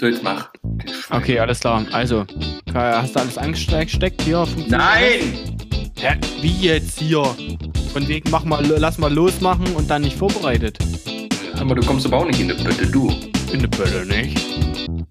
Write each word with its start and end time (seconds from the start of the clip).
Jetzt 0.00 0.22
mach. 0.22 0.50
Okay, 1.10 1.38
alles 1.38 1.60
klar. 1.60 1.84
Also, 1.92 2.26
hast 2.74 3.14
du 3.16 3.20
alles 3.20 3.38
angesteckt 3.38 4.22
hier? 4.22 4.46
Nein! 4.68 5.56
Hä? 5.98 6.18
Wie 6.40 6.66
jetzt 6.66 6.98
hier? 6.98 7.22
Von 7.92 8.06
wegen, 8.06 8.30
mach 8.30 8.44
mal, 8.44 8.64
lass 8.66 8.98
mal 8.98 9.12
losmachen 9.12 9.74
und 9.74 9.88
dann 9.90 10.02
nicht 10.02 10.16
vorbereitet. 10.16 10.78
Aber 11.58 11.74
du 11.74 11.86
kommst 11.86 12.04
aber 12.06 12.18
auch 12.18 12.26
nicht 12.26 12.40
in 12.40 12.48
die 12.48 12.54
Pötte, 12.54 12.86
du. 12.86 13.08
In 13.52 13.60
der 13.60 13.68
Bölle 13.68 14.04
nicht. 14.04 14.38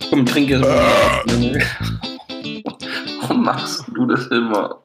Komm, 0.09 0.25
trink 0.25 0.49
jetzt 0.49 0.61
mal. 0.61 1.23
Warum 3.21 3.43
machst 3.43 3.85
du 3.93 4.05
das 4.05 4.27
immer? 4.27 4.83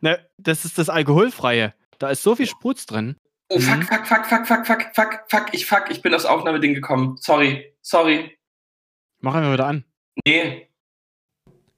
Ne, 0.00 0.20
das 0.38 0.64
ist 0.64 0.78
das 0.78 0.88
Alkoholfreie. 0.88 1.74
Da 1.98 2.10
ist 2.10 2.22
so 2.22 2.36
viel 2.36 2.46
Sprutz 2.46 2.86
drin. 2.86 3.16
Oh, 3.48 3.58
fuck, 3.58 3.82
fuck, 3.82 4.06
fuck, 4.06 4.26
fuck, 4.26 4.46
fuck, 4.46 4.66
fuck, 4.66 4.82
fuck, 4.94 5.24
fuck, 5.28 5.46
ich 5.52 5.66
fuck, 5.66 5.90
ich 5.90 6.02
bin 6.02 6.14
aufs 6.14 6.24
Aufnahmeding 6.24 6.74
gekommen. 6.74 7.16
Sorry, 7.18 7.74
sorry. 7.82 8.38
Machen 9.22 9.42
wir 9.42 9.52
wieder 9.52 9.66
an. 9.66 9.84
Nee. 10.24 10.66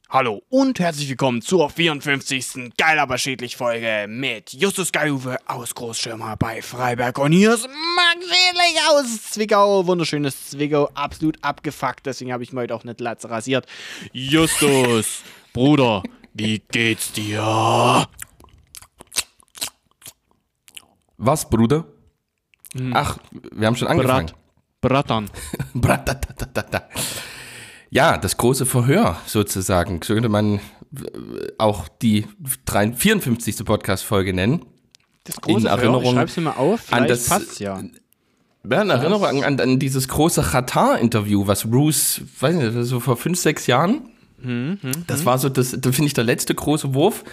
Hallo 0.08 0.42
und 0.48 0.78
herzlich 0.78 1.08
willkommen 1.08 1.42
zur 1.42 1.70
54. 1.70 2.72
Geil 2.76 3.00
aber 3.00 3.18
schädlich 3.18 3.56
Folge 3.56 4.06
mit 4.08 4.52
Justus 4.52 4.92
Geiuwe 4.92 5.38
aus 5.46 5.74
Großschirmer 5.74 6.36
bei 6.36 6.62
Freiberg 6.62 7.18
und 7.18 7.32
hier 7.32 7.54
ist 7.54 7.66
Max 7.66 8.26
Schädlich 8.26 8.80
aus 8.88 9.30
Zwickau. 9.32 9.84
Wunderschönes 9.88 10.50
Zwickau, 10.50 10.88
absolut 10.94 11.36
abgefuckt, 11.42 12.06
deswegen 12.06 12.32
habe 12.32 12.44
ich 12.44 12.52
mir 12.52 12.60
heute 12.60 12.76
auch 12.76 12.84
eine 12.84 12.94
Latze 12.96 13.28
rasiert. 13.28 13.66
Justus, 14.12 15.22
Bruder, 15.52 16.04
wie 16.34 16.60
geht's 16.60 17.10
dir? 17.10 18.06
Was, 21.16 21.50
Bruder? 21.50 21.86
Ach, 22.92 23.18
wir 23.32 23.66
haben 23.66 23.74
schon 23.74 23.88
angefangen. 23.88 24.26
Brat, 24.26 24.41
Bratatatata. 25.74 26.82
Ja, 27.90 28.16
das 28.18 28.36
große 28.36 28.66
Verhör 28.66 29.16
sozusagen. 29.26 30.00
So 30.02 30.14
könnte 30.14 30.28
man 30.28 30.56
äh, 30.56 30.60
auch 31.58 31.88
die 31.88 32.26
53 32.66 33.00
54. 33.00 33.64
Podcast-Folge 33.64 34.32
nennen. 34.34 34.64
Das 35.24 35.36
große 35.36 35.56
In 35.56 35.62
Verhör, 35.62 35.78
Erinnerung 35.78 36.04
ich 36.04 36.10
schreib's 36.10 36.36
mir 36.36 36.42
mal 36.44 36.56
auf, 36.56 36.92
an 36.92 37.06
das- 37.06 37.28
passt's 37.28 37.58
ja. 37.58 37.82
Ja, 38.70 38.82
in 38.82 38.90
Erinnerung 38.90 39.42
an, 39.44 39.58
an 39.58 39.78
dieses 39.80 40.06
große 40.06 40.40
Qatar-Interview, 40.42 41.46
was 41.48 41.68
Bruce, 41.68 42.20
weiß 42.38 42.54
nicht, 42.54 42.72
so 42.88 43.00
vor 43.00 43.16
fünf, 43.16 43.38
sechs 43.38 43.66
Jahren. 43.66 44.08
das 45.08 45.24
war 45.24 45.38
so, 45.38 45.48
das, 45.48 45.76
da 45.78 45.90
finde 45.92 46.06
ich 46.06 46.14
der 46.14 46.22
letzte 46.24 46.54
große 46.54 46.94
Wurf, 46.94 47.24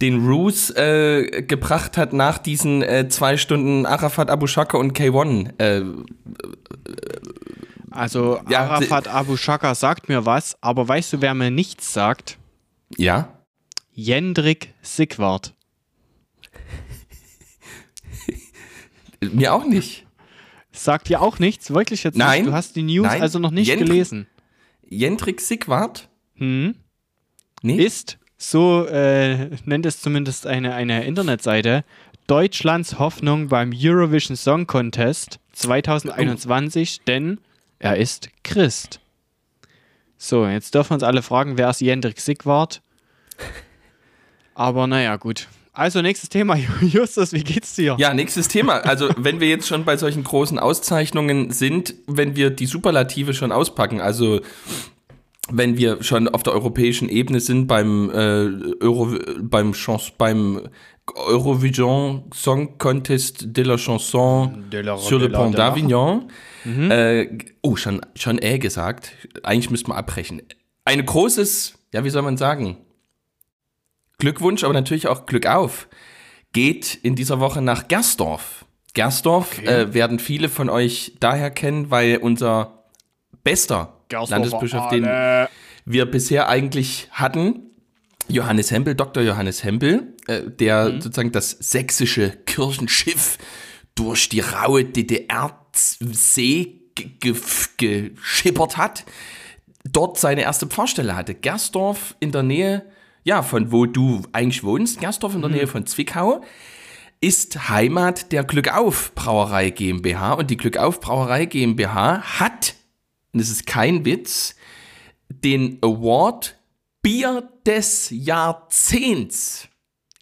den 0.00 0.24
Bruce 0.24 0.70
äh, 0.70 1.42
gebracht 1.42 1.96
hat 1.96 2.12
nach 2.12 2.38
diesen 2.38 2.82
äh, 2.82 3.08
zwei 3.08 3.36
Stunden 3.36 3.86
Arafat, 3.86 4.28
Abu 4.30 4.46
Shaka 4.46 4.76
und 4.78 4.96
K1. 4.98 5.58
Äh, 5.58 5.84
Also 7.90 8.40
Ja, 8.48 8.64
Arafat 8.64 9.06
Abu 9.08 9.36
Shaka 9.36 9.74
sagt 9.74 10.08
mir 10.08 10.26
was, 10.26 10.56
aber 10.60 10.86
weißt 10.88 11.12
du, 11.14 11.20
wer 11.20 11.34
mir 11.34 11.50
nichts 11.50 11.92
sagt? 11.92 12.38
ja, 12.96 13.28
Jendrik 13.96 14.74
Sigwart. 14.82 15.54
mir 19.20 19.54
auch 19.54 19.64
nicht. 19.64 20.04
Sagt 20.72 21.08
dir 21.08 21.20
auch 21.22 21.38
nichts? 21.38 21.72
Wirklich 21.72 22.02
jetzt 22.02 22.18
Nein. 22.18 22.40
nicht? 22.42 22.48
Du 22.50 22.52
hast 22.52 22.74
die 22.74 22.82
News 22.82 23.06
Nein. 23.06 23.22
also 23.22 23.38
noch 23.38 23.52
nicht 23.52 23.68
Jendrik- 23.68 23.86
gelesen. 23.86 24.26
Jendrik 24.88 25.40
Sigwart? 25.40 26.08
Hm? 26.34 26.74
Nee. 27.62 27.76
Ist, 27.76 28.18
so 28.50 28.86
äh, 28.86 29.50
nennt 29.64 29.86
es 29.86 30.00
zumindest 30.00 30.46
eine, 30.46 30.74
eine 30.74 31.04
Internetseite, 31.04 31.84
Deutschlands 32.26 32.98
Hoffnung 32.98 33.48
beim 33.48 33.72
Eurovision 33.74 34.36
Song 34.36 34.66
Contest 34.66 35.38
2021, 35.52 37.02
denn 37.06 37.38
er 37.78 37.96
ist 37.96 38.30
Christ. 38.42 39.00
So, 40.16 40.46
jetzt 40.46 40.74
dürfen 40.74 40.90
wir 40.90 40.94
uns 40.94 41.02
alle 41.02 41.22
fragen, 41.22 41.58
wer 41.58 41.70
ist 41.70 41.80
Jendrik 41.80 42.18
Sigwart? 42.20 42.80
Aber 44.54 44.86
naja, 44.86 45.16
gut. 45.16 45.48
Also 45.72 46.02
nächstes 46.02 46.28
Thema, 46.28 46.56
Justus, 46.80 47.32
wie 47.32 47.42
geht's 47.42 47.74
dir? 47.74 47.96
Ja, 47.98 48.14
nächstes 48.14 48.48
Thema. 48.48 48.78
Also, 48.78 49.10
wenn 49.16 49.40
wir 49.40 49.48
jetzt 49.48 49.66
schon 49.66 49.84
bei 49.84 49.96
solchen 49.96 50.22
großen 50.22 50.58
Auszeichnungen 50.58 51.50
sind, 51.50 51.94
wenn 52.06 52.36
wir 52.36 52.50
die 52.50 52.66
Superlative 52.66 53.34
schon 53.34 53.50
auspacken, 53.50 54.00
also 54.00 54.40
wenn 55.50 55.76
wir 55.76 56.02
schon 56.02 56.28
auf 56.28 56.42
der 56.42 56.52
europäischen 56.54 57.08
Ebene 57.08 57.40
sind 57.40 57.66
beim 57.66 58.10
äh, 58.10 58.48
Euro, 58.82 59.14
beim 59.42 59.72
Chance, 59.72 60.12
beim 60.16 60.68
Eurovision 61.14 62.24
Song 62.32 62.78
Contest 62.78 63.54
de 63.56 63.62
la 63.64 63.76
Chanson 63.76 64.64
De 64.70 64.80
la- 64.80 64.96
sur 64.96 65.18
le 65.18 65.26
de 65.26 65.32
la- 65.32 65.38
Pont 65.38 65.54
d'Avignon. 65.54 66.28
Äh, 66.66 67.38
oh, 67.62 67.76
schon, 67.76 68.00
schon 68.14 68.38
äh 68.38 68.58
gesagt. 68.58 69.12
Eigentlich 69.42 69.70
müsste 69.70 69.88
man 69.90 69.98
abbrechen. 69.98 70.40
Ein 70.86 71.04
großes, 71.04 71.74
ja, 71.92 72.04
wie 72.04 72.10
soll 72.10 72.22
man 72.22 72.38
sagen? 72.38 72.78
Glückwunsch, 74.18 74.64
aber 74.64 74.72
natürlich 74.72 75.08
auch 75.08 75.26
Glück 75.26 75.46
auf. 75.46 75.88
Geht 76.52 76.94
in 77.02 77.16
dieser 77.16 77.40
Woche 77.40 77.60
nach 77.60 77.88
Gersdorf. 77.88 78.64
Gersdorf 78.94 79.58
äh, 79.62 79.92
werden 79.92 80.18
viele 80.18 80.48
von 80.48 80.70
euch 80.70 81.16
daher 81.20 81.50
kennen, 81.50 81.90
weil 81.90 82.16
unser 82.18 82.84
bester 83.42 83.93
Landesbischof, 84.30 84.88
den 84.90 85.04
wir 85.86 86.06
bisher 86.06 86.48
eigentlich 86.48 87.08
hatten, 87.12 87.62
Johannes 88.28 88.70
Hempel, 88.70 88.94
Dr. 88.94 89.22
Johannes 89.22 89.64
Hempel, 89.64 90.14
äh, 90.26 90.42
der 90.50 91.00
sozusagen 91.02 91.32
das 91.32 91.50
sächsische 91.50 92.30
Kirchenschiff 92.46 93.36
durch 93.94 94.28
die 94.30 94.40
raue 94.40 94.84
DDR-See 95.72 96.80
ge- 96.94 97.10
ge- 97.20 98.10
geschippert 98.16 98.76
hat, 98.76 99.04
dort 99.84 100.18
seine 100.18 100.42
erste 100.42 100.66
Pfarrstelle 100.66 101.14
hatte. 101.16 101.34
Gersdorf 101.34 102.16
in 102.20 102.32
der 102.32 102.42
Nähe, 102.42 102.86
ja, 103.24 103.42
von 103.42 103.72
wo 103.72 103.86
du 103.86 104.22
eigentlich 104.32 104.64
wohnst, 104.64 105.00
Gersdorf 105.00 105.34
in 105.34 105.42
der 105.42 105.50
Nähe 105.50 105.66
von 105.66 105.86
Zwickau, 105.86 106.42
ist 107.20 107.68
Heimat 107.68 108.32
der 108.32 108.44
Glückauf 108.44 109.12
Brauerei 109.14 109.70
GmbH 109.70 110.34
und 110.34 110.50
die 110.50 110.56
Glückauf 110.56 111.00
Brauerei 111.00 111.46
GmbH 111.46 112.22
hat, 112.40 112.74
und 113.34 113.40
das 113.40 113.50
ist 113.50 113.66
kein 113.66 114.04
Witz, 114.06 114.54
den 115.28 115.78
Award 115.82 116.56
Bier 117.02 117.46
des 117.66 118.08
Jahrzehnts 118.10 119.68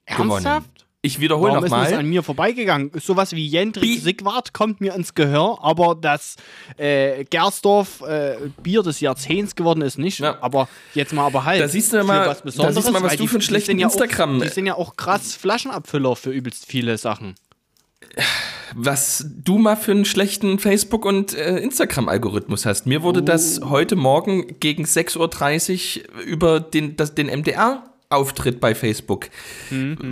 gewonnen. 0.06 0.30
Ernsthaft? 0.32 0.68
Ich 1.04 1.18
wiederhole 1.18 1.50
Warum 1.54 1.64
ist 1.64 1.72
das 1.72 1.80
nochmal. 1.82 1.98
an 1.98 2.06
mir 2.06 2.22
vorbeigegangen? 2.22 2.92
Sowas 2.94 3.32
wie 3.32 3.44
Jendrik 3.44 4.00
Sigwart 4.00 4.52
kommt 4.54 4.80
mir 4.80 4.94
ins 4.94 5.14
Gehör, 5.14 5.58
aber 5.60 5.96
das 6.00 6.36
äh, 6.76 7.24
Gersdorf 7.24 8.02
äh, 8.02 8.36
Bier 8.62 8.84
des 8.84 9.00
Jahrzehnts 9.00 9.56
geworden 9.56 9.82
ist 9.82 9.98
nicht. 9.98 10.20
Ja. 10.20 10.38
Aber 10.40 10.68
jetzt 10.94 11.12
mal 11.12 11.26
aber 11.26 11.44
halt. 11.44 11.60
Da 11.60 11.66
siehst 11.66 11.92
du 11.92 11.98
für 11.98 12.04
mal- 12.04 12.28
was 12.28 12.38
da 12.38 12.44
Besonderes, 12.44 12.74
siehst 12.76 12.88
du 12.88 12.92
mal, 12.92 13.02
was 13.02 13.16
du 13.16 13.26
für 13.26 13.34
einen 13.34 13.42
schlechten 13.42 13.66
sind 13.72 13.78
ja 13.80 13.88
Instagram- 13.88 14.38
Auch, 14.38 14.42
die 14.44 14.48
sind 14.48 14.66
ja 14.66 14.74
auch 14.76 14.94
krass 14.94 15.34
Flaschenabfüller 15.34 16.14
für 16.14 16.30
übelst 16.30 16.66
viele 16.66 16.96
Sachen. 16.98 17.34
Was 18.74 19.26
du 19.44 19.58
mal 19.58 19.76
für 19.76 19.92
einen 19.92 20.04
schlechten 20.04 20.58
Facebook- 20.58 21.04
und 21.04 21.34
äh, 21.34 21.58
Instagram-Algorithmus 21.58 22.66
hast. 22.66 22.86
Mir 22.86 23.02
wurde 23.02 23.22
das 23.22 23.60
heute 23.64 23.96
Morgen 23.96 24.58
gegen 24.60 24.84
6.30 24.84 25.98
Uhr 26.16 26.22
über 26.22 26.60
den, 26.60 26.96
das, 26.96 27.14
den 27.14 27.26
MDR-Auftritt 27.26 28.60
bei 28.60 28.74
Facebook 28.74 29.28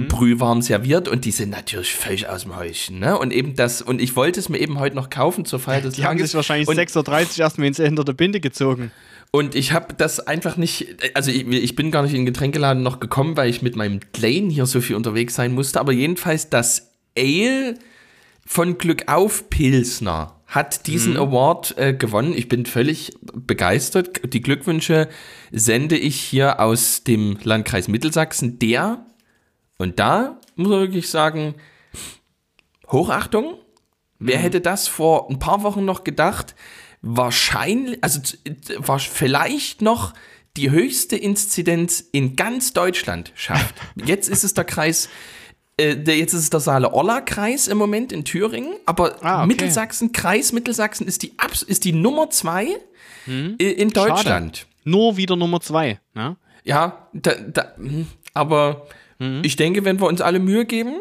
brühwarm 0.09 0.63
serviert 0.63 1.09
und 1.09 1.25
die 1.25 1.31
sind 1.31 1.51
natürlich 1.51 1.95
völlig 1.95 2.29
aus 2.29 2.43
dem 2.43 2.57
Häuschen. 2.57 2.99
Ne? 2.99 3.19
Und 3.19 3.33
eben 3.33 3.57
das, 3.57 3.83
und 3.83 4.01
ich 4.01 4.17
wollte 4.17 4.41
es 4.41 4.49
mir 4.49 4.59
eben 4.59 4.79
heute 4.79 4.97
noch 4.97 5.11
kaufen 5.11 5.45
zur 5.45 5.59
Feier 5.61 5.81
des 5.83 5.95
Die 5.95 6.05
haben 6.05 6.17
Tages. 6.17 6.31
sich 6.31 6.37
wahrscheinlich 6.37 6.69
und, 6.69 6.77
6.30 6.79 7.39
Uhr 7.39 7.39
erstmal 7.41 7.67
ins 7.69 7.77
hinter 7.79 8.05
der 8.05 8.15
Binde 8.15 8.41
gezogen. 8.41 8.91
Und 9.33 9.55
ich 9.55 9.73
habe 9.73 9.95
das 9.95 10.19
einfach 10.19 10.57
nicht, 10.57 10.97
also 11.15 11.31
ich, 11.31 11.47
ich 11.47 11.77
bin 11.77 11.93
gar 11.93 12.03
nicht 12.03 12.13
in 12.13 12.21
den 12.21 12.27
Getränkeladen 12.27 12.83
noch 12.83 12.99
gekommen, 12.99 13.37
weil 13.37 13.49
ich 13.49 13.63
mit 13.63 13.77
meinem 13.77 14.01
Lane 14.19 14.49
hier 14.49 14.67
so 14.67 14.81
viel 14.81 14.97
unterwegs 14.97 15.37
sein 15.37 15.53
musste. 15.53 15.79
Aber 15.79 15.93
jedenfalls 15.93 16.51
das 16.51 16.91
Ale 17.17 17.77
von 18.51 18.79
Glück 18.79 19.07
auf 19.07 19.49
Pilsner 19.49 20.35
hat 20.49 20.89
diesen 20.89 21.17
Award 21.17 21.79
äh, 21.79 21.95
gewonnen. 21.95 22.35
Ich 22.37 22.49
bin 22.49 22.67
völlig 22.67 23.13
begeistert. 23.33 24.35
Die 24.35 24.41
Glückwünsche 24.41 25.09
sende 25.53 25.97
ich 25.97 26.21
hier 26.21 26.59
aus 26.59 27.05
dem 27.05 27.39
Landkreis 27.45 27.87
Mittelsachsen, 27.87 28.59
der, 28.59 29.07
und 29.79 30.01
da 30.01 30.41
muss 30.57 30.69
man 30.69 30.81
wirklich 30.81 31.09
sagen, 31.09 31.55
Hochachtung. 32.91 33.55
Wer 34.19 34.39
hätte 34.39 34.61
das 34.61 34.89
vor 34.89 35.31
ein 35.31 35.39
paar 35.39 35.63
Wochen 35.63 35.85
noch 35.85 36.03
gedacht? 36.03 36.57
Wahrscheinlich, 37.03 38.03
also 38.03 38.21
war 38.79 38.99
vielleicht 38.99 39.81
noch 39.81 40.13
die 40.57 40.73
höchste 40.73 41.15
Inzidenz 41.17 42.01
in 42.01 42.35
ganz 42.35 42.73
Deutschland 42.73 43.31
schafft. 43.37 43.77
Jetzt 44.05 44.29
ist 44.29 44.43
es 44.43 44.55
der 44.55 44.65
Kreis, 44.65 45.09
äh, 45.81 45.97
der, 45.97 46.17
jetzt 46.19 46.33
ist 46.35 46.43
es 46.43 46.51
der 46.51 46.61
Saale-Orla-Kreis 46.61 47.69
im 47.69 47.79
Moment 47.79 48.13
in 48.13 48.25
Thüringen, 48.25 48.75
aber 48.87 49.17
Ah, 49.23 49.39
okay. 49.39 49.47
Mittelsachsen, 49.49 50.13
Kreis 50.13 50.53
Mittelsachsen 50.53 51.07
ist 51.07 51.23
die, 51.23 51.33
Abs 51.39 51.63
ist 51.63 51.85
die 51.85 51.93
Nummer 51.93 52.31
zwei 52.31 52.67
äh, 53.27 53.71
in 53.73 53.91
Deutschland. 53.91 54.67
Nur 54.85 55.17
wieder 55.17 55.37
Nummer 55.37 55.61
zwei. 55.61 55.99
Ne? 56.15 56.37
Ja, 56.65 57.09
da, 57.13 57.33
da, 57.35 57.73
hm, 57.77 58.07
aber 58.35 58.87
ich 59.43 59.57
denke, 59.57 59.85
wenn 59.85 60.01
wir 60.01 60.07
uns 60.07 60.23
alle 60.23 60.39
Mühe 60.39 60.65
geben, 60.65 61.01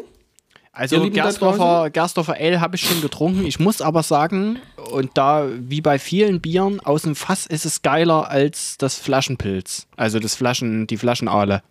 Also 0.72 1.08
Gerstdorfer, 1.08 1.88
Gerstdorfer 1.90 2.34
Ale 2.38 2.60
habe 2.60 2.76
ich 2.76 2.82
schon 2.82 3.00
getrunken. 3.00 3.46
Ich 3.46 3.58
muss 3.58 3.80
aber 3.80 4.02
sagen, 4.02 4.58
und 4.92 5.10
da 5.14 5.46
wie 5.58 5.80
bei 5.80 5.98
vielen 5.98 6.42
Bieren 6.42 6.80
aus 6.80 7.02
dem 7.02 7.14
Fass 7.16 7.46
ist 7.46 7.64
es 7.64 7.80
geiler 7.80 8.28
als 8.30 8.76
das 8.76 8.96
Flaschenpilz. 8.98 9.86
Also 9.96 10.18
das 10.18 10.34
Flaschen, 10.34 10.86
die 10.86 10.98
Flaschenale. 10.98 11.62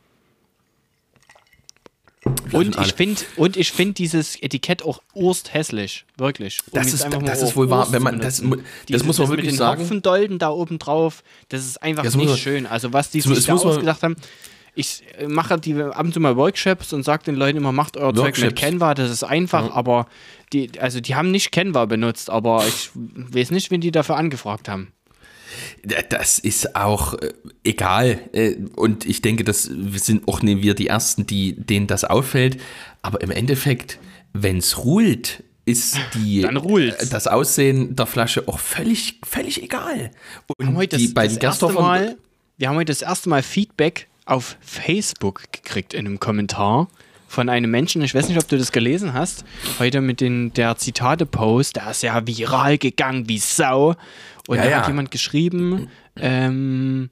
Und 2.51 2.77
ich 2.79 2.93
finde 2.93 3.21
und 3.35 3.57
ich 3.57 3.71
finde 3.71 3.93
dieses 3.93 4.35
Etikett 4.41 4.83
auch 4.83 5.01
urst 5.13 5.53
hässlich, 5.53 6.05
wirklich. 6.17 6.59
Um 6.71 6.79
Das 6.79 6.93
ist- 6.93 7.05
das 7.25 7.41
ist 7.43 7.55
wohl 7.55 7.69
wahr, 7.69 7.91
wenn 7.91 8.01
man- 8.01 8.19
das 8.19 8.37
das 8.41 8.45
Dieses- 8.87 9.03
muss 9.03 9.17
man 9.17 9.25
das 9.25 9.29
wirklich 9.31 9.45
mit 9.47 9.53
den 9.53 9.57
sagen. 9.57 9.81
Hopfendolden 9.81 10.39
da 10.39 10.49
oben 10.49 10.79
drauf, 10.79 11.23
das 11.49 11.65
ist 11.65 11.81
einfach 11.83 12.03
Das 12.03 12.15
nicht 12.15 12.29
man- 12.29 12.37
schön. 12.37 12.65
Also 12.65 12.91
was 12.93 13.11
die 13.11 13.21
sich 13.21 13.45
da 13.45 13.53
ausgedacht 13.53 14.03
haben. 14.03 14.15
Ich 14.75 15.03
äh, 15.17 15.27
mache 15.27 15.59
die 15.59 15.73
ab 15.81 15.99
und 16.05 16.13
zu 16.13 16.19
mal 16.19 16.37
Workshops 16.37 16.93
und 16.93 17.03
sage 17.03 17.23
den 17.25 17.35
Leuten 17.35 17.57
immer, 17.57 17.71
macht 17.71 17.97
euer 17.97 18.13
Zeug 18.13 18.37
mit. 18.39 18.55
Canva, 18.55 18.93
das 18.93 19.11
ist 19.11 19.23
einfach, 19.23 19.71
aber 19.75 20.07
die, 20.53 20.71
also 20.79 21.01
die 21.01 21.15
haben 21.15 21.31
nicht 21.31 21.51
Canva 21.51 21.85
benutzt, 21.85 22.29
aber 22.29 22.65
ich 22.67 22.89
weiß 22.93 23.51
nicht, 23.51 23.71
wen 23.71 23.81
die 23.81 23.91
dafür 23.91 24.15
angefragt 24.17 24.69
haben. 24.69 24.93
Das 26.09 26.39
ist 26.39 26.75
auch 26.75 27.13
äh, 27.15 27.33
egal. 27.63 28.19
Äh, 28.33 28.55
und 28.75 29.05
ich 29.05 29.21
denke, 29.21 29.43
das 29.43 29.63
sind 29.63 30.27
auch 30.27 30.41
nicht 30.41 30.61
wir 30.61 30.73
die 30.73 30.87
Ersten, 30.87 31.25
die, 31.25 31.55
denen 31.55 31.87
das 31.87 32.03
auffällt. 32.03 32.59
Aber 33.01 33.21
im 33.21 33.31
Endeffekt, 33.31 33.99
wenn 34.33 34.57
es 34.57 34.77
ruht, 34.77 35.43
ist 35.65 35.97
die, 36.15 36.41
äh, 36.43 37.07
das 37.09 37.27
Aussehen 37.27 37.95
der 37.95 38.05
Flasche 38.05 38.47
auch 38.47 38.59
völlig, 38.59 39.19
völlig 39.23 39.63
egal. 39.63 40.11
Und 40.47 40.55
Wir 40.59 40.67
haben 40.67 40.77
heute 40.77 40.97
die 40.97 41.05
das, 41.05 41.13
beiden 41.13 41.39
das 41.39 41.61
erste 41.61 41.69
Mal, 41.69 42.17
wir 42.57 42.69
haben 42.69 42.75
heute 42.75 42.91
das 42.91 43.01
erste 43.01 43.29
Mal 43.29 43.43
Feedback 43.43 44.07
auf 44.25 44.57
Facebook 44.61 45.51
gekriegt 45.51 45.93
in 45.93 46.05
einem 46.05 46.19
Kommentar 46.19 46.87
von 47.29 47.47
einem 47.47 47.69
Menschen, 47.69 48.01
ich 48.01 48.15
weiß 48.15 48.27
nicht, 48.27 48.39
ob 48.39 48.47
du 48.47 48.57
das 48.57 48.71
gelesen 48.71 49.13
hast, 49.13 49.45
heute 49.77 50.01
mit 50.01 50.19
den, 50.19 50.51
der 50.53 50.77
Zitate-Post, 50.77 51.75
der 51.75 51.91
ist 51.91 52.01
ja 52.01 52.25
viral 52.25 52.79
gegangen 52.79 53.29
wie 53.29 53.37
Sau. 53.37 53.95
Und 54.49 54.57
Ja, 54.57 54.63
da 54.63 54.69
ja. 54.71 54.77
hat 54.79 54.87
jemand 54.87 55.11
geschrieben, 55.11 55.89
ähm, 56.15 57.11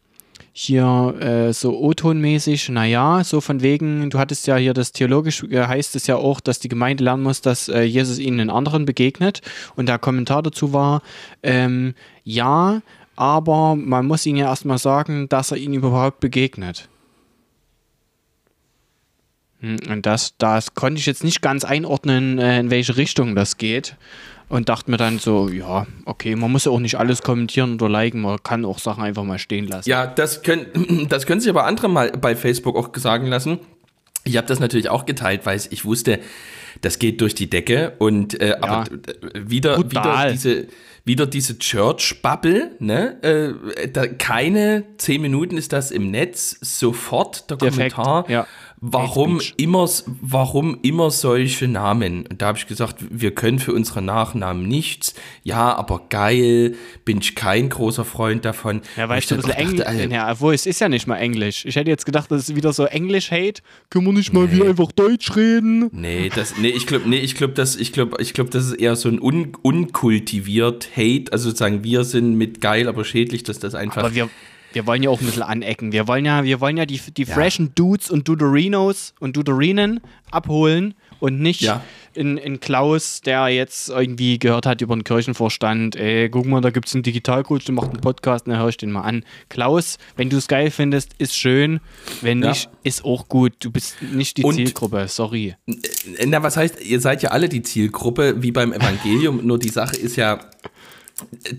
hier 0.53 1.13
äh, 1.19 1.53
so 1.53 1.77
O-Ton-mäßig, 1.79 2.69
naja, 2.69 3.23
so 3.23 3.41
von 3.41 3.61
wegen, 3.61 4.09
du 4.09 4.17
hattest 4.17 4.47
ja 4.47 4.55
hier 4.55 4.73
das 4.73 4.91
theologisch 4.91 5.43
äh, 5.43 5.67
heißt 5.67 5.95
es 5.95 6.07
ja 6.07 6.15
auch, 6.15 6.39
dass 6.39 6.57
die 6.57 6.67
Gemeinde 6.67 7.03
lernen 7.03 7.21
muss, 7.21 7.41
dass 7.41 7.69
äh, 7.69 7.83
Jesus 7.83 8.17
ihnen 8.17 8.39
in 8.39 8.49
anderen 8.49 8.85
begegnet. 8.85 9.41
Und 9.75 9.87
der 9.87 9.99
Kommentar 9.99 10.41
dazu 10.41 10.73
war, 10.73 11.03
ähm, 11.43 11.93
ja, 12.23 12.81
aber 13.15 13.75
man 13.75 14.07
muss 14.07 14.25
ihnen 14.25 14.39
ja 14.39 14.47
erstmal 14.47 14.79
sagen, 14.79 15.29
dass 15.29 15.51
er 15.51 15.57
ihnen 15.57 15.75
überhaupt 15.75 16.19
begegnet. 16.19 16.89
Hm, 19.59 19.77
Und 19.91 20.07
das, 20.07 20.33
das 20.39 20.73
konnte 20.73 20.99
ich 20.99 21.05
jetzt 21.05 21.23
nicht 21.23 21.43
ganz 21.43 21.65
einordnen, 21.65 22.39
äh, 22.39 22.59
in 22.59 22.71
welche 22.71 22.97
Richtung 22.97 23.35
das 23.35 23.57
geht. 23.57 23.95
Und 24.49 24.69
dachte 24.69 24.89
mir 24.89 24.97
dann 24.97 25.19
so, 25.19 25.49
ja, 25.49 25.85
okay, 26.05 26.35
man 26.35 26.51
muss 26.51 26.65
ja 26.65 26.71
auch 26.71 26.79
nicht 26.79 26.95
alles 26.95 27.21
kommentieren 27.21 27.73
oder 27.73 27.89
liken, 27.89 28.21
man 28.21 28.41
kann 28.41 28.63
auch 28.63 28.79
Sachen 28.79 29.03
einfach 29.03 29.23
mal 29.23 29.39
stehen 29.39 29.67
lassen. 29.67 29.89
Ja, 29.89 30.07
das 30.07 30.41
können, 30.41 31.07
das 31.09 31.25
können 31.25 31.41
sich 31.41 31.49
aber 31.49 31.65
andere 31.65 31.89
mal 31.89 32.11
bei 32.11 32.35
Facebook 32.35 32.77
auch 32.77 32.89
sagen 32.95 33.27
lassen. 33.27 33.59
Ich 34.23 34.37
habe 34.37 34.47
das 34.47 34.59
natürlich 34.59 34.89
auch 34.89 35.05
geteilt, 35.05 35.45
weil 35.45 35.59
ich 35.69 35.85
wusste, 35.85 36.19
das 36.81 36.99
geht 36.99 37.21
durch 37.21 37.35
die 37.35 37.49
Decke 37.49 37.93
und 37.97 38.39
äh, 38.39 38.55
aber 38.61 38.85
äh, 38.91 39.49
wieder, 39.49 39.77
wieder 39.89 40.29
diese 40.31 40.67
wieder 41.07 41.25
diese 41.25 41.57
Church-Bubble, 41.57 42.75
ne? 42.79 43.23
Äh, 43.23 43.87
da, 43.89 44.07
keine 44.07 44.83
zehn 44.97 45.21
Minuten 45.21 45.57
ist 45.57 45.71
das 45.71 45.89
im 45.89 46.11
Netz, 46.11 46.57
sofort 46.59 47.49
der 47.49 47.57
Defekt, 47.57 47.95
Kommentar. 47.95 48.29
ja. 48.29 48.45
Warum 48.79 49.41
immer, 49.57 49.89
warum 50.21 50.77
immer 50.83 51.09
solche 51.09 51.67
Namen? 51.67 52.27
Und 52.27 52.41
da 52.41 52.47
habe 52.47 52.59
ich 52.59 52.67
gesagt, 52.67 52.97
wir 53.09 53.31
können 53.33 53.57
für 53.57 53.73
unsere 53.73 54.03
Nachnamen 54.03 54.67
nichts. 54.67 55.15
Ja, 55.43 55.75
aber 55.75 56.03
geil, 56.09 56.75
bin 57.03 57.17
ich 57.17 57.33
kein 57.33 57.69
großer 57.69 58.05
Freund 58.05 58.45
davon. 58.45 58.81
Ja, 58.95 59.09
weil 59.09 59.17
ich 59.17 59.25
so 59.25 59.33
ein 59.33 59.41
bisschen 59.41 59.55
Englisch. 59.55 59.87
ey, 59.87 60.11
Ja, 60.11 60.31
obwohl 60.31 60.53
es 60.53 60.67
ist 60.67 60.79
ja 60.79 60.89
nicht 60.89 61.07
mal 61.07 61.17
Englisch. 61.17 61.65
Ich 61.65 61.75
hätte 61.75 61.89
jetzt 61.89 62.05
gedacht, 62.05 62.29
das 62.29 62.49
ist 62.49 62.55
wieder 62.55 62.71
so 62.71 62.85
Englisch-Hate. 62.85 63.63
Können 63.89 64.05
wir 64.05 64.13
nicht 64.13 64.31
mal 64.31 64.51
wieder 64.51 64.65
einfach 64.65 64.91
Deutsch 64.91 65.35
reden? 65.35 65.89
Nee, 65.91 66.29
das, 66.33 66.57
nee, 66.57 66.69
ich 66.69 66.85
glaube, 66.85 67.09
nee, 67.09 67.17
ich 67.17 67.33
glaube, 67.33 67.53
das, 67.53 67.75
ich 67.77 67.91
glaube, 67.93 68.21
ich 68.21 68.35
glaube, 68.35 68.51
das 68.51 68.67
ist 68.67 68.73
eher 68.73 68.95
so 68.95 69.09
ein 69.09 69.19
un, 69.19 69.53
unkultiviert 69.63 70.89
Hate. 70.95 71.31
Also 71.31 71.49
sozusagen, 71.49 71.83
wir 71.83 72.03
sind 72.03 72.35
mit 72.35 72.61
geil, 72.61 72.87
aber 72.87 73.03
schädlich, 73.05 73.41
dass 73.41 73.57
das 73.57 73.73
einfach. 73.73 74.03
Aber 74.03 74.13
wir, 74.13 74.29
wir 74.73 74.85
wollen 74.85 75.03
ja 75.03 75.09
auch 75.09 75.19
ein 75.19 75.25
bisschen 75.25 75.43
anecken. 75.43 75.91
Wir 75.91 76.07
wollen 76.07 76.25
ja, 76.25 76.43
wir 76.43 76.59
wollen 76.61 76.77
ja 76.77 76.85
die, 76.85 76.99
die 77.15 77.25
freshen 77.25 77.73
Dudes 77.75 78.09
und 78.11 78.27
Duderinos 78.27 79.13
und 79.19 79.35
Dudorinen 79.37 80.01
abholen 80.31 80.93
und 81.19 81.39
nicht 81.39 81.61
Ja. 81.61 81.81
in, 82.13 82.37
in 82.37 82.59
Klaus, 82.59 83.21
der 83.21 83.47
jetzt 83.47 83.89
irgendwie 83.89 84.37
gehört 84.37 84.65
hat 84.67 84.81
über 84.81 84.95
den 84.95 85.03
Kirchenvorstand, 85.03 85.95
ey, 85.95 86.29
guck 86.29 86.45
mal, 86.45 86.61
da 86.61 86.69
gibt 86.69 86.87
es 86.87 86.93
einen 86.93 87.01
Digitalcoach, 87.03 87.63
der 87.65 87.73
macht 87.73 87.89
einen 87.91 88.01
Podcast, 88.01 88.45
dann 88.47 88.57
hör 88.57 88.67
ich 88.69 88.77
den 88.77 88.91
mal 88.91 89.01
an. 89.01 89.23
Klaus, 89.49 89.97
wenn 90.15 90.29
du 90.29 90.37
es 90.37 90.47
geil 90.47 90.69
findest, 90.69 91.13
ist 91.17 91.35
schön. 91.35 91.79
Wenn 92.21 92.43
Ja. 92.43 92.49
nicht, 92.49 92.69
ist 92.83 93.03
auch 93.05 93.27
gut. 93.29 93.53
Du 93.59 93.71
bist 93.71 93.95
nicht 94.13 94.37
die 94.37 94.43
Und- 94.43 94.55
Zielgruppe, 94.55 95.07
sorry. 95.07 95.55
Na, 96.25 96.43
was 96.43 96.55
heißt, 96.57 96.83
ihr 96.85 96.99
seid 96.99 97.23
ja 97.23 97.29
alle 97.31 97.49
die 97.49 97.63
Zielgruppe, 97.63 98.43
wie 98.43 98.51
beim 98.51 98.73
Evangelium, 98.73 99.39
nur 99.47 99.57
die 99.57 99.69
Sache 99.69 99.95
ist 99.95 100.17
ja. 100.17 100.39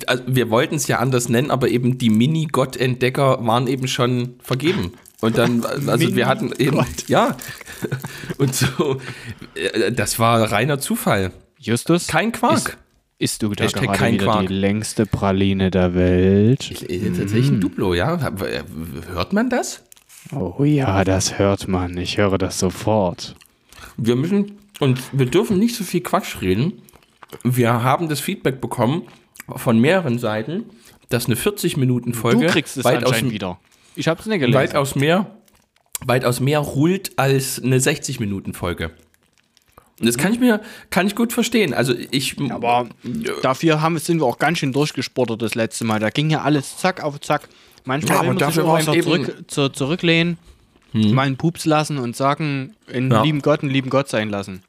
Also 0.06 0.22
wir 0.26 0.50
wollten 0.50 0.76
es 0.76 0.86
ja 0.86 0.98
anders 0.98 1.28
nennen, 1.28 1.50
aber 1.50 1.68
eben 1.68 1.98
die 1.98 2.10
Mini-Gott-Entdecker 2.10 3.44
waren 3.44 3.66
eben 3.66 3.88
schon 3.88 4.36
vergeben. 4.42 4.92
Und 5.20 5.36
dann, 5.36 5.64
also 5.86 6.14
wir 6.14 6.26
hatten 6.26 6.52
eben, 6.58 6.84
ja, 7.08 7.36
und 8.38 8.54
so, 8.54 9.00
äh, 9.54 9.92
das 9.92 10.18
war 10.18 10.52
reiner 10.52 10.78
Zufall. 10.78 11.32
Justus? 11.58 12.06
Kein 12.06 12.32
Quark. 12.32 12.78
Ist, 13.20 13.42
du 13.42 13.48
da 13.50 13.64
Hashtag 13.64 13.82
gerade 13.82 13.98
kein 13.98 14.14
wieder 14.14 14.24
Quark. 14.26 14.46
die 14.46 14.54
längste 14.54 15.04
Praline 15.04 15.72
der 15.72 15.94
Welt? 15.96 16.70
Ist 16.70 17.16
tatsächlich 17.18 17.48
ein 17.48 17.60
Duplo, 17.60 17.94
ja? 17.94 18.14
Äh, 18.14 18.62
Hört 19.12 19.32
man 19.32 19.50
das? 19.50 19.82
Oh 20.32 20.62
ja, 20.62 21.02
das 21.04 21.38
hört 21.38 21.66
man. 21.66 21.96
Ich 21.96 22.16
höre 22.18 22.38
das 22.38 22.60
sofort. 22.60 23.34
Wir 23.96 24.14
müssen, 24.14 24.58
und 24.78 25.00
wir 25.12 25.26
dürfen 25.26 25.58
nicht 25.58 25.74
so 25.74 25.82
viel 25.82 26.00
Quatsch 26.00 26.40
reden. 26.40 26.82
Wir 27.42 27.82
haben 27.82 28.08
das 28.08 28.20
Feedback 28.20 28.60
bekommen 28.60 29.02
von 29.56 29.78
mehreren 29.78 30.18
Seiten, 30.18 30.64
dass 31.08 31.26
eine 31.26 31.34
40-Minuten-Folge 31.36 32.46
Du 32.46 32.52
kriegst 32.52 32.76
es 32.76 32.84
anscheinend 32.86 33.32
wieder. 33.32 33.58
Ich 33.96 34.08
hab's 34.08 34.26
nicht 34.26 34.38
gelesen. 34.40 34.54
weitaus 34.58 34.94
mehr, 34.94 35.26
weitaus 36.04 36.40
mehr 36.40 36.58
ruht 36.60 37.12
als 37.16 37.62
eine 37.62 37.78
60-Minuten-Folge. 37.78 38.90
Und 40.00 40.06
das 40.06 40.16
kann 40.16 40.32
ich 40.32 40.38
mir, 40.38 40.60
kann 40.90 41.08
ich 41.08 41.16
gut 41.16 41.32
verstehen. 41.32 41.74
Also 41.74 41.92
ich, 42.12 42.36
Aber 42.50 42.88
dafür 43.42 43.80
haben, 43.80 43.98
sind 43.98 44.20
wir 44.20 44.26
auch 44.26 44.38
ganz 44.38 44.58
schön 44.58 44.72
durchgesportet 44.72 45.42
das 45.42 45.56
letzte 45.56 45.84
Mal. 45.84 45.98
Da 45.98 46.10
ging 46.10 46.30
ja 46.30 46.42
alles 46.42 46.76
zack 46.76 47.02
auf 47.02 47.20
zack. 47.20 47.48
Manchmal 47.84 48.16
Ja, 48.18 48.20
will 48.22 48.34
man 48.34 48.52
sich 48.52 48.62
auch 48.62 48.74
einfach 48.74 48.94
Hm. 48.94 49.02
zurück, 49.02 49.44
zu, 49.48 49.68
zurücklehnen, 49.70 50.38
mal 50.92 51.26
einen 51.26 51.36
Pups 51.36 51.64
lassen 51.64 51.98
und 51.98 52.14
sagen, 52.14 52.74
einen 52.92 53.10
Ja. 53.10 53.22
lieben 53.22 53.42
Gott, 53.42 53.62
einen 53.62 53.70
lieben 53.72 53.90
Gott 53.90 54.08
sein 54.08 54.28
lassen. 54.30 54.62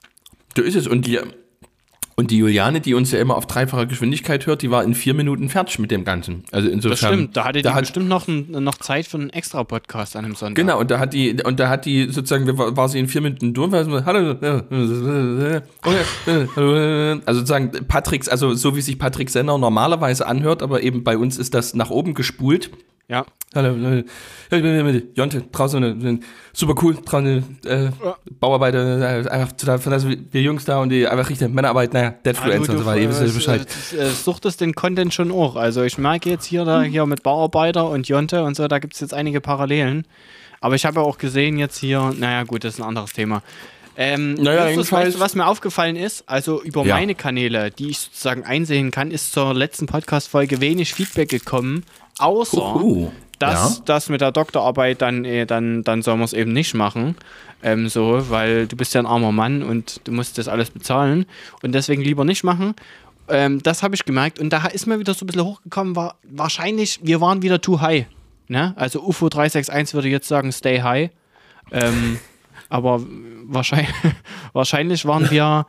so 0.55 0.63
ist 0.63 0.75
es. 0.75 0.87
Und 0.87 1.05
die, 1.05 1.19
und 2.19 2.31
die 2.31 2.37
Juliane, 2.37 2.81
die 2.81 2.95
uns 2.95 3.13
ja 3.13 3.19
immer 3.19 3.37
auf 3.37 3.45
dreifacher 3.45 3.85
Geschwindigkeit 3.85 4.45
hört, 4.45 4.61
die 4.61 4.69
war 4.69 4.83
in 4.83 4.93
vier 4.93 5.13
Minuten 5.13 5.47
fertig 5.47 5.79
mit 5.79 5.89
dem 5.89 6.03
Ganzen. 6.03 6.43
Also 6.51 6.67
Das 6.67 6.75
insofern. 6.75 7.13
stimmt. 7.13 7.37
Da 7.37 7.45
hatte 7.45 7.61
die 7.61 7.69
hat, 7.69 7.79
bestimmt 7.79 8.09
noch, 8.09 8.27
ein, 8.27 8.51
noch 8.51 8.75
Zeit 8.75 9.07
für 9.07 9.15
einen 9.15 9.29
extra 9.29 9.63
Podcast 9.63 10.17
an 10.17 10.25
einem 10.25 10.35
Sonntag. 10.35 10.55
Genau, 10.55 10.81
und 10.81 10.91
da 10.91 10.99
hat 10.99 11.13
die, 11.13 11.41
und 11.41 11.61
da 11.61 11.69
hat 11.69 11.85
die 11.85 12.09
sozusagen, 12.11 12.45
war, 12.57 12.89
sie 12.89 12.99
in 12.99 13.07
vier 13.07 13.21
Minuten 13.21 13.53
durch, 13.53 13.71
war 13.71 13.85
so, 13.85 14.03
hallo, 14.03 14.31
okay, 14.31 15.61
also 17.25 17.39
sozusagen 17.39 17.71
Patricks, 17.87 18.27
also 18.27 18.53
so 18.53 18.75
wie 18.75 18.81
sich 18.81 18.99
Patrick 18.99 19.29
Senner 19.29 19.57
normalerweise 19.57 20.27
anhört, 20.27 20.61
aber 20.61 20.83
eben 20.83 21.05
bei 21.05 21.17
uns 21.17 21.37
ist 21.37 21.53
das 21.53 21.73
nach 21.73 21.89
oben 21.89 22.15
gespult. 22.15 22.69
Ja. 23.09 23.25
Hallo, 23.55 23.69
hallo. 23.69 24.03
Ja, 24.51 24.57
ich 24.57 24.61
bin 24.61 24.85
mit 24.85 25.17
Jonte, 25.17 25.41
draußen, 25.51 25.83
äh, 26.05 26.19
super 26.53 26.75
cool, 26.83 26.95
draußen, 27.03 27.57
äh, 27.65 27.89
Bauarbeiter, 28.39 29.23
äh, 29.25 29.27
einfach 29.27 29.53
total 29.53 29.79
fantastisch, 29.79 30.15
wir 30.31 30.41
Jungs 30.43 30.65
da 30.65 30.77
und 30.79 30.89
die 30.89 31.07
einfach 31.07 31.27
richtige 31.27 31.49
Männerarbeit, 31.49 31.91
naja, 31.91 32.11
Deadfluencer 32.11 32.73
und 32.73 32.77
so 32.77 32.85
weiter, 32.85 33.01
ihr 33.01 33.09
wisst 33.09 33.21
ja 33.21 33.27
Bescheid. 33.33 33.67
Äh, 33.93 34.01
äh, 34.03 34.09
suchtest 34.11 34.61
den 34.61 34.75
Content 34.75 35.11
schon 35.15 35.31
auch. 35.31 35.55
Also 35.55 35.81
ich 35.81 35.97
merke 35.97 36.29
jetzt 36.29 36.45
hier, 36.45 36.63
da, 36.63 36.83
hier 36.83 37.07
mit 37.07 37.23
Bauarbeiter 37.23 37.89
und 37.89 38.07
Jonte 38.07 38.43
und 38.43 38.55
so, 38.55 38.67
da 38.67 38.77
gibt 38.77 38.93
es 38.93 38.99
jetzt 38.99 39.15
einige 39.15 39.41
Parallelen. 39.41 40.05
Aber 40.61 40.75
ich 40.75 40.85
habe 40.85 40.99
ja 40.99 41.05
auch 41.07 41.17
gesehen 41.17 41.57
jetzt 41.57 41.79
hier, 41.79 42.13
naja 42.15 42.43
gut, 42.43 42.63
das 42.63 42.75
ist 42.75 42.79
ein 42.81 42.87
anderes 42.87 43.13
Thema. 43.13 43.41
Ähm, 43.97 44.35
Naja, 44.35 44.67
Justus, 44.69 44.91
weißt 44.91 45.15
du, 45.15 45.19
was 45.19 45.35
mir 45.35 45.45
aufgefallen 45.47 45.95
ist? 45.97 46.23
Also 46.29 46.61
über 46.61 46.85
Ja. 46.85 46.95
meine 46.95 47.15
Kanäle, 47.15 47.69
die 47.71 47.89
ich 47.89 47.99
sozusagen 47.99 48.43
einsehen 48.45 48.91
kann, 48.91 49.11
ist 49.11 49.33
zur 49.33 49.53
letzten 49.53 49.87
Podcast-Folge 49.87 50.61
wenig 50.61 50.93
Feedback 50.93 51.27
gekommen, 51.29 51.83
außer 52.19 52.73
Huhu. 52.75 53.11
dass 53.39 53.77
Ja. 53.77 53.83
das 53.85 54.09
mit 54.09 54.21
der 54.21 54.31
Doktorarbeit 54.31 55.01
dann, 55.01 55.25
äh, 55.25 55.45
dann, 55.45 55.83
dann 55.83 56.01
soll 56.01 56.15
man 56.15 56.25
es 56.25 56.33
eben 56.33 56.51
nicht 56.53 56.73
machen. 56.73 57.15
Ähm, 57.63 57.89
so, 57.89 58.29
weil 58.29 58.67
du 58.67 58.75
bist 58.77 58.93
ja 58.93 59.01
ein 59.01 59.05
armer 59.05 59.31
Mann 59.31 59.63
und 59.63 60.01
du 60.05 60.11
musst 60.11 60.37
das 60.37 60.47
alles 60.47 60.69
bezahlen 60.71 61.25
und 61.61 61.73
deswegen 61.73 62.01
lieber 62.01 62.23
nicht 62.25 62.43
machen. 62.43 62.73
Ähm, 63.27 63.61
das 63.61 63.83
habe 63.83 63.95
ich 63.95 64.05
gemerkt 64.05 64.39
und 64.39 64.49
da 64.51 64.65
ist 64.67 64.87
mir 64.87 64.97
wieder 64.99 65.13
so 65.13 65.23
ein 65.23 65.27
bisschen 65.27 65.43
hochgekommen, 65.43 65.95
war 65.95 66.15
wahrscheinlich, 66.23 66.99
wir 67.03 67.21
waren 67.21 67.41
wieder 67.41 67.59
too 67.61 67.79
high. 67.81 68.05
Ne? 68.47 68.73
Also 68.77 69.01
UFO 69.01 69.29
361 69.29 69.93
würde 69.93 70.07
jetzt 70.07 70.27
sagen, 70.27 70.51
stay 70.51 70.81
high. 70.81 71.09
Ähm, 71.71 72.17
aber 72.69 73.01
wahrscheinlich, 73.43 73.89
wahrscheinlich 74.53 75.05
waren 75.05 75.29
wir, 75.29 75.65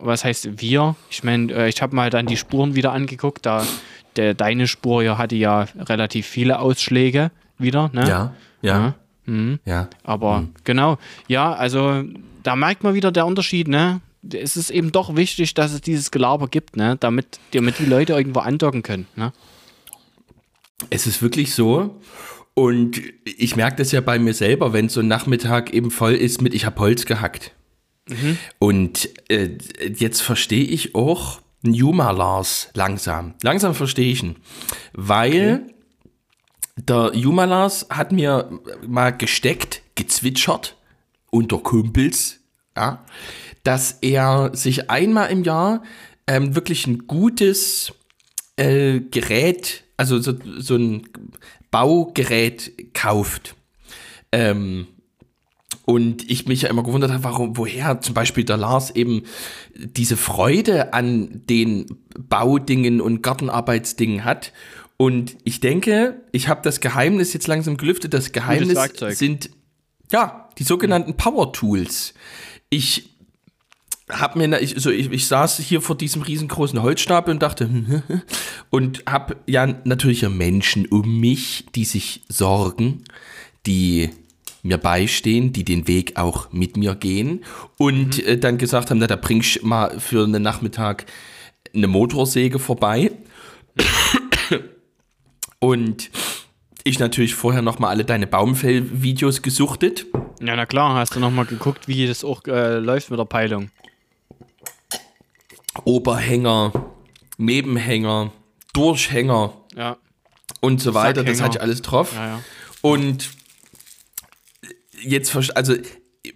was 0.00 0.24
heißt 0.24 0.60
wir? 0.60 0.94
Ich 1.10 1.24
meine, 1.24 1.52
äh, 1.52 1.68
ich 1.68 1.82
habe 1.82 1.94
mal 1.94 2.08
dann 2.08 2.26
die 2.26 2.36
Spuren 2.36 2.74
wieder 2.76 2.92
angeguckt, 2.92 3.44
da 3.44 3.66
der, 4.16 4.34
deine 4.34 4.66
Spur 4.66 5.02
ja 5.02 5.18
hatte 5.18 5.36
ja 5.36 5.66
relativ 5.78 6.26
viele 6.26 6.58
Ausschläge 6.58 7.30
wieder, 7.58 7.90
ne? 7.92 8.08
Ja, 8.08 8.34
ja, 8.62 8.94
Mhm. 9.26 9.60
ja. 9.64 9.88
Aber 10.02 10.48
genau, 10.64 10.98
ja, 11.28 11.52
also 11.52 12.02
da 12.42 12.56
merkt 12.56 12.82
man 12.82 12.94
wieder 12.94 13.12
der 13.12 13.26
Unterschied, 13.26 13.68
ne? 13.68 14.00
Es 14.32 14.56
ist 14.56 14.70
eben 14.70 14.92
doch 14.92 15.14
wichtig, 15.16 15.54
dass 15.54 15.72
es 15.72 15.80
dieses 15.80 16.10
Gelaber 16.10 16.48
gibt, 16.48 16.76
ne? 16.76 16.96
Damit, 16.98 17.38
damit 17.52 17.78
die 17.78 17.86
Leute 17.86 18.14
irgendwo 18.14 18.40
andocken 18.40 18.82
können, 18.82 19.06
ne? 19.16 19.32
Es 20.88 21.06
ist 21.06 21.22
wirklich 21.22 21.54
so. 21.54 22.00
Und 22.54 23.00
ich 23.24 23.56
merke 23.56 23.76
das 23.76 23.92
ja 23.92 24.00
bei 24.00 24.18
mir 24.18 24.34
selber, 24.34 24.72
wenn 24.72 24.88
so 24.88 25.00
ein 25.00 25.08
Nachmittag 25.08 25.72
eben 25.72 25.90
voll 25.90 26.14
ist 26.14 26.42
mit, 26.42 26.52
ich 26.54 26.64
habe 26.66 26.80
Holz 26.80 27.06
gehackt. 27.06 27.52
Und 28.58 29.08
äh, 29.28 29.50
jetzt 29.94 30.20
verstehe 30.20 30.64
ich 30.64 30.94
auch 30.96 31.40
Numa 31.62 32.10
Lars 32.10 32.68
langsam. 32.74 33.34
Langsam 33.42 33.74
verstehe 33.74 34.12
ich 34.12 34.22
ihn. 34.22 34.36
Weil 34.92 35.66
der 36.76 37.12
Juma 37.14 37.44
Lars 37.44 37.86
hat 37.90 38.12
mir 38.12 38.50
mal 38.86 39.10
gesteckt, 39.10 39.82
gezwitschert 39.94 40.76
unter 41.30 41.58
Kumpels, 41.58 42.40
ja, 42.76 43.04
dass 43.62 43.98
er 44.00 44.50
sich 44.54 44.90
einmal 44.90 45.30
im 45.30 45.44
Jahr 45.44 45.82
ähm, 46.26 46.54
wirklich 46.54 46.86
ein 46.86 47.06
gutes 47.06 47.92
äh, 48.56 49.00
Gerät, 49.00 49.84
also 49.96 50.18
so, 50.18 50.34
so 50.58 50.76
ein 50.76 51.08
Baugerät 51.70 52.94
kauft. 52.94 53.54
Ähm, 54.32 54.86
und 55.90 56.30
ich 56.30 56.46
mich 56.46 56.62
ja 56.62 56.68
immer 56.68 56.84
gewundert 56.84 57.10
habe, 57.10 57.24
warum, 57.24 57.56
woher 57.56 58.00
zum 58.00 58.14
Beispiel 58.14 58.44
der 58.44 58.56
Lars 58.56 58.94
eben 58.94 59.24
diese 59.74 60.16
Freude 60.16 60.94
an 60.94 61.42
den 61.48 61.98
Baudingen 62.16 63.00
und 63.00 63.24
Gartenarbeitsdingen 63.24 64.24
hat. 64.24 64.52
Und 64.96 65.36
ich 65.42 65.58
denke, 65.58 66.22
ich 66.30 66.46
habe 66.46 66.60
das 66.62 66.78
Geheimnis 66.78 67.32
jetzt 67.32 67.48
langsam 67.48 67.76
gelüftet. 67.76 68.14
Das 68.14 68.30
Geheimnis 68.30 68.78
sind 69.18 69.50
ja 70.12 70.48
die 70.58 70.62
sogenannten 70.62 71.16
Power 71.16 71.52
Tools. 71.52 72.14
Ich 72.68 73.10
hab 74.08 74.36
mir, 74.36 74.60
ich, 74.60 74.76
so, 74.76 74.90
ich, 74.90 75.10
ich 75.10 75.26
saß 75.26 75.58
hier 75.58 75.80
vor 75.80 75.96
diesem 75.96 76.22
riesengroßen 76.22 76.80
Holzstapel 76.80 77.34
und 77.34 77.42
dachte, 77.42 77.68
und 78.70 79.02
hab 79.06 79.42
ja 79.48 79.66
natürlich 79.82 80.28
Menschen 80.28 80.86
um 80.86 81.18
mich, 81.18 81.66
die 81.74 81.84
sich 81.84 82.22
sorgen, 82.28 83.02
die 83.66 84.10
mir 84.62 84.78
beistehen, 84.78 85.52
die 85.52 85.64
den 85.64 85.88
Weg 85.88 86.16
auch 86.16 86.52
mit 86.52 86.76
mir 86.76 86.94
gehen 86.94 87.44
und 87.78 88.24
äh, 88.24 88.38
dann 88.38 88.58
gesagt 88.58 88.90
haben, 88.90 88.98
na, 88.98 89.06
da 89.06 89.16
bringst 89.16 89.56
du 89.62 89.66
mal 89.66 89.98
für 89.98 90.24
einen 90.24 90.42
Nachmittag 90.42 91.06
eine 91.74 91.86
Motorsäge 91.86 92.58
vorbei. 92.58 93.12
und 95.60 96.10
ich 96.84 96.98
natürlich 96.98 97.34
vorher 97.34 97.62
noch 97.62 97.78
mal 97.78 97.88
alle 97.88 98.04
deine 98.04 98.26
Baumfell-Videos 98.26 99.42
gesuchtet. 99.42 100.06
Ja, 100.40 100.56
na 100.56 100.66
klar, 100.66 100.94
hast 100.94 101.14
du 101.14 101.20
nochmal 101.20 101.44
geguckt, 101.44 101.88
wie 101.88 102.06
das 102.06 102.24
auch 102.24 102.44
äh, 102.46 102.78
läuft 102.78 103.10
mit 103.10 103.18
der 103.18 103.24
Peilung. 103.26 103.70
Oberhänger, 105.84 106.72
Nebenhänger, 107.36 108.32
Durchhänger 108.72 109.52
Ja, 109.76 109.96
und 110.60 110.80
so 110.80 110.94
weiter. 110.94 111.22
Das 111.24 111.40
hatte 111.40 111.58
ich 111.58 111.62
alles 111.62 111.82
drauf. 111.82 112.14
ja, 112.14 112.26
ja. 112.26 112.40
Und 112.82 113.30
jetzt, 115.02 115.34
also 115.56 115.74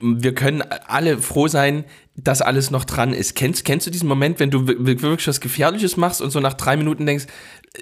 wir 0.01 0.35
können 0.35 0.63
alle 0.63 1.19
froh 1.19 1.49
sein, 1.49 1.85
dass 2.17 2.43
alles 2.43 2.71
noch 2.71 2.85
dran 2.85 3.13
ist. 3.13 3.35
Kennst, 3.35 3.65
kennst 3.65 3.87
du 3.87 3.91
diesen 3.91 4.09
Moment, 4.09 4.41
wenn 4.41 4.51
du 4.51 4.67
wir- 4.67 5.03
wirklich 5.03 5.29
was 5.29 5.41
Gefährliches 5.41 5.97
machst 5.97 6.23
und 6.23 6.31
so 6.31 6.41
nach 6.41 6.55
drei 6.55 6.77
Minuten 6.77 7.07
denkst, 7.07 7.27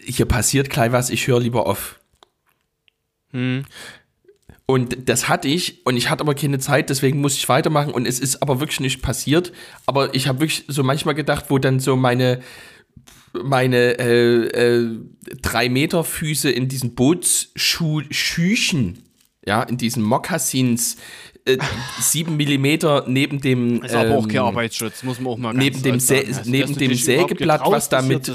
hier 0.04 0.26
passiert 0.26 0.70
gleich 0.70 0.92
was, 0.92 1.10
ich 1.10 1.26
höre 1.26 1.40
lieber 1.40 1.66
auf. 1.66 2.00
Hm. 3.30 3.64
Und 4.66 5.08
das 5.08 5.28
hatte 5.28 5.48
ich 5.48 5.84
und 5.84 5.96
ich 5.96 6.08
hatte 6.08 6.22
aber 6.22 6.34
keine 6.34 6.58
Zeit, 6.58 6.88
deswegen 6.88 7.20
musste 7.20 7.38
ich 7.38 7.48
weitermachen 7.48 7.92
und 7.92 8.06
es 8.06 8.20
ist 8.20 8.42
aber 8.42 8.60
wirklich 8.60 8.80
nicht 8.80 9.02
passiert. 9.02 9.52
Aber 9.86 10.14
ich 10.14 10.28
habe 10.28 10.40
wirklich 10.40 10.64
so 10.68 10.82
manchmal 10.82 11.14
gedacht, 11.14 11.46
wo 11.48 11.58
dann 11.58 11.80
so 11.80 11.96
meine 11.96 12.40
meine 13.32 13.98
äh, 13.98 14.46
äh, 14.46 14.98
drei 15.40 15.68
Meter 15.68 16.04
Füße 16.04 16.50
in 16.50 16.68
diesen 16.68 16.94
Bootsschuhschüchen, 16.94 19.02
ja, 19.44 19.62
in 19.62 19.76
diesen 19.76 20.02
Mokassins, 20.02 20.96
äh, 21.44 21.58
sieben 21.98 22.36
Millimeter 22.36 23.04
neben 23.08 23.40
dem 23.40 23.82
Ist 23.82 23.94
aber 23.94 24.16
auch 24.16 24.22
ähm, 24.24 24.28
kein 24.28 24.40
Arbeitsschutz, 24.42 25.02
muss 25.02 25.18
man 25.18 25.32
auch 25.32 25.38
mal 25.38 25.52
neben 25.52 25.82
dem, 25.82 25.98
Sä. 25.98 26.24
Also, 26.26 26.48
neben 26.48 26.76
dem 26.76 26.94
Sägeblatt, 26.94 27.62
was 27.64 27.88
da 27.88 28.00
mit, 28.02 28.28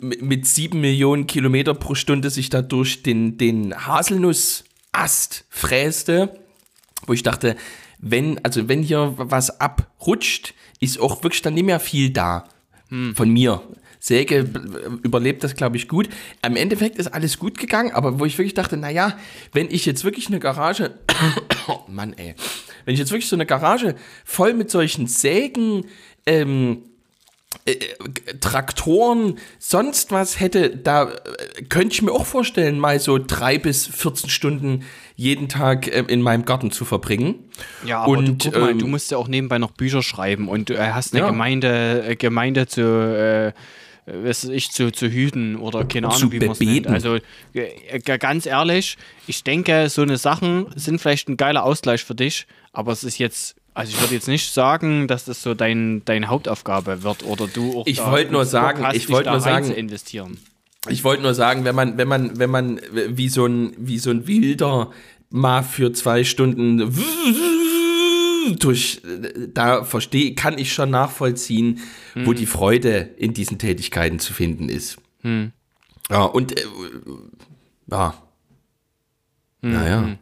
mit, 0.00 0.22
mit 0.22 0.46
sieben 0.46 0.80
Millionen 0.80 1.26
Kilometer 1.26 1.74
pro 1.74 1.94
Stunde 1.94 2.30
sich 2.30 2.48
da 2.48 2.62
durch 2.62 3.02
den, 3.02 3.36
den 3.36 3.74
Haselnussast 3.86 5.44
fräste, 5.50 6.38
wo 7.06 7.12
ich 7.12 7.22
dachte, 7.22 7.56
wenn, 7.98 8.42
also 8.44 8.68
wenn 8.68 8.82
hier 8.82 9.14
was 9.16 9.60
abrutscht, 9.60 10.54
ist 10.80 11.00
auch 11.00 11.22
wirklich 11.22 11.42
dann 11.42 11.54
nicht 11.54 11.66
mehr 11.66 11.80
viel 11.80 12.10
da 12.10 12.48
Hm. 12.90 13.14
von 13.14 13.28
mir. 13.30 13.62
Säge 14.00 14.44
b- 14.44 14.58
überlebt 15.02 15.42
das, 15.44 15.54
glaube 15.56 15.76
ich, 15.76 15.88
gut. 15.88 16.08
Am 16.42 16.56
Endeffekt 16.56 16.98
ist 16.98 17.08
alles 17.08 17.38
gut 17.38 17.58
gegangen, 17.58 17.92
aber 17.92 18.18
wo 18.20 18.24
ich 18.24 18.38
wirklich 18.38 18.54
dachte, 18.54 18.76
naja, 18.76 19.16
wenn 19.52 19.68
ich 19.70 19.86
jetzt 19.86 20.04
wirklich 20.04 20.28
eine 20.28 20.38
Garage, 20.40 20.92
oh 21.66 21.80
Mann, 21.88 22.14
ey, 22.16 22.34
wenn 22.84 22.94
ich 22.94 23.00
jetzt 23.00 23.10
wirklich 23.10 23.28
so 23.28 23.36
eine 23.36 23.46
Garage 23.46 23.94
voll 24.24 24.54
mit 24.54 24.70
solchen 24.70 25.06
Sägen, 25.06 25.84
ähm, 26.26 26.82
äh, 27.64 27.74
Traktoren, 28.40 29.38
sonst 29.58 30.12
was 30.12 30.38
hätte, 30.40 30.70
da 30.76 31.10
äh, 31.10 31.62
könnte 31.68 31.94
ich 31.94 32.02
mir 32.02 32.12
auch 32.12 32.26
vorstellen, 32.26 32.78
mal 32.78 33.00
so 33.00 33.18
drei 33.18 33.58
bis 33.58 33.86
14 33.86 34.30
Stunden 34.30 34.84
jeden 35.16 35.48
Tag 35.48 35.88
äh, 35.88 36.04
in 36.08 36.22
meinem 36.22 36.44
Garten 36.44 36.70
zu 36.70 36.84
verbringen. 36.84 37.34
Ja, 37.84 38.00
aber 38.02 38.12
Und, 38.18 38.44
du, 38.44 38.50
guck 38.50 38.60
mal, 38.60 38.70
ähm, 38.70 38.78
du 38.78 38.86
musst 38.86 39.10
ja 39.10 39.18
auch 39.18 39.28
nebenbei 39.28 39.58
noch 39.58 39.72
Bücher 39.72 40.02
schreiben 40.02 40.48
und 40.48 40.68
du 40.70 40.74
äh, 40.74 40.90
hast 40.92 41.14
eine 41.14 41.22
Ja. 41.24 41.30
Gemeinde, 41.30 42.04
äh, 42.06 42.16
Gemeinde 42.16 42.66
zu, 42.66 42.82
äh, 42.82 43.52
was 44.22 44.44
ich, 44.44 44.70
zu, 44.70 44.90
zu 44.92 45.08
hüten 45.08 45.56
oder 45.56 45.84
keine 45.84 46.08
Ahnung, 46.08 46.18
Zu 46.18 46.32
wie 46.32 46.40
man 46.40 46.50
es 46.50 46.60
nennt. 46.60 46.86
Also 46.86 47.18
äh, 47.54 47.98
ganz 48.00 48.46
ehrlich, 48.46 48.96
ich 49.26 49.42
denke, 49.44 49.88
so 49.88 50.02
eine 50.02 50.16
Sachen 50.16 50.66
sind 50.76 51.00
vielleicht 51.00 51.28
ein 51.28 51.36
geiler 51.36 51.64
Ausgleich 51.64 52.04
für 52.04 52.14
dich, 52.14 52.46
aber 52.72 52.92
es 52.92 53.04
ist 53.04 53.18
jetzt, 53.18 53.56
also 53.74 53.92
ich 53.94 54.00
würde 54.00 54.14
jetzt 54.14 54.28
nicht 54.28 54.52
sagen, 54.52 55.08
dass 55.08 55.24
das 55.24 55.42
so 55.42 55.54
dein, 55.54 56.04
deine 56.04 56.28
Hauptaufgabe 56.28 57.02
wird 57.02 57.24
oder 57.24 57.46
du 57.46 57.80
auch 57.80 57.86
Ich 57.86 58.04
wollte 58.04 58.32
nur 58.32 58.44
sagen, 58.44 58.86
hast, 58.86 58.96
ich 58.96 59.08
wollte 59.08 59.30
nur 59.30 59.40
sagen- 59.40 59.70
investieren. 59.72 60.38
Ich 60.88 61.02
wollte 61.04 61.22
nur 61.22 61.34
sagen, 61.34 61.64
wenn 61.64 61.74
man, 61.74 61.98
wenn 61.98 62.08
man, 62.08 62.38
wenn 62.38 62.50
man 62.50 62.80
wie 62.92 63.28
so 63.28 63.46
ein, 63.46 63.74
wie 63.76 63.98
so 63.98 64.10
ein 64.10 64.26
Wilder 64.26 64.90
mal 65.28 65.62
für 65.62 65.92
zwei 65.92 66.24
Stunden 66.24 66.80
durch, 68.56 69.02
da 69.54 69.84
verstehe, 69.84 70.34
kann 70.34 70.58
ich 70.58 70.72
schon 70.72 70.90
nachvollziehen, 70.90 71.80
wo 72.24 72.32
die 72.32 72.46
Freude 72.46 73.10
in 73.16 73.34
diesen 73.34 73.58
Tätigkeiten 73.58 74.18
zu 74.18 74.32
finden 74.32 74.68
ist. 74.68 74.98
Ja, 76.10 76.24
und, 76.24 76.58
äh, 76.58 76.64
ja. 77.90 78.14
Naja. 79.60 80.18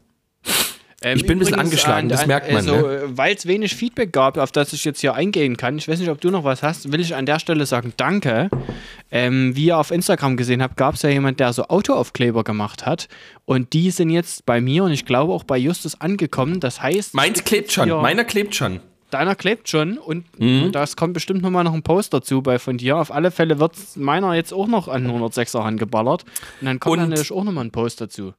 Ähm, 1.07 1.17
Ich 1.19 1.27
bin 1.27 1.37
ein 1.37 1.39
bisschen 1.39 1.55
angeschlagen, 1.61 2.09
das 2.09 2.27
merkt 2.27 2.51
man, 2.53 2.65
ne? 2.65 2.73
Also, 2.73 3.17
weil 3.17 3.35
es 3.37 3.47
wenig 3.47 3.77
Feedback 3.77 4.13
gab, 4.13 4.37
auf 4.39 4.51
das 4.51 4.73
ich 4.73 4.85
jetzt 4.85 5.01
hier 5.01 5.15
eingehen 5.15 5.57
kann, 5.57 5.79
ich 5.79 5.87
weiß 5.87 6.01
nicht, 6.01 6.09
ob 6.11 6.21
du 6.21 6.31
noch 6.31 6.43
was 6.43 6.63
hast, 6.65 6.91
will 6.91 7.01
ich 7.01 7.15
an 7.15 7.27
der 7.27 7.39
Stelle 7.39 7.65
sagen, 7.67 7.93
danke. 7.97 8.51
Ähm, 9.13 9.55
wie 9.55 9.67
ihr 9.67 9.79
auf 9.79 9.93
Instagram 9.93 10.37
gesehen 10.37 10.61
habt, 10.63 10.77
gab 10.77 10.95
es 10.97 11.03
ja 11.03 11.11
jemand, 11.11 11.39
der 11.39 11.53
so 11.53 11.65
Autoaufkleber 11.69 12.43
gemacht 12.43 12.87
hat. 12.87 13.07
Und 13.45 13.73
die 13.73 13.91
sind 13.93 14.11
jetzt 14.11 14.45
bei 14.47 14.61
mir 14.61 14.83
und 14.83 14.91
ich 14.91 15.05
glaube 15.07 15.33
auch 15.33 15.45
bei 15.45 15.57
Justus 15.59 16.01
angekommen. 16.01 16.59
Das 16.59 16.83
heißt, 16.83 17.15
Meins 17.15 17.45
klebt 17.45 17.71
schon, 17.71 17.89
meiner 17.89 18.25
klebt 18.25 18.57
schon. 18.57 18.81
deiner 19.11 19.37
klebt 19.37 19.69
schon 19.69 19.99
und 19.99 20.25
Mhm. 20.41 20.73
das 20.73 20.97
kommt 20.97 21.15
bestimmt 21.15 21.41
nochmal 21.43 21.63
noch 21.63 21.73
ein 21.75 21.83
Post 21.85 22.13
dazu 22.15 22.43
bei 22.43 22.59
von 22.59 22.79
dir. 22.79 22.97
Auf 22.97 23.13
alle 23.13 23.31
Fälle 23.31 23.61
wird 23.61 23.75
meiner 23.95 24.35
jetzt 24.35 24.53
auch 24.53 24.67
noch 24.67 24.89
an 24.89 25.07
106er 25.07 25.61
rangeballert. 25.61 26.25
Und 26.61 26.67
dann 26.67 26.81
kommt 26.81 26.95
Und- 26.95 26.99
dann 26.99 27.09
natürlich 27.11 27.31
auch 27.33 27.45
nochmal 27.45 27.65
ein 27.65 27.71
Post 27.71 28.01
dazu. 28.01 28.33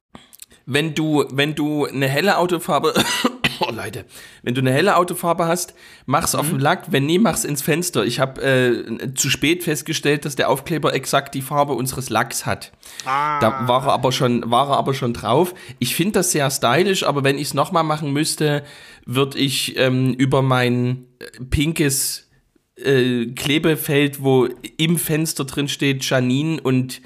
Wenn 0.67 0.93
du, 0.93 1.25
wenn 1.31 1.55
du 1.55 1.85
eine 1.85 2.07
helle 2.09 2.37
Autofarbe, 2.37 2.93
oh 3.61 3.71
Leute, 3.71 4.05
wenn 4.43 4.53
du 4.53 4.59
eine 4.59 4.71
helle 4.71 4.97
Autofarbe 4.97 5.47
hast, 5.47 5.73
mach's 6.05 6.35
auf 6.35 6.49
dem 6.49 6.59
Lack, 6.59 6.91
wenn 6.91 7.05
nie, 7.05 7.19
mach's 7.19 7.45
ins 7.45 7.61
Fenster. 7.61 8.05
Ich 8.05 8.19
habe 8.19 8.41
äh, 8.41 9.13
zu 9.15 9.29
spät 9.29 9.63
festgestellt, 9.63 10.25
dass 10.25 10.35
der 10.35 10.49
Aufkleber 10.49 10.93
exakt 10.93 11.33
die 11.35 11.41
Farbe 11.41 11.73
unseres 11.73 12.09
Lacks 12.09 12.45
hat. 12.45 12.73
Da 13.05 13.67
war 13.67 13.87
er 13.87 13.93
aber 13.93 14.11
schon, 14.11 14.51
war 14.51 14.69
er 14.69 14.77
aber 14.77 14.93
schon 14.93 15.13
drauf. 15.13 15.55
Ich 15.79 15.95
finde 15.95 16.13
das 16.13 16.33
sehr 16.33 16.51
stylisch, 16.51 17.03
aber 17.03 17.23
wenn 17.23 17.37
ich 17.37 17.47
es 17.47 17.53
nochmal 17.53 17.83
machen 17.83 18.11
müsste, 18.11 18.63
würde 19.05 19.39
ich 19.39 19.77
ähm, 19.77 20.13
über 20.15 20.41
mein 20.41 21.05
äh, 21.19 21.43
pinkes 21.45 22.29
äh, 22.75 23.27
Klebefeld, 23.27 24.21
wo 24.21 24.49
im 24.75 24.97
Fenster 24.97 25.45
drin 25.45 25.69
steht 25.69 26.03
Janine 26.03 26.59
und, 26.59 27.01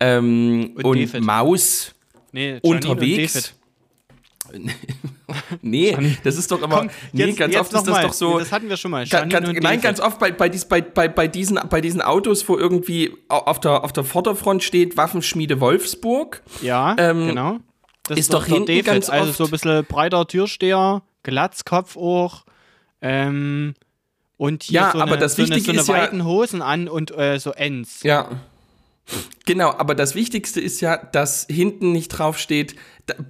ähm, 0.00 0.74
Und 0.82 1.14
und. 1.14 1.20
Maus 1.22 1.95
Nee, 2.32 2.58
unterwegs. 2.62 3.32
David. 3.32 3.54
nee, 5.62 6.16
das 6.22 6.36
ist 6.36 6.50
doch 6.52 6.62
aber. 6.62 6.76
Komm, 6.78 6.90
nee, 7.12 7.24
jetzt- 7.26 7.36
ganz 7.38 7.52
jetzt 7.54 7.60
oft 7.62 7.72
ist 7.72 7.86
das 7.86 7.94
mal. 7.94 8.02
doch 8.02 8.12
so. 8.12 8.38
Das 8.38 8.52
hatten 8.52 8.68
wir 8.68 8.76
schon 8.76 8.92
mal. 8.92 9.06
Ganz, 9.06 9.32
nein, 9.32 9.42
David. 9.60 9.82
ganz 9.82 10.00
oft 10.00 10.18
bei, 10.20 10.30
bei, 10.30 10.48
dies, 10.48 10.64
bei, 10.66 10.80
bei, 10.80 11.08
bei, 11.08 11.26
diesen, 11.28 11.58
bei 11.68 11.80
diesen 11.80 12.00
Autos, 12.00 12.48
wo 12.48 12.56
irgendwie 12.56 13.12
au- 13.28 13.38
auf 13.38 13.58
der, 13.60 13.82
auf 13.82 13.92
der 13.92 14.04
Vorderfront 14.04 14.62
steht 14.62 14.96
Waffenschmiede 14.96 15.60
Wolfsburg. 15.60 16.42
Ja, 16.62 16.94
Ähm, 16.98 17.28
genau. 17.28 17.58
Das 18.04 18.18
ist 18.20 18.32
doch 18.32 18.44
der 18.46 18.54
hinten 18.58 18.84
ganz 18.84 19.08
also 19.08 19.30
oft- 19.30 19.38
so 19.38 19.44
ein 19.46 19.50
bisschen 19.50 19.84
breiter 19.84 20.26
Türsteher, 20.28 21.02
Glatzkopf 21.24 21.96
auch. 21.96 22.44
Ähm, 23.02 23.74
und 24.36 24.62
hier 24.64 24.80
Ja, 24.82 24.92
so 24.92 25.00
aber 25.00 25.12
eine, 25.12 25.18
das 25.20 25.34
so 25.34 25.42
eine, 25.42 25.56
Wichtige 25.56 25.64
so 25.64 25.70
eine 25.72 25.80
ist 25.80 25.88
ja- 25.88 25.94
weiten 25.94 26.24
Hosen 26.24 26.62
an 26.62 26.86
und 26.88 27.10
äh, 27.18 27.38
so 27.40 27.50
Ends. 27.50 28.04
Ja. 28.04 28.28
Genau, 29.44 29.70
aber 29.70 29.94
das 29.94 30.14
Wichtigste 30.16 30.60
ist 30.60 30.80
ja, 30.80 30.96
dass 30.96 31.46
hinten 31.48 31.92
nicht 31.92 32.08
draufsteht, 32.08 32.74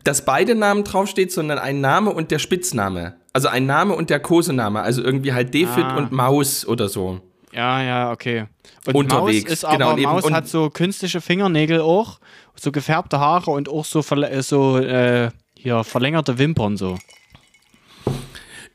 dass 0.04 0.24
beide 0.24 0.54
Namen 0.54 0.84
draufsteht, 0.84 1.30
sondern 1.30 1.58
ein 1.58 1.80
Name 1.82 2.10
und 2.10 2.30
der 2.30 2.38
Spitzname. 2.38 3.16
Also 3.34 3.48
ein 3.48 3.66
Name 3.66 3.94
und 3.94 4.08
der 4.08 4.20
Kosename. 4.20 4.80
Also 4.80 5.02
irgendwie 5.02 5.34
halt 5.34 5.52
Defit 5.52 5.84
Ah. 5.84 5.98
und 5.98 6.12
Maus 6.12 6.66
oder 6.66 6.88
so. 6.88 7.20
Ja, 7.52 7.82
ja, 7.82 8.10
okay. 8.12 8.46
Und 8.86 8.94
Unterwegs, 8.94 9.44
Maus 9.44 9.52
ist 9.52 9.64
aber, 9.66 9.76
genau, 9.76 9.92
und 9.94 10.02
Maus 10.02 10.24
und- 10.24 10.32
hat 10.34 10.48
so 10.48 10.70
künstliche 10.70 11.20
Fingernägel 11.20 11.80
auch, 11.80 12.18
so 12.54 12.72
gefärbte 12.72 13.20
Haare 13.20 13.50
und 13.50 13.68
auch 13.68 13.84
so, 13.84 14.02
so 14.40 14.78
äh, 14.78 15.30
hier 15.58 15.84
verlängerte 15.84 16.38
Wimpern 16.38 16.76
so. 16.78 16.96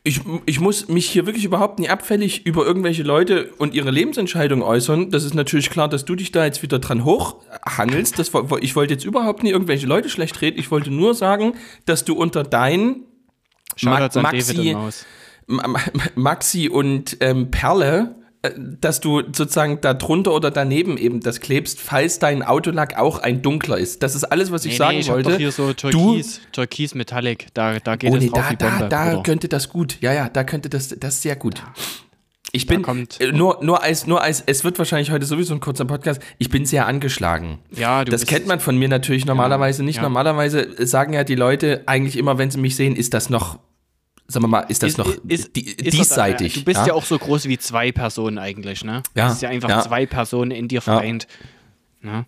Ich, 0.04 0.20
ich 0.46 0.58
muss 0.58 0.88
mich 0.88 1.08
hier 1.08 1.26
wirklich 1.26 1.44
überhaupt 1.44 1.78
nie 1.78 1.88
abfällig 1.88 2.44
über 2.44 2.66
irgendwelche 2.66 3.04
Leute 3.04 3.52
und 3.58 3.72
ihre 3.72 3.92
Lebensentscheidungen 3.92 4.64
äußern. 4.64 5.10
Das 5.10 5.22
ist 5.22 5.34
natürlich 5.34 5.70
klar, 5.70 5.88
dass 5.88 6.04
du 6.04 6.16
dich 6.16 6.32
da 6.32 6.44
jetzt 6.44 6.62
wieder 6.62 6.80
dran 6.80 7.04
hochhangelst. 7.04 8.18
Das, 8.18 8.32
ich 8.60 8.74
wollte 8.74 8.94
jetzt 8.94 9.04
überhaupt 9.04 9.44
nie 9.44 9.50
irgendwelche 9.50 9.86
Leute 9.86 10.08
schlecht 10.08 10.40
reden. 10.40 10.58
Ich 10.58 10.72
wollte 10.72 10.90
nur 10.90 11.14
sagen, 11.14 11.54
dass 11.84 12.04
du 12.04 12.14
unter 12.14 12.42
deinen 12.42 13.04
Ma 13.80 14.08
Maxi, 14.14 14.76
Maxi 16.14 16.68
und 16.68 17.16
ähm, 17.20 17.50
Perle, 17.50 18.16
dass 18.56 19.00
du 19.00 19.20
sozusagen 19.20 19.80
da 19.80 19.94
drunter 19.94 20.34
oder 20.34 20.50
daneben 20.50 20.96
eben 20.98 21.20
das 21.20 21.40
klebst, 21.40 21.80
falls 21.80 22.18
dein 22.18 22.42
Autolack 22.42 22.98
auch 22.98 23.18
ein 23.18 23.40
dunkler 23.40 23.78
ist. 23.78 24.02
Das 24.02 24.16
ist 24.16 24.24
alles, 24.24 24.50
was 24.50 24.64
ich 24.64 24.72
Nee, 24.72 24.78
sagen 24.78 24.94
nee, 24.94 25.00
ich 25.00 25.08
wollte. 25.10 25.30
doch 25.30 25.38
hier 25.38 25.52
so 25.52 25.72
Türkis, 25.72 26.40
Türkis 26.50 26.94
Metallic, 26.96 27.46
da, 27.54 27.78
da 27.78 27.94
geht 27.94 28.10
oh 28.10 28.16
es 28.16 28.22
nee, 28.24 28.30
drauf 28.30 28.44
da, 28.46 28.50
wie 28.50 28.56
da, 28.56 28.68
Bombe, 28.68 28.88
da 28.88 29.04
Bruder. 29.10 29.22
könnte 29.22 29.48
das 29.48 29.68
gut. 29.68 29.98
Ja, 30.00 30.12
ja, 30.12 30.28
da 30.28 30.42
könnte 30.42 30.68
das, 30.68 30.88
das 30.88 31.14
ist 31.14 31.22
sehr 31.22 31.36
gut. 31.36 31.62
Ich 32.54 32.66
bin 32.66 32.84
äh, 33.18 33.32
nur, 33.32 33.60
nur 33.62 33.82
als, 33.82 34.06
nur 34.06 34.22
als, 34.22 34.42
es 34.44 34.62
wird 34.62 34.78
wahrscheinlich 34.78 35.10
heute 35.10 35.24
sowieso 35.24 35.54
ein 35.54 35.60
kurzer 35.60 35.86
Podcast. 35.86 36.20
Ich 36.36 36.50
bin 36.50 36.66
sehr 36.66 36.86
angeschlagen. 36.86 37.60
Ja, 37.70 38.04
du 38.04 38.10
das 38.10 38.26
kennt 38.26 38.46
man 38.46 38.60
von 38.60 38.76
mir 38.76 38.88
natürlich 38.88 39.24
normalerweise 39.24 39.82
nicht. 39.82 39.96
ja. 39.96 40.02
Normalerweise 40.02 40.68
sagen 40.86 41.14
ja 41.14 41.24
die 41.24 41.34
Leute 41.34 41.82
eigentlich 41.86 42.18
immer, 42.18 42.36
wenn 42.36 42.50
sie 42.50 42.58
mich 42.58 42.76
sehen, 42.76 42.94
ist 42.94 43.14
das 43.14 43.30
noch, 43.30 43.58
sagen 44.32 44.44
wir 44.44 44.48
mal, 44.48 44.60
ist 44.62 44.82
das 44.82 44.90
Ist- 44.92 44.98
noch 44.98 45.14
ist- 45.28 45.54
die, 45.56 45.62
ist 45.70 45.92
diesseitig. 45.92 46.54
Du 46.54 46.64
bist 46.64 46.86
ja. 46.86 46.92
auch 46.94 47.04
so 47.04 47.18
groß 47.18 47.46
wie 47.46 47.58
zwei 47.58 47.92
Personen 47.92 48.38
eigentlich, 48.38 48.84
ne? 48.84 49.02
Ja, 49.14 49.26
Das 49.26 49.34
ist 49.34 49.42
ja 49.42 49.48
einfach 49.48 49.68
ja. 49.68 49.82
zwei 49.82 50.06
Personen 50.06 50.50
in 50.50 50.68
dir 50.68 50.80
vereint. 50.80 51.26
Ne? 52.04 52.26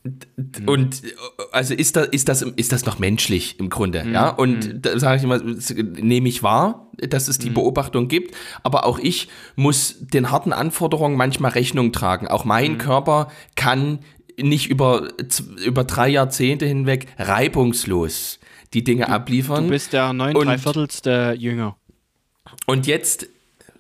Und 0.67 1.03
also 1.51 1.75
ist 1.75 1.97
das, 1.97 2.07
ist 2.09 2.29
das, 2.29 2.43
ist 2.43 2.71
das 2.71 2.87
noch 2.87 3.01
menschlich 3.01 3.59
im 3.59 3.71
Grunde, 3.71 4.07
ja? 4.09 4.29
Und 4.29 4.87
da 4.87 4.97
sage 5.01 5.17
ich 5.17 5.25
immer, 5.25 5.41
nehme 6.01 6.29
ich 6.29 6.45
wahr, 6.45 6.93
dass 6.97 7.27
es 7.27 7.39
die 7.39 7.51
Beobachtung 7.51 8.07
gibt, 8.07 8.37
aber 8.63 8.87
auch 8.87 9.01
ich 9.01 9.27
muss 9.57 9.97
den 9.99 10.31
harten 10.31 10.53
Anforderungen 10.53 11.17
manchmal 11.17 11.51
Rechnung 11.51 11.91
tragen. 11.91 12.29
Auch 12.29 12.45
mein 12.45 12.79
Körper 12.79 13.33
kann 13.57 13.99
nicht 14.41 14.69
über, 14.71 15.09
über 15.65 15.83
drei 15.83 16.09
Jahrzehnte 16.09 16.67
hinweg 16.67 17.07
reibungslos 17.19 18.39
die 18.75 18.85
Dinge 18.85 19.09
abliefern. 19.09 19.65
Du 19.65 19.71
bist 19.71 19.93
der 19.93 20.13
neun 20.13 20.35
Dreiviertelste 20.35 21.35
Jünger. 21.39 21.77
Und 22.67 22.87
jetzt 22.87 23.27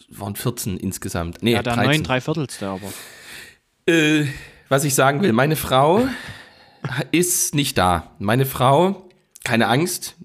waren 0.08 0.36
14 0.36 0.76
insgesamt. 0.76 1.42
Nee, 1.42 1.52
Ja, 1.52 1.62
der 1.62 1.74
13. 1.74 1.90
neun 1.90 2.02
Dreiviertelste 2.04 2.68
aber. 2.68 2.92
Äh, 3.86 4.26
was 4.68 4.84
ich 4.84 4.94
sagen 4.94 5.22
will, 5.22 5.32
meine 5.32 5.56
Frau 5.56 6.06
ist 7.10 7.54
nicht 7.54 7.76
da. 7.78 8.12
Meine 8.18 8.46
Frau, 8.46 9.08
keine 9.44 9.68
Angst, 9.68 10.16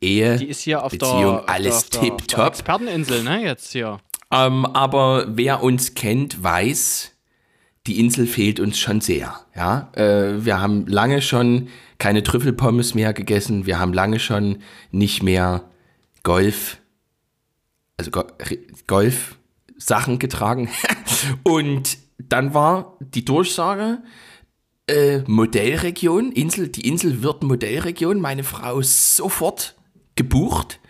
Ehe, 0.00 0.36
Die 0.36 0.46
ist 0.46 0.60
hier 0.60 0.84
auf 0.84 0.92
Beziehung, 0.92 1.40
der, 1.46 1.48
alles 1.48 1.88
tipptopp. 1.88 2.48
Experteninsel, 2.48 3.22
ne? 3.22 3.42
Jetzt 3.42 3.72
hier. 3.72 3.98
Ähm, 4.30 4.66
aber 4.66 5.24
wer 5.28 5.62
uns 5.62 5.94
kennt, 5.94 6.42
weiß, 6.42 7.12
die 7.86 7.98
Insel 7.98 8.26
fehlt 8.26 8.60
uns 8.60 8.78
schon 8.78 9.00
sehr. 9.00 9.40
Ja, 9.54 9.90
äh, 9.94 10.44
wir 10.44 10.60
haben 10.60 10.86
lange 10.86 11.22
schon 11.22 11.68
keine 11.98 12.22
Trüffelpommes 12.22 12.94
mehr 12.94 13.14
gegessen. 13.14 13.64
Wir 13.64 13.78
haben 13.78 13.92
lange 13.94 14.18
schon 14.18 14.58
nicht 14.90 15.22
mehr 15.22 15.62
Golf, 16.24 16.78
also 17.96 18.10
Go 18.10 18.24
Golf 18.86 19.38
Sachen 19.78 20.18
getragen. 20.18 20.70
Und 21.42 21.98
dann 22.18 22.54
war 22.54 22.96
die 23.00 23.24
Durchsage, 23.24 24.02
äh, 24.86 25.18
Modellregion, 25.26 26.32
Insel, 26.32 26.68
die 26.68 26.88
Insel 26.88 27.22
wird 27.22 27.42
Modellregion. 27.42 28.20
Meine 28.20 28.44
Frau 28.44 28.80
sofort 28.82 29.74
gebucht. 30.14 30.80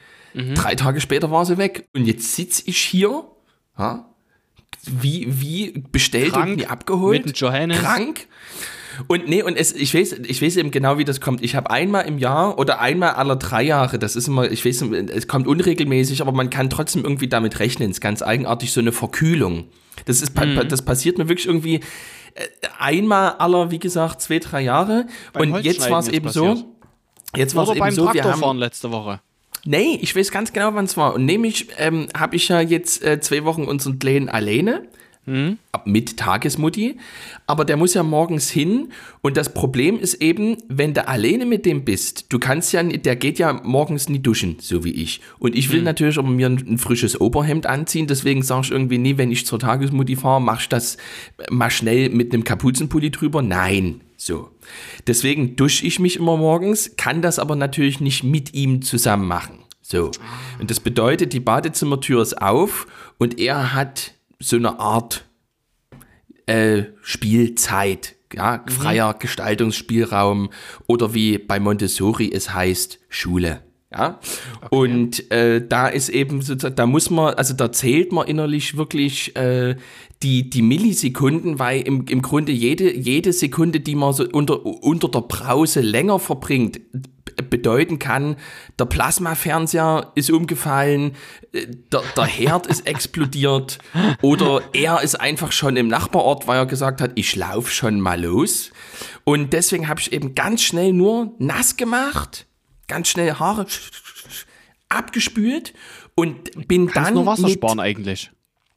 Drei 0.55 0.75
Tage 0.75 1.01
später 1.01 1.31
war 1.31 1.47
sie 1.47 1.57
weg. 1.57 1.89
Und 1.95 2.05
jetzt 2.05 2.35
sitze 2.35 2.63
ich 2.67 2.77
hier, 2.77 3.25
ja, 3.79 4.15
wie, 4.85 5.27
wie 5.41 5.83
bestellt 5.91 6.33
Krank, 6.35 6.51
und 6.51 6.57
nie 6.57 6.67
abgeholt. 6.67 7.25
mit 7.25 7.35
dem 7.35 7.39
Johannes. 7.41 7.79
Krank. 7.79 8.27
Und 9.09 9.29
nee, 9.29 9.43
und 9.43 9.57
es, 9.57 9.73
ich, 9.73 9.95
weiß, 9.95 10.13
ich 10.27 10.43
weiß 10.43 10.57
eben 10.57 10.71
genau, 10.71 10.99
wie 10.99 11.05
das 11.05 11.21
kommt. 11.21 11.43
Ich 11.43 11.55
habe 11.55 11.71
einmal 11.71 12.07
im 12.07 12.19
Jahr 12.19 12.59
oder 12.59 12.81
einmal 12.81 13.11
alle 13.11 13.37
drei 13.37 13.63
Jahre, 13.63 13.99
das 13.99 14.17
ist 14.17 14.29
immer, 14.29 14.51
ich 14.51 14.65
weiß, 14.65 14.83
es 15.13 15.29
kommt 15.29 15.47
unregelmäßig, 15.47 16.21
aber 16.21 16.33
man 16.33 16.51
kann 16.51 16.71
trotzdem 16.71 17.05
irgendwie 17.05 17.29
damit 17.29 17.59
rechnen. 17.59 17.91
Es 17.91 17.99
ist 17.99 18.01
ganz 18.01 18.23
eigenartig, 18.23 18.73
so 18.73 18.81
eine 18.81 18.93
Verkühlung. 18.93 19.67
Das, 20.05 20.21
ist, 20.21 20.39
Mhm. 20.39 20.69
das 20.69 20.83
passiert 20.83 21.19
mir 21.19 21.29
wirklich 21.29 21.47
irgendwie 21.47 21.77
äh, 22.35 22.43
einmal 22.79 23.33
aller, 23.33 23.71
wie 23.71 23.79
gesagt, 23.79 24.21
zwei, 24.21 24.39
drei 24.39 24.63
Jahre. 24.63 25.07
Beim 25.33 25.53
und 25.53 25.65
jetzt 25.65 25.91
war 25.91 26.01
es 26.01 26.09
eben 26.09 26.27
ist 26.27 26.35
so. 26.35 26.47
passiert. 26.47 26.67
Jetzt 27.35 27.55
war 27.55 27.65
es 27.65 27.71
eben 27.71 27.79
beim 27.81 27.95
so, 27.95 28.03
wir 28.03 28.09
haben, 28.09 28.19
Traktorfahren 28.19 28.59
letzte 28.59 28.93
Woche. 28.93 29.21
Nee, 29.65 29.99
ich 30.01 30.15
weiß 30.15 30.31
ganz 30.31 30.53
genau, 30.53 30.75
wann 30.75 30.85
es 30.85 30.97
war. 30.97 31.15
Und 31.15 31.25
nämlich 31.25 31.69
ähm, 31.79 32.07
habe 32.17 32.37
ich 32.37 32.49
ja 32.49 32.61
jetzt 32.61 33.03
äh, 33.03 33.21
zwei 33.21 33.45
Wochen 33.45 33.65
unseren 33.65 33.99
Kleinen 33.99 34.29
alleine. 34.29 34.87
Ab- 35.73 35.87
Mit 35.87 36.17
Tagesmutti. 36.17 36.97
Aber 37.47 37.65
der 37.65 37.77
muss 37.77 37.95
ja 37.95 38.03
morgens 38.03 38.49
hin. 38.49 38.93
Und 39.23 39.37
das 39.37 39.53
Problem 39.53 39.99
ist 39.99 40.15
eben, 40.15 40.57
wenn 40.69 40.95
du 40.95 41.07
alleine 41.09 41.47
mit 41.47 41.67
dem 41.67 41.85
bist, 41.85 42.27
du 42.33 42.39
kannst 42.39 42.73
ja, 42.73 42.83
der 42.83 43.17
geht 43.17 43.39
ja 43.39 43.61
morgens 43.65 44.09
nie 44.09 44.21
duschen, 44.21 44.57
so 44.61 44.85
wie 44.85 44.93
ich. 44.93 45.21
Und 45.39 45.57
ich 45.57 45.73
will 45.73 45.83
natürlich 45.83 46.19
aber 46.19 46.29
mir 46.29 46.49
ein, 46.49 46.65
ein 46.67 46.79
frisches 46.79 47.21
Oberhemd 47.21 47.67
anziehen. 47.67 48.07
Deswegen 48.07 48.43
sage 48.43 48.67
ich 48.67 48.71
irgendwie 48.71 48.99
nie, 48.99 49.19
wenn 49.19 49.33
ich 49.33 49.47
zur 49.47 49.59
Tagesmutti 49.59 50.17
fahre, 50.17 50.41
mach 50.41 50.61
ich 50.61 50.69
das 50.69 50.97
mal 51.51 51.71
schnell 51.71 52.11
mit 52.11 52.33
einem 52.33 52.45
Kapuzenpulli 52.45 53.11
drüber. 53.11 53.43
Nein. 53.43 54.01
So. 54.17 54.51
Deswegen 55.07 55.57
dusche 55.57 55.87
ich 55.87 55.99
mich 55.99 56.17
immer 56.17 56.37
morgens, 56.37 56.97
kann 56.97 57.21
das 57.21 57.39
aber 57.39 57.55
natürlich 57.55 58.01
nicht 58.01 58.25
mit 58.25 58.55
ihm 58.55 58.81
zusammen 58.83 59.29
machen. 59.29 59.59
So. 59.83 60.11
Und 60.59 60.71
das 60.71 60.81
bedeutet, 60.81 61.33
die 61.33 61.41
Badezimmertür 61.41 62.23
ist 62.23 62.41
auf 62.41 62.87
und 63.19 63.39
er 63.39 63.75
hat 63.75 64.15
so 64.39 64.57
eine 64.57 64.79
Art 64.79 65.25
äh, 66.47 66.85
Spielzeit, 67.03 68.17
ja, 68.33 68.65
freier 68.69 69.15
Gestaltungsspielraum 69.15 70.51
oder 70.87 71.15
wie 71.15 71.39
bei 71.39 71.61
Montessori 71.61 72.31
es 72.33 72.53
heißt, 72.53 72.99
Schule. 73.09 73.63
Ja, 73.93 74.19
und 74.71 75.31
äh, 75.31 75.65
da 75.67 75.87
ist 75.87 76.09
eben 76.09 76.43
sozusagen, 76.43 76.75
da 76.75 76.87
muss 76.87 77.09
man, 77.09 77.35
also 77.35 77.55
da 77.55 77.71
zählt 77.71 78.13
man 78.13 78.27
innerlich 78.27 78.77
wirklich 78.77 79.35
äh, 79.37 79.77
die, 80.25 80.51
die 80.51 80.63
Millisekunden, 80.63 81.61
weil 81.61 81.83
im, 81.83 82.05
im 82.07 82.21
Grunde 82.21 82.51
jede, 82.51 82.95
jede 82.95 83.33
Sekunde, 83.33 83.79
die 83.79 83.95
man 83.95 84.13
so 84.13 84.27
unter, 84.29 84.67
unter 84.67 85.09
der 85.09 85.21
Brause 85.21 85.83
länger 85.83 86.19
verbringt, 86.19 86.81
bedeuten 87.37 87.99
kann, 87.99 88.37
der 88.79 88.87
Plasmafernseher 88.87 90.13
ist 90.15 90.31
umgefallen, 90.31 91.17
äh, 91.53 91.67
der, 91.93 92.03
der 92.17 92.25
Herd 92.25 92.67
ist 92.67 92.87
explodiert 92.87 93.79
oder 94.23 94.63
er 94.73 95.03
ist 95.03 95.15
einfach 95.17 95.53
schon 95.53 95.77
im 95.77 95.89
Nachbarort, 95.89 96.47
weil 96.47 96.59
er 96.59 96.67
gesagt 96.67 97.01
hat, 97.01 97.13
ich 97.15 97.37
laufe 97.37 97.71
schon 97.71 98.01
mal 98.01 98.23
los. 98.23 98.71
Und 99.25 99.53
deswegen 99.53 99.89
habe 99.89 100.01
ich 100.01 100.13
eben 100.13 100.35
ganz 100.35 100.63
schnell 100.63 100.93
nur 100.93 101.35
nass 101.39 101.77
gemacht, 101.77 102.47
ganz 102.87 103.09
schnell 103.09 103.35
Haare 103.35 103.67
abgespült 104.89 105.75
und 106.15 106.69
bin 106.69 106.87
Kannst 106.87 107.09
dann 107.09 107.15
nur 107.15 107.27
Wasser 107.27 107.49
sparen 107.49 107.81
eigentlich. 107.81 108.31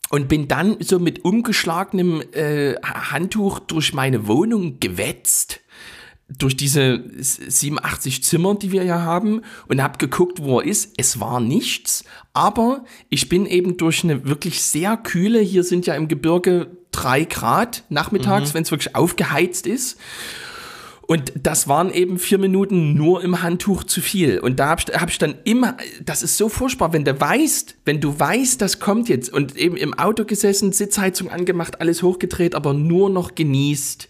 und 0.09 0.27
bin 0.27 0.47
dann 0.47 0.77
so 0.79 0.99
mit 0.99 1.23
umgeschlagenem 1.23 2.23
äh, 2.33 2.75
Handtuch 2.83 3.59
durch 3.59 3.93
meine 3.93 4.27
Wohnung 4.27 4.79
gewetzt. 4.79 5.61
Durch 6.37 6.55
diese 6.55 7.03
87 7.17 8.23
Zimmer, 8.23 8.55
die 8.55 8.71
wir 8.71 8.83
ja 8.83 9.01
haben, 9.01 9.41
und 9.67 9.81
habe 9.81 9.97
geguckt, 9.97 10.43
wo 10.43 10.59
er 10.59 10.67
ist. 10.67 10.93
Es 10.97 11.19
war 11.19 11.39
nichts, 11.39 12.03
aber 12.33 12.83
ich 13.09 13.29
bin 13.29 13.45
eben 13.45 13.77
durch 13.77 14.03
eine 14.03 14.25
wirklich 14.25 14.61
sehr 14.61 14.95
kühle, 14.95 15.39
hier 15.39 15.63
sind 15.63 15.87
ja 15.87 15.95
im 15.95 16.07
Gebirge 16.07 16.77
drei 16.91 17.23
Grad 17.23 17.83
nachmittags, 17.89 18.53
wenn 18.53 18.63
es 18.63 18.71
wirklich 18.71 18.95
aufgeheizt 18.95 19.67
ist. 19.67 19.97
Und 21.09 21.33
das 21.41 21.67
waren 21.67 21.91
eben 21.91 22.19
vier 22.19 22.37
Minuten 22.37 22.93
nur 22.93 23.23
im 23.23 23.41
Handtuch 23.41 23.83
zu 23.83 23.99
viel. 23.99 24.37
Und 24.39 24.59
da 24.59 24.67
habe 24.67 24.83
ich, 24.85 24.93
hab 25.01 25.09
ich 25.09 25.17
dann 25.17 25.33
immer, 25.43 25.75
das 26.05 26.21
ist 26.21 26.37
so 26.37 26.49
furchtbar, 26.49 26.93
wenn 26.93 27.03
du 27.03 27.19
weißt, 27.19 27.77
wenn 27.83 27.99
du 27.99 28.19
weißt, 28.19 28.61
das 28.61 28.79
kommt 28.79 29.09
jetzt 29.09 29.33
und 29.33 29.57
eben 29.57 29.75
im 29.75 29.95
Auto 29.95 30.23
gesessen, 30.23 30.71
Sitzheizung 30.71 31.31
angemacht, 31.31 31.81
alles 31.81 32.03
hochgedreht, 32.03 32.53
aber 32.53 32.75
nur 32.75 33.09
noch 33.09 33.33
genießt, 33.33 34.07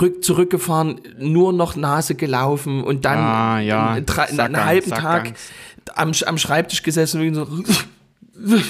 rück, 0.00 0.24
zurückgefahren, 0.24 1.00
nur 1.18 1.52
noch 1.52 1.76
Nase 1.76 2.14
gelaufen 2.14 2.82
und 2.82 3.04
dann 3.04 3.18
Ah, 3.18 3.60
ja. 3.60 3.90
einen, 3.90 4.06
einen 4.06 4.06
Sackgang, 4.06 4.64
halben. 4.64 4.90
Tag 4.90 5.34
am, 5.94 6.12
am 6.26 6.38
Schreibtisch 6.38 6.82
gesessen 6.82 7.20
und 7.26 7.34
so. 7.34 7.48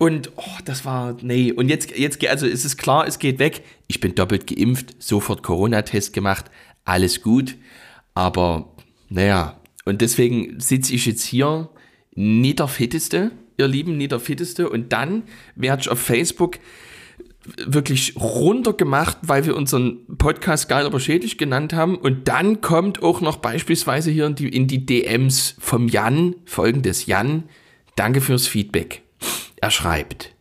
Und 0.00 0.30
oh, 0.36 0.42
das 0.64 0.84
war, 0.84 1.16
nee. 1.22 1.50
Und 1.50 1.68
jetzt, 1.68 1.90
jetzt, 1.96 2.24
also 2.24 2.46
es 2.46 2.64
ist 2.64 2.76
klar, 2.76 3.08
es 3.08 3.18
geht 3.18 3.40
weg. 3.40 3.64
Ich 3.88 3.98
bin 3.98 4.14
doppelt 4.14 4.46
geimpft, 4.46 4.94
sofort 5.02 5.42
Corona-Test 5.42 6.12
gemacht, 6.12 6.44
alles 6.84 7.20
gut. 7.20 7.56
Aber, 8.14 8.72
naja, 9.08 9.58
und 9.84 10.00
deswegen 10.00 10.60
sitze 10.60 10.94
ich 10.94 11.04
jetzt 11.06 11.24
hier, 11.24 11.68
nie 12.14 12.54
der 12.54 12.68
Fitteste, 12.68 13.32
ihr 13.56 13.66
Lieben, 13.66 13.96
nie 13.96 14.06
der 14.06 14.20
Fitteste. 14.20 14.68
Und 14.70 14.92
dann 14.92 15.24
werde 15.56 15.82
ich 15.82 15.88
auf 15.88 15.98
Facebook 15.98 16.58
wirklich 17.66 18.14
runtergemacht, 18.16 19.18
weil 19.22 19.46
wir 19.46 19.56
unseren 19.56 20.06
Podcast 20.18 20.68
geil 20.68 20.86
aber 20.86 21.00
schädlich 21.00 21.38
genannt 21.38 21.72
haben. 21.72 21.96
Und 21.96 22.28
dann 22.28 22.60
kommt 22.60 23.02
auch 23.02 23.20
noch 23.20 23.36
beispielsweise 23.36 24.10
hier 24.10 24.26
in 24.26 24.34
die, 24.34 24.48
in 24.48 24.66
die 24.66 24.84
DMs 24.84 25.56
vom 25.58 25.88
Jan, 25.88 26.34
folgendes 26.44 27.06
Jan, 27.06 27.44
danke 27.96 28.20
fürs 28.20 28.46
Feedback. 28.46 29.02
Er 29.60 29.70
schreibt, 29.70 30.34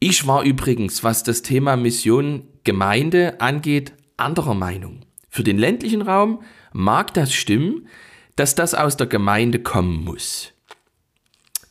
ich 0.00 0.26
war 0.26 0.44
übrigens, 0.44 1.02
was 1.02 1.22
das 1.22 1.42
Thema 1.42 1.76
Mission 1.76 2.44
Gemeinde 2.64 3.40
angeht, 3.40 3.92
anderer 4.16 4.54
Meinung. 4.54 5.00
Für 5.28 5.42
den 5.42 5.58
ländlichen 5.58 6.02
Raum 6.02 6.42
mag 6.72 7.14
das 7.14 7.32
stimmen, 7.32 7.88
dass 8.36 8.54
das 8.54 8.74
aus 8.74 8.96
der 8.96 9.06
Gemeinde 9.06 9.58
kommen 9.58 10.04
muss. 10.04 10.52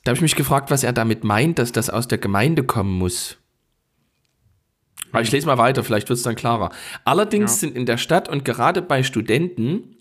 Da 0.04 0.12
habe 0.12 0.18
ich 0.18 0.22
mich 0.22 0.36
gefragt, 0.36 0.72
was 0.72 0.84
er 0.84 0.94
damit 0.94 1.24
meint, 1.24 1.60
dass 1.60 1.72
das 1.72 1.90
aus 1.90 2.08
der 2.08 2.18
Gemeinde 2.18 2.64
kommen 2.64 2.98
muss. 2.98 3.38
Aber 5.12 5.22
ich 5.22 5.32
lese 5.32 5.48
mal 5.48 5.58
weiter, 5.58 5.84
vielleicht 5.84 6.10
wird 6.10 6.18
es 6.18 6.24
dann 6.24 6.36
klarer. 6.36 6.72
Allerdings 7.06 7.60
sind 7.60 7.76
in 7.76 7.86
der 7.86 7.98
Stadt 7.98 8.30
und 8.30 8.46
gerade 8.46 8.82
bei 8.82 9.04
Studenten 9.04 9.98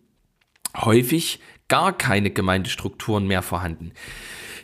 häufig 0.76 1.40
gar 1.68 1.96
keine 1.96 2.30
Gemeindestrukturen 2.30 3.26
mehr 3.26 3.42
vorhanden. 3.42 3.92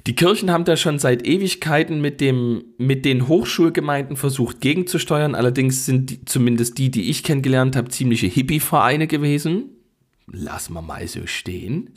Die 0.06 0.16
Kirchen 0.16 0.50
haben 0.50 0.64
da 0.64 0.76
schon 0.76 0.98
seit 0.98 1.24
Ewigkeiten 1.24 2.00
mit, 2.00 2.20
dem, 2.20 2.64
mit 2.76 3.04
den 3.04 3.28
Hochschulgemeinden 3.28 4.16
versucht 4.16 4.60
gegenzusteuern. 4.60 5.36
Allerdings 5.36 5.86
sind 5.86 6.10
die, 6.10 6.24
zumindest 6.24 6.78
die, 6.78 6.90
die 6.90 7.08
ich 7.08 7.22
kennengelernt 7.22 7.76
habe, 7.76 7.88
ziemliche 7.88 8.26
Hippie-Vereine 8.26 9.06
gewesen. 9.06 9.71
Lassen 10.34 10.72
wir 10.72 10.80
mal 10.80 11.06
so 11.08 11.26
stehen. 11.26 11.90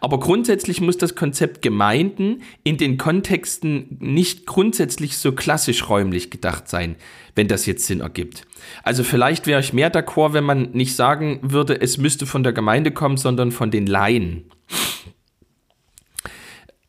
Aber 0.00 0.20
grundsätzlich 0.20 0.80
muss 0.80 0.96
das 0.96 1.16
Konzept 1.16 1.60
Gemeinden 1.60 2.42
in 2.62 2.76
den 2.76 2.98
Kontexten 2.98 3.96
nicht 3.98 4.46
grundsätzlich 4.46 5.18
so 5.18 5.32
klassisch 5.32 5.88
räumlich 5.88 6.30
gedacht 6.30 6.68
sein, 6.68 6.94
wenn 7.34 7.48
das 7.48 7.66
jetzt 7.66 7.86
Sinn 7.86 7.98
ergibt. 7.98 8.46
Also 8.84 9.02
vielleicht 9.02 9.48
wäre 9.48 9.58
ich 9.58 9.72
mehr 9.72 9.92
d'accord, 9.92 10.34
wenn 10.34 10.44
man 10.44 10.70
nicht 10.70 10.94
sagen 10.94 11.40
würde, 11.42 11.80
es 11.80 11.98
müsste 11.98 12.26
von 12.26 12.44
der 12.44 12.52
Gemeinde 12.52 12.92
kommen, 12.92 13.16
sondern 13.16 13.50
von 13.50 13.72
den 13.72 13.88
Laien. 13.88 14.44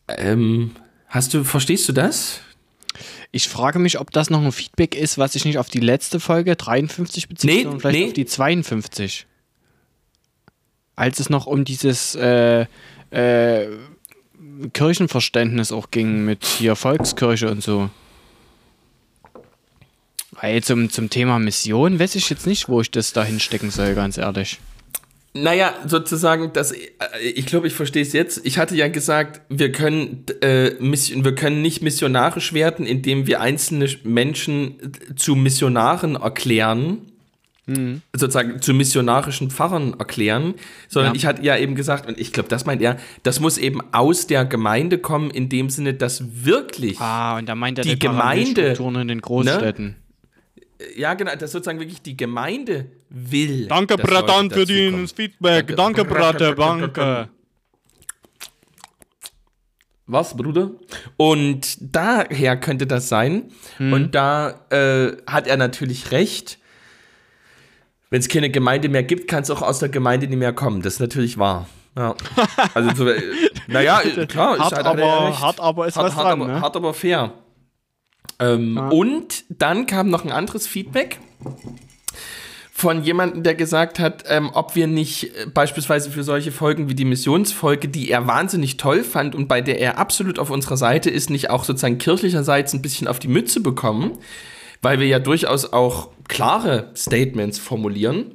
Ähm, 0.08 0.72
hast 1.08 1.34
du, 1.34 1.44
verstehst 1.44 1.90
du 1.90 1.94
das? 1.94 2.42
Ich 3.32 3.50
frage 3.50 3.80
mich, 3.80 4.00
ob 4.00 4.12
das 4.12 4.30
noch 4.30 4.44
ein 4.44 4.52
Feedback 4.52 4.94
ist, 4.94 5.18
was 5.18 5.34
sich 5.34 5.46
nicht 5.46 5.58
auf 5.58 5.70
die 5.70 5.80
letzte 5.80 6.20
Folge 6.20 6.56
53 6.56 7.28
bezieht, 7.28 7.50
Nee, 7.50 7.64
sondern 7.64 7.80
vielleicht 7.80 8.00
nee. 8.00 8.08
auf 8.08 8.14
die 8.14 8.26
52. 8.26 9.26
Als 10.96 11.20
es 11.20 11.30
noch 11.30 11.48
um 11.48 11.64
dieses 11.66 12.16
äh, 12.16 12.66
äh, 13.12 13.68
Kirchenverständnis 14.74 15.72
auch 15.72 15.92
ging 15.92 16.26
mit 16.26 16.46
hier 16.46 16.76
Volkskirche 16.76 17.50
und 17.50 17.64
so. 17.64 17.90
Weil 20.40 20.64
zum, 20.64 20.90
zum 20.90 21.10
Thema 21.10 21.40
Mission 21.40 22.00
weiß 22.00 22.16
ich 22.16 22.30
jetzt 22.30 22.48
nicht, 22.48 22.70
wo 22.70 22.82
ich 22.82 22.90
das 22.90 23.14
da 23.14 23.24
hinstecken 23.24 23.70
soll, 23.70 23.94
ganz 23.96 24.18
ehrlich. 24.18 24.60
Naja, 25.34 25.74
sozusagen, 25.86 26.52
das, 26.52 26.72
äh, 26.74 26.88
ich 27.24 27.46
glaube, 27.46 27.68
ich 27.68 27.74
verstehe 27.74 28.02
es 28.02 28.12
jetzt. 28.12 28.46
Ich 28.46 28.58
hatte 28.58 28.76
ja 28.76 28.90
gesagt, 28.90 29.42
wir 29.48 29.72
können, 29.72 30.26
äh, 30.42 30.74
wir 30.80 31.36
können 31.36 31.62
nicht 31.62 31.82
missionarisch 31.82 32.52
werden, 32.54 32.86
indem 32.86 33.28
wir 33.28 33.40
einzelne 33.40 33.88
Menschen 34.04 34.76
zu 35.16 35.36
Missionaren 35.36 36.16
erklären, 36.16 37.11
sozusagen 38.16 38.62
zu 38.62 38.74
missionarischen 38.74 39.50
Pfarrern 39.52 39.96
erklären, 40.00 40.54
sondern 40.88 41.14
Ja. 41.14 41.18
ich 41.18 41.26
hatte 41.26 41.44
ja 41.44 41.58
eben 41.58 41.76
gesagt, 41.76 42.08
und 42.08 42.20
ich 42.20 42.32
glaube, 42.34 42.50
das 42.50 42.66
meint 42.66 42.82
er, 42.82 42.98
das 43.24 43.40
muss 43.40 43.58
eben 43.58 43.80
aus 43.94 44.28
der 44.28 44.46
Gemeinde 44.46 44.98
kommen, 44.98 45.32
in 45.32 45.50
dem 45.50 45.70
Sinne, 45.70 45.94
dass 45.94 46.24
wirklich, 46.46 47.00
Ah, 47.00 47.38
und 47.38 47.48
da 47.50 47.56
meint 47.56 47.78
er 47.78 47.84
Die 47.84 47.98
Gemeinde, 48.00 48.74
in 49.02 49.08
den 49.08 49.22
Großstädten. 49.22 49.96
ja 50.96 51.14
genau, 51.14 51.36
dass 51.36 51.52
sozusagen 51.52 51.80
wirklich 51.80 52.02
die 52.02 52.18
Gemeinde 52.18 52.88
will. 53.10 53.68
Danke, 53.68 53.98
Bratan, 53.98 54.50
für 54.52 54.66
das 54.66 55.12
Feedback. 55.12 55.68
Danke. 55.68 55.76
Danke, 55.76 56.06
Brate, 56.06 56.56
danke. 56.56 57.30
Was, 60.08 60.36
Bruder? 60.36 60.72
Und 61.16 61.78
daher 61.80 62.58
könnte 62.58 62.86
das 62.86 63.08
sein. 63.08 63.44
Und 63.80 64.14
da 64.14 64.66
äh, 64.70 65.16
hat 65.26 65.48
er 65.48 65.56
natürlich 65.58 66.12
recht. 66.12 66.58
Wenn 68.12 68.20
es 68.20 68.28
keine 68.28 68.50
Gemeinde 68.52 68.90
mehr 68.90 69.04
gibt, 69.04 69.28
kann 69.28 69.42
es 69.42 69.50
auch 69.50 69.62
aus 69.62 69.80
der 69.80 69.90
Gemeinde 69.90 70.28
nicht 70.28 70.38
mehr 70.38 70.54
kommen. 70.54 70.82
Das 70.82 70.96
ist 70.96 71.00
natürlich 71.00 71.38
wahr. 71.40 71.68
Ja. 71.98 72.14
Also, 72.74 72.94
so, 72.94 73.08
äh, 73.08 73.22
naja, 73.68 74.02
klar, 74.28 74.60
Hart, 74.60 74.74
er 74.74 74.86
aber- 74.86 75.40
hart, 75.40 75.60
aber 75.60 75.88
ist 75.88 75.98
was 75.98 76.14
hart, 76.16 76.26
dran, 76.26 76.42
aber, 76.42 76.48
ne? 76.54 76.62
hart, 76.62 76.76
aber 76.76 76.94
fair. 76.94 77.34
Ähm, 78.40 78.78
Und 78.92 79.46
dann 79.50 79.86
kam 79.88 80.10
noch 80.10 80.24
ein 80.26 80.32
anderes 80.32 80.68
Feedback 80.68 81.20
von 82.74 83.04
jemandem, 83.04 83.44
der 83.44 83.56
gesagt 83.56 84.00
hat, 84.00 84.24
ähm, 84.28 84.50
ob 84.54 84.76
wir 84.76 84.88
nicht 84.88 85.36
äh, 85.36 85.46
beispielsweise 85.46 86.10
für 86.12 86.24
solche 86.24 86.52
Folgen 86.52 86.90
wie 86.90 86.96
die 86.96 87.06
Missionsfolge, 87.06 87.88
die 87.88 88.10
er 88.10 88.26
wahnsinnig 88.28 88.78
toll 88.78 89.04
fand 89.04 89.36
und 89.36 89.48
bei 89.48 89.62
der 89.62 89.80
er 89.80 89.98
absolut 90.00 90.40
auf 90.40 90.50
unserer 90.50 90.78
Seite 90.78 91.10
ist, 91.10 91.30
nicht 91.30 91.50
auch 91.50 91.64
sozusagen 91.64 91.98
kirchlicherseits 91.98 92.74
ein 92.74 92.82
bisschen 92.82 93.08
auf 93.08 93.20
die 93.20 93.28
Mütze 93.28 93.60
bekommen, 93.62 94.18
weil 94.82 95.00
wir 95.00 95.08
ja 95.08 95.20
durchaus 95.20 95.72
auch 95.72 96.10
klare 96.28 96.92
Statements 96.96 97.60
formulieren. 97.60 98.32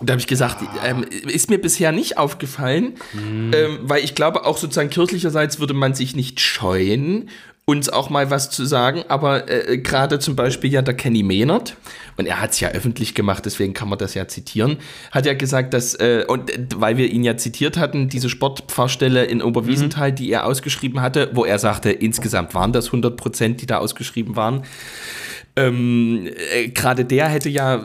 Da 0.00 0.12
habe 0.12 0.20
ich 0.20 0.26
gesagt, 0.26 0.64
ähm, 0.84 1.04
ist 1.28 1.48
mir 1.48 1.58
bisher 1.60 1.92
nicht 1.92 2.18
aufgefallen, 2.18 2.94
ähm, 3.14 3.78
weil 3.82 4.02
ich 4.02 4.14
glaube, 4.16 4.44
auch 4.44 4.56
sozusagen 4.56 4.90
kirchlicherseits 4.90 5.60
würde 5.60 5.74
man 5.74 5.94
sich 5.94 6.16
nicht 6.16 6.40
scheuen, 6.40 7.28
uns 7.64 7.88
auch 7.88 8.10
mal 8.10 8.28
was 8.30 8.50
zu 8.50 8.64
sagen, 8.64 9.04
aber 9.06 9.48
äh, 9.48 9.78
gerade 9.78 10.18
zum 10.18 10.34
Beispiel 10.34 10.72
ja 10.72 10.82
der 10.82 10.94
Kenny 10.94 11.22
Maynard, 11.22 11.76
und 12.16 12.26
er 12.26 12.40
hat 12.40 12.50
es 12.50 12.60
ja 12.60 12.70
öffentlich 12.70 13.14
gemacht, 13.14 13.46
deswegen 13.46 13.72
kann 13.72 13.88
man 13.88 13.98
das 13.98 14.14
ja 14.14 14.26
zitieren, 14.26 14.78
hat 15.12 15.26
ja 15.26 15.34
gesagt, 15.34 15.72
dass, 15.72 15.94
äh, 15.94 16.24
und 16.26 16.50
äh, 16.50 16.66
weil 16.74 16.96
wir 16.96 17.08
ihn 17.08 17.22
ja 17.22 17.36
zitiert 17.36 17.76
hatten, 17.76 18.08
diese 18.08 18.28
Sportpfarrstelle 18.28 19.24
in 19.24 19.40
Oberwiesenthal, 19.42 20.10
die 20.12 20.30
er 20.32 20.44
ausgeschrieben 20.44 21.00
hatte, 21.00 21.30
wo 21.34 21.44
er 21.44 21.60
sagte, 21.60 21.92
insgesamt 21.92 22.54
waren 22.54 22.72
das 22.72 22.86
100 22.86 23.16
Prozent, 23.16 23.62
die 23.62 23.66
da 23.66 23.78
ausgeschrieben 23.78 24.34
waren, 24.34 24.64
ähm, 25.54 26.28
äh, 26.54 26.68
gerade 26.68 27.04
der 27.04 27.28
hätte 27.28 27.50
ja 27.50 27.82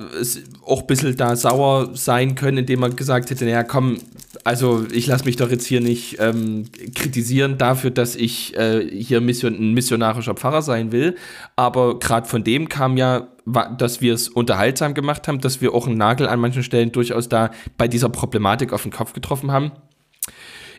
auch 0.66 0.82
ein 0.82 0.88
bisschen 0.88 1.18
da 1.18 1.36
sauer 1.36 1.90
sein 1.96 2.36
können, 2.36 2.60
indem 2.60 2.84
er 2.84 2.90
gesagt 2.90 3.30
hätte, 3.30 3.46
naja, 3.46 3.64
komm, 3.64 3.98
also 4.44 4.86
ich 4.92 5.08
lasse 5.08 5.26
mich 5.26 5.36
doch 5.36 5.50
jetzt 5.50 5.66
hier 5.66 5.82
nicht 5.82 6.18
ähm, 6.20 6.66
kritisieren 6.96 7.58
dafür, 7.58 7.92
dass 7.92 8.16
ich 8.16 8.56
äh, 8.56 8.88
hier 8.90 9.20
Mission, 9.20 9.54
ein 9.54 9.74
missionarischer 9.74 10.36
Pfarrer 10.36 10.62
sein 10.62 10.92
will. 10.92 11.16
Aber 11.56 12.00
gerade 12.00 12.28
von 12.28 12.44
dem 12.44 12.70
kam 12.70 12.96
ja, 12.96 13.28
dass 13.78 14.00
wir 14.00 14.14
es 14.14 14.30
unterhaltsam 14.30 14.94
gemacht 14.94 15.28
haben, 15.28 15.42
dass 15.42 15.60
wir 15.60 15.74
auch 15.74 15.88
einen 15.88 15.98
Nagel 15.98 16.28
an 16.28 16.40
manchen 16.40 16.64
Stellen 16.64 16.92
durchaus 16.92 17.28
da 17.28 17.52
bei 17.78 17.88
dieser 17.88 18.10
Problematik 18.10 18.72
auf 18.72 18.84
den 18.84 18.92
Kopf 18.92 19.14
getroffen 19.14 19.52
haben. 19.52 19.72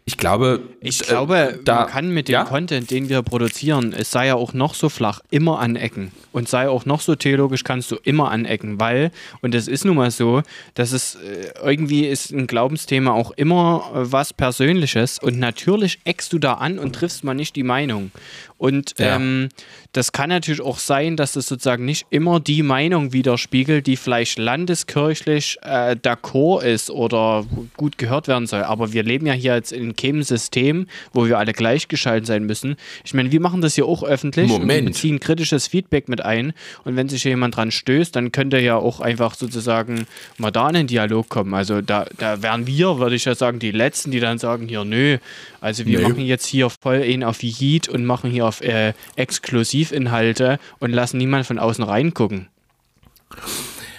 Ich 0.09 0.17
glaube, 0.17 0.61
Ich 0.81 1.03
äh, 1.03 1.05
glaube, 1.05 1.61
da- 1.65 1.81
man 1.81 1.87
kann 1.89 2.11
mit 2.15 2.29
dem 2.29 2.33
ja? 2.33 2.45
Content, 2.45 2.91
den 2.91 3.11
wir 3.11 3.21
produzieren, 3.21 3.93
es 3.93 4.11
sei 4.11 4.29
ja 4.29 4.37
auch 4.37 4.55
noch 4.55 4.73
so 4.73 4.89
flach, 4.89 5.21
immer 5.29 5.59
anecken. 5.59 6.13
Und 6.33 6.49
sei 6.49 6.67
auch 6.71 6.87
noch 6.87 7.03
so 7.03 7.15
theologisch, 7.15 7.63
kannst 7.63 7.91
du 7.91 7.97
immer 8.05 8.31
anecken, 8.31 8.81
weil, 8.81 9.11
und 9.43 9.55
es 9.55 9.69
ist 9.69 9.85
nun 9.85 9.97
mal 9.97 10.11
so, 10.11 10.43
dass 10.73 10.93
es 10.93 11.17
äh, 11.17 11.51
irgendwie 11.63 12.07
ist 12.07 12.31
ein 12.33 12.47
Glaubensthema 12.47 13.11
auch 13.13 13.33
immer 13.33 13.91
äh, 13.95 14.11
was 14.11 14.33
Persönliches 14.33 15.19
und 15.19 15.39
natürlich 15.39 15.99
eckst 16.05 16.33
du 16.33 16.39
da 16.39 16.55
an 16.55 16.79
und 16.79 16.95
triffst 16.95 17.23
mal 17.23 17.35
nicht 17.35 17.55
die 17.55 17.63
Meinung. 17.63 18.11
Und 18.57 18.95
Ja. 18.99 19.17
ähm, 19.17 19.51
das 19.93 20.13
kann 20.13 20.29
natürlich 20.29 20.61
auch 20.61 20.79
sein, 20.79 21.17
dass 21.17 21.35
es 21.35 21.47
sozusagen 21.47 21.85
nicht 21.85 22.07
immer 22.11 22.41
die 22.41 22.63
Meinung 22.63 23.13
widerspiegelt, 23.15 23.87
die 23.87 23.97
vielleicht 23.97 24.39
landeskirchlich 24.39 25.57
äh, 25.63 25.97
d'accord 25.97 26.63
ist 26.63 26.91
oder 26.91 27.47
gut 27.77 27.97
gehört 27.97 28.29
werden 28.29 28.47
soll. 28.47 28.63
Aber 28.63 28.93
wir 28.93 29.03
leben 29.03 29.27
ja 29.27 29.33
hier 29.33 29.55
jetzt 29.55 29.73
in 29.73 29.97
keinem 29.97 30.23
System, 30.23 30.87
wo 31.15 31.27
wir 31.27 31.39
alle 31.39 31.55
gleichgeschaltet 31.55 32.27
sein 32.27 32.45
müssen. 32.45 32.77
Ich 33.05 33.15
meine, 33.15 33.33
wir 33.33 33.41
machen 33.41 33.63
das 33.63 33.77
hier 33.77 33.87
auch 33.87 34.03
öffentlich 34.03 34.51
und 34.51 34.57
wir 34.57 34.61
Moment. 34.61 34.87
beziehen 34.89 35.21
kritisches 35.21 35.67
Feedback 35.67 36.09
mit 36.09 36.21
ein. 36.21 36.53
Und 36.85 36.97
wenn 36.97 37.09
sich 37.09 37.23
hier 37.23 37.31
jemand 37.31 37.57
dran 37.57 37.71
stößt, 37.71 38.15
dann 38.15 38.31
könnte 38.31 38.61
ja 38.61 38.77
auch 38.77 39.01
einfach 39.01 39.35
sozusagen 39.35 40.07
mal 40.37 40.51
da 40.51 40.69
in 40.69 40.75
den 40.75 40.87
Dialog 40.87 41.31
kommen. 41.31 41.55
Also 41.55 41.81
da, 41.81 42.07
da 42.19 42.43
wären 42.43 42.67
wir, 42.67 42.99
würde 42.99 43.17
ich 43.17 43.25
ja 43.25 43.35
sagen, 43.35 43.59
die 43.59 43.71
Letzten, 43.71 44.11
die 44.11 44.21
dann 44.21 44.39
sagen, 44.39 44.69
hier, 44.69 44.85
nö, 44.85 45.17
also 45.61 45.87
wir 45.87 45.99
Nee. 46.01 46.09
machen 46.09 46.21
jetzt 46.25 46.47
hier 46.47 46.69
voll 46.71 47.05
ihn 47.05 47.25
auf 47.25 47.43
Yeet 47.43 47.89
und 47.89 48.05
machen 48.05 48.31
hier 48.31 48.47
auf 48.47 48.61
äh, 48.61 48.93
Exklusivinhalte 49.17 50.59
und 50.79 50.91
lassen 50.93 51.19
niemand 51.19 51.47
von 51.47 51.59
außen 51.59 51.85
reingucken. 51.85 52.49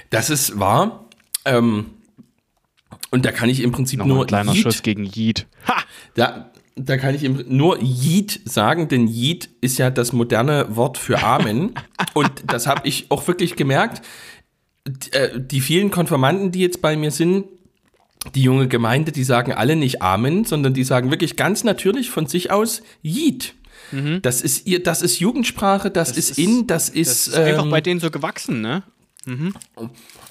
Das 0.10 0.30
ist 0.30 0.60
wahr. 0.60 1.06
Ähm, 1.46 1.88
und 3.12 3.26
da 3.26 3.32
kann 3.32 3.50
ich 3.50 3.62
im 3.62 3.72
Prinzip 3.72 4.00
Nochmal 4.00 4.16
nur 4.16 4.24
ein 4.26 4.28
kleiner 4.28 4.54
Yeet, 4.54 4.64
Schuss 4.64 4.82
gegen 4.84 5.06
Yeet. 5.06 5.48
Ha! 5.68 5.76
da, 6.16 6.52
da 6.76 6.98
kann 6.98 7.14
ich 7.16 7.24
nur 7.48 7.80
Yeet 7.82 8.40
sagen, 8.46 8.88
denn 8.88 9.08
Yeet 9.08 9.50
ist 9.62 9.78
ja 9.78 9.90
das 9.90 10.14
moderne 10.14 10.76
Wort 10.76 10.98
für 10.98 11.20
Amen. 11.24 11.74
und 12.14 12.32
das 12.48 12.68
habe 12.68 12.88
ich 12.88 13.10
auch 13.10 13.28
wirklich 13.28 13.56
gemerkt. 13.56 14.02
Äh, 15.12 15.40
Die 15.40 15.62
vielen 15.62 15.92
Konfirmanden, 15.92 16.52
die 16.52 16.60
jetzt 16.62 16.82
bei 16.82 16.96
mir 16.96 17.12
sind, 17.12 17.46
die 18.36 18.44
junge 18.44 18.68
Gemeinde, 18.68 19.12
die 19.12 19.24
sagen 19.24 19.54
alle 19.54 19.76
nicht 19.76 20.02
Amen, 20.02 20.46
sondern 20.46 20.74
die 20.74 20.84
sagen 20.84 21.10
wirklich 21.10 21.36
ganz 21.36 21.64
natürlich 21.64 22.10
von 22.10 22.28
sich 22.28 22.52
aus 22.52 22.82
Yeet. 23.04 23.56
Das 24.22 24.42
ist 24.42 24.68
ihr, 24.68 24.84
das 24.84 25.02
ist 25.02 25.20
Jugendsprache, 25.20 25.90
das, 25.90 26.16
ist, 26.16 26.38
in, 26.38 26.68
das 26.68 26.90
ist, 26.90 27.28
Das 27.28 27.28
ist 27.28 27.34
einfach 27.36 27.64
ähm, 27.64 27.72
bei 27.72 27.82
denen 27.82 28.00
so 28.00 28.12
gewachsen, 28.12 28.62
ne? 28.62 28.84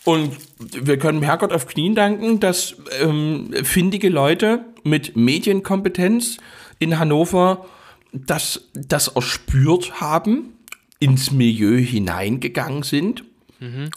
Und 0.04 0.32
wir 0.58 0.98
können 0.98 1.22
Herrgott 1.22 1.52
auf 1.52 1.66
Knien 1.66 1.94
danken, 1.94 2.40
dass 2.40 2.76
ähm, 3.00 3.50
findige 3.64 4.08
Leute 4.08 4.64
mit 4.84 5.16
Medienkompetenz 5.16 6.38
in 6.78 6.98
Hannover 6.98 7.66
das, 8.12 8.68
das 8.74 9.08
erspürt 9.08 10.00
haben, 10.00 10.54
ins 11.00 11.30
Milieu 11.30 11.78
hineingegangen 11.78 12.82
sind 12.82 13.24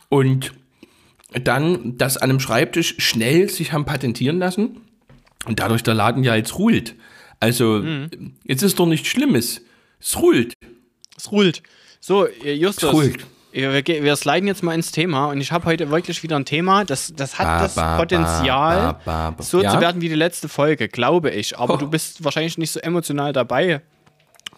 und 0.10 0.54
dann 1.44 1.98
das 1.98 2.18
an 2.18 2.30
einem 2.30 2.40
Schreibtisch 2.40 2.96
schnell 3.00 3.50
sich 3.50 3.72
haben 3.74 3.86
patentieren 3.86 4.40
lassen 4.40 4.82
und 5.46 5.60
dadurch 5.60 5.84
der 5.84 5.94
Laden 5.94 6.24
ja 6.24 6.36
jetzt 6.36 6.58
ruht. 6.58 6.96
Also, 7.40 7.84
jetzt 8.44 8.62
ist 8.62 8.78
doch 8.80 8.86
nichts 8.86 9.08
Schlimmes. 9.08 9.62
Es 10.00 10.18
ruht. 10.22 10.54
Es 11.18 11.32
ruht. 11.32 11.64
So, 12.00 12.28
ihr 12.28 12.56
Justus. 12.58 12.94
Ihr- 13.54 13.74
Wir, 13.74 14.04
wir 14.04 14.16
sliden 14.16 14.48
jetzt 14.48 14.64
mal 14.64 14.74
ins 14.74 14.92
Thema 14.94 15.26
und 15.26 15.42
ich 15.42 15.52
habe 15.52 15.66
heute 15.66 15.90
wirklich 15.92 16.24
wieder 16.24 16.38
ein 16.38 16.46
Thema, 16.46 16.86
das, 16.86 17.12
das 17.14 17.38
hat 17.38 17.48
Ba, 17.48 17.62
das 17.64 17.76
ba, 17.76 17.98
Potenzial, 17.98 18.98
ba. 19.04 19.36
so 19.40 19.62
Ja? 19.62 19.72
zu 19.74 19.82
werden 19.82 20.02
wie 20.02 20.08
die 20.08 20.16
letzte 20.16 20.48
Folge, 20.48 20.88
glaube 20.88 21.32
ich. 21.32 21.58
Aber 21.60 21.74
Oh. 21.74 21.78
du 21.78 21.90
bist 21.90 22.24
wahrscheinlich 22.24 22.58
nicht 22.58 22.72
so 22.72 22.80
emotional 22.80 23.34
dabei. 23.34 23.82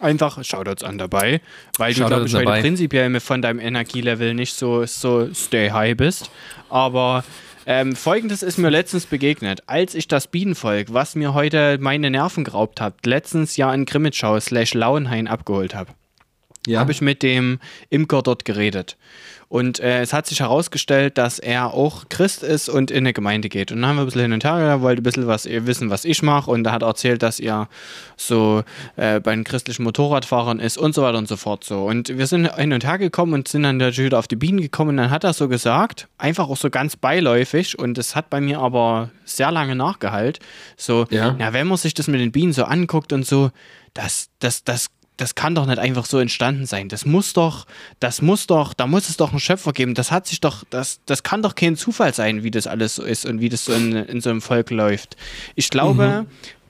Einfach 0.04 0.44
Shoutouts 0.44 0.84
an 0.84 0.98
dabei, 0.98 1.40
weil 1.78 1.94
du, 1.94 2.02
Shoutouts 2.02 2.10
glaube 2.10 2.26
ich, 2.26 2.32
dabei. 2.32 2.60
prinzipiell 2.60 3.08
mit 3.08 3.22
von 3.22 3.40
deinem 3.40 3.58
Energielevel 3.58 4.34
nicht 4.34 4.54
so, 4.54 4.84
so 4.84 5.32
stay 5.32 5.70
high 5.70 5.96
bist. 5.96 6.30
Aber 6.68 7.24
ähm, 7.66 7.96
folgendes 7.96 8.42
ist 8.42 8.58
mir 8.58 8.68
letztens 8.68 9.06
begegnet. 9.06 9.62
Als 9.66 9.94
ich 9.94 10.06
das 10.06 10.26
Bienenvolk, 10.26 10.92
was 10.92 11.14
mir 11.14 11.32
heute 11.32 11.78
meine 11.80 12.10
Nerven 12.10 12.44
geraubt 12.44 12.80
hat, 12.82 13.06
letztens 13.06 13.56
ja 13.56 13.72
in 13.72 13.86
Grimmitschau 13.86 14.38
slash 14.40 14.74
Lauenhain 14.74 15.26
abgeholt 15.26 15.74
habe 15.74 15.90
Ja. 16.66 16.80
habe 16.80 16.92
ich 16.92 17.00
mit 17.00 17.22
dem 17.22 17.58
Imker 17.90 18.22
dort 18.22 18.44
geredet. 18.44 18.96
Und 19.48 19.78
äh, 19.78 20.00
es 20.00 20.12
hat 20.12 20.26
sich 20.26 20.40
herausgestellt, 20.40 21.16
dass 21.16 21.38
er 21.38 21.74
auch 21.74 22.08
Christ 22.08 22.42
ist 22.42 22.68
und 22.68 22.90
in 22.90 22.98
eine 22.98 23.12
Gemeinde 23.12 23.48
geht. 23.48 23.70
Und 23.70 23.82
dann 23.82 23.90
haben 23.90 23.96
wir 23.96 24.02
ein 24.02 24.06
bisschen 24.06 24.22
hin 24.22 24.32
und 24.32 24.42
her, 24.42 24.54
er 24.54 24.80
wollte 24.80 25.00
ein 25.00 25.04
bisschen 25.04 25.26
was, 25.28 25.46
ihr 25.46 25.66
wissen, 25.66 25.90
was 25.90 26.04
ich 26.04 26.22
mache. 26.22 26.50
Und 26.50 26.66
er 26.66 26.72
hat 26.72 26.82
erzählt, 26.82 27.22
dass 27.22 27.38
er 27.38 27.68
so 28.16 28.64
äh, 28.96 29.20
bei 29.20 29.32
den 29.32 29.44
christlichen 29.44 29.84
Motorradfahrern 29.84 30.58
ist 30.58 30.76
und 30.76 30.94
so 30.94 31.02
weiter 31.02 31.18
und 31.18 31.28
so 31.28 31.36
fort. 31.36 31.62
So. 31.62 31.84
Und 31.84 32.08
wir 32.16 32.26
sind 32.26 32.52
hin 32.56 32.72
und 32.72 32.84
her 32.84 32.98
gekommen 32.98 33.34
und 33.34 33.46
sind 33.46 33.62
dann 33.62 33.76
natürlich 33.76 34.06
wieder 34.06 34.18
auf 34.18 34.26
die 34.26 34.36
Bienen 34.36 34.60
gekommen. 34.60 34.90
Und 34.90 34.96
dann 34.96 35.10
hat 35.10 35.22
er 35.22 35.34
so 35.34 35.46
gesagt, 35.46 36.08
einfach 36.18 36.48
auch 36.48 36.56
so 36.56 36.70
ganz 36.70 36.96
beiläufig. 36.96 37.78
Und 37.78 37.96
es 37.98 38.16
hat 38.16 38.30
bei 38.30 38.40
mir 38.40 38.58
aber 38.58 39.10
sehr 39.24 39.52
lange 39.52 39.76
nachgehalt. 39.76 40.40
So, 40.76 41.06
Ja. 41.10 41.36
ja, 41.38 41.52
wenn 41.52 41.68
man 41.68 41.76
sich 41.76 41.94
das 41.94 42.08
mit 42.08 42.20
den 42.20 42.32
Bienen 42.32 42.54
so 42.54 42.64
anguckt 42.64 43.12
und 43.12 43.24
so, 43.24 43.50
das, 43.92 44.30
das, 44.40 44.64
das, 44.64 44.88
das 45.16 45.34
kann 45.34 45.54
doch 45.54 45.66
nicht 45.66 45.78
einfach 45.78 46.06
so 46.06 46.18
entstanden 46.18 46.66
sein. 46.66 46.88
Das 46.88 47.06
muss 47.06 47.32
doch, 47.32 47.66
das 48.00 48.20
muss 48.20 48.46
doch, 48.46 48.74
da 48.74 48.86
muss 48.86 49.08
es 49.08 49.16
doch 49.16 49.30
einen 49.30 49.40
Schöpfer 49.40 49.72
geben. 49.72 49.94
Das 49.94 50.10
hat 50.10 50.26
sich 50.26 50.40
doch, 50.40 50.64
das, 50.70 51.00
das 51.06 51.22
kann 51.22 51.42
doch 51.42 51.54
kein 51.54 51.76
Zufall 51.76 52.12
sein, 52.12 52.42
wie 52.42 52.50
das 52.50 52.66
alles 52.66 52.96
so 52.96 53.04
ist 53.04 53.24
und 53.24 53.40
wie 53.40 53.48
das 53.48 53.64
so 53.64 53.72
in, 53.72 53.92
in 53.94 54.20
so 54.20 54.30
einem 54.30 54.40
Volk 54.40 54.70
läuft. 54.70 55.16
Ich 55.54 55.70
glaube, 55.70 56.26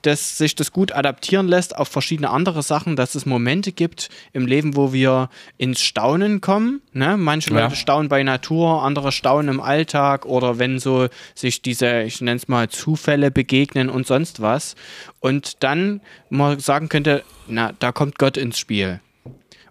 dass 0.07 0.39
sich 0.39 0.55
das 0.55 0.71
gut 0.71 0.93
adaptieren 0.93 1.49
lässt 1.49 1.77
auf 1.77 1.89
verschiedene 1.89 2.31
andere 2.31 2.63
Sachen, 2.63 2.97
dass 2.97 3.15
es 3.15 3.27
Momente 3.27 3.73
gibt 3.73 4.11
im 4.33 4.47
Leben, 4.47 4.77
wo 4.77 4.93
wir 4.93 5.31
ins 5.57 5.81
Staunen 5.81 6.41
kommen. 6.41 6.83
Ne? 6.93 7.17
Manche 7.17 7.51
Ja. 7.51 7.63
Leute 7.63 7.77
staunen 7.77 8.09
bei 8.09 8.23
Natur, 8.23 8.83
andere 8.83 9.13
staunen 9.13 9.55
im 9.55 9.61
Alltag 9.61 10.27
oder 10.27 10.59
wenn 10.59 10.79
so 10.79 11.09
sich 11.35 11.63
diese, 11.63 12.03
ich 12.03 12.21
nenne 12.21 12.37
es 12.37 12.49
mal, 12.49 12.69
Zufälle 12.69 13.31
begegnen 13.31 13.89
und 13.89 14.07
sonst 14.07 14.41
was. 14.41 14.75
Und 15.21 15.63
dann 15.63 16.01
man 16.29 16.59
sagen 16.61 16.89
könnte, 16.89 17.23
na, 17.47 17.73
da 17.79 17.93
kommt 17.93 18.19
Gott 18.19 18.37
ins 18.37 18.59
Spiel. 18.59 19.01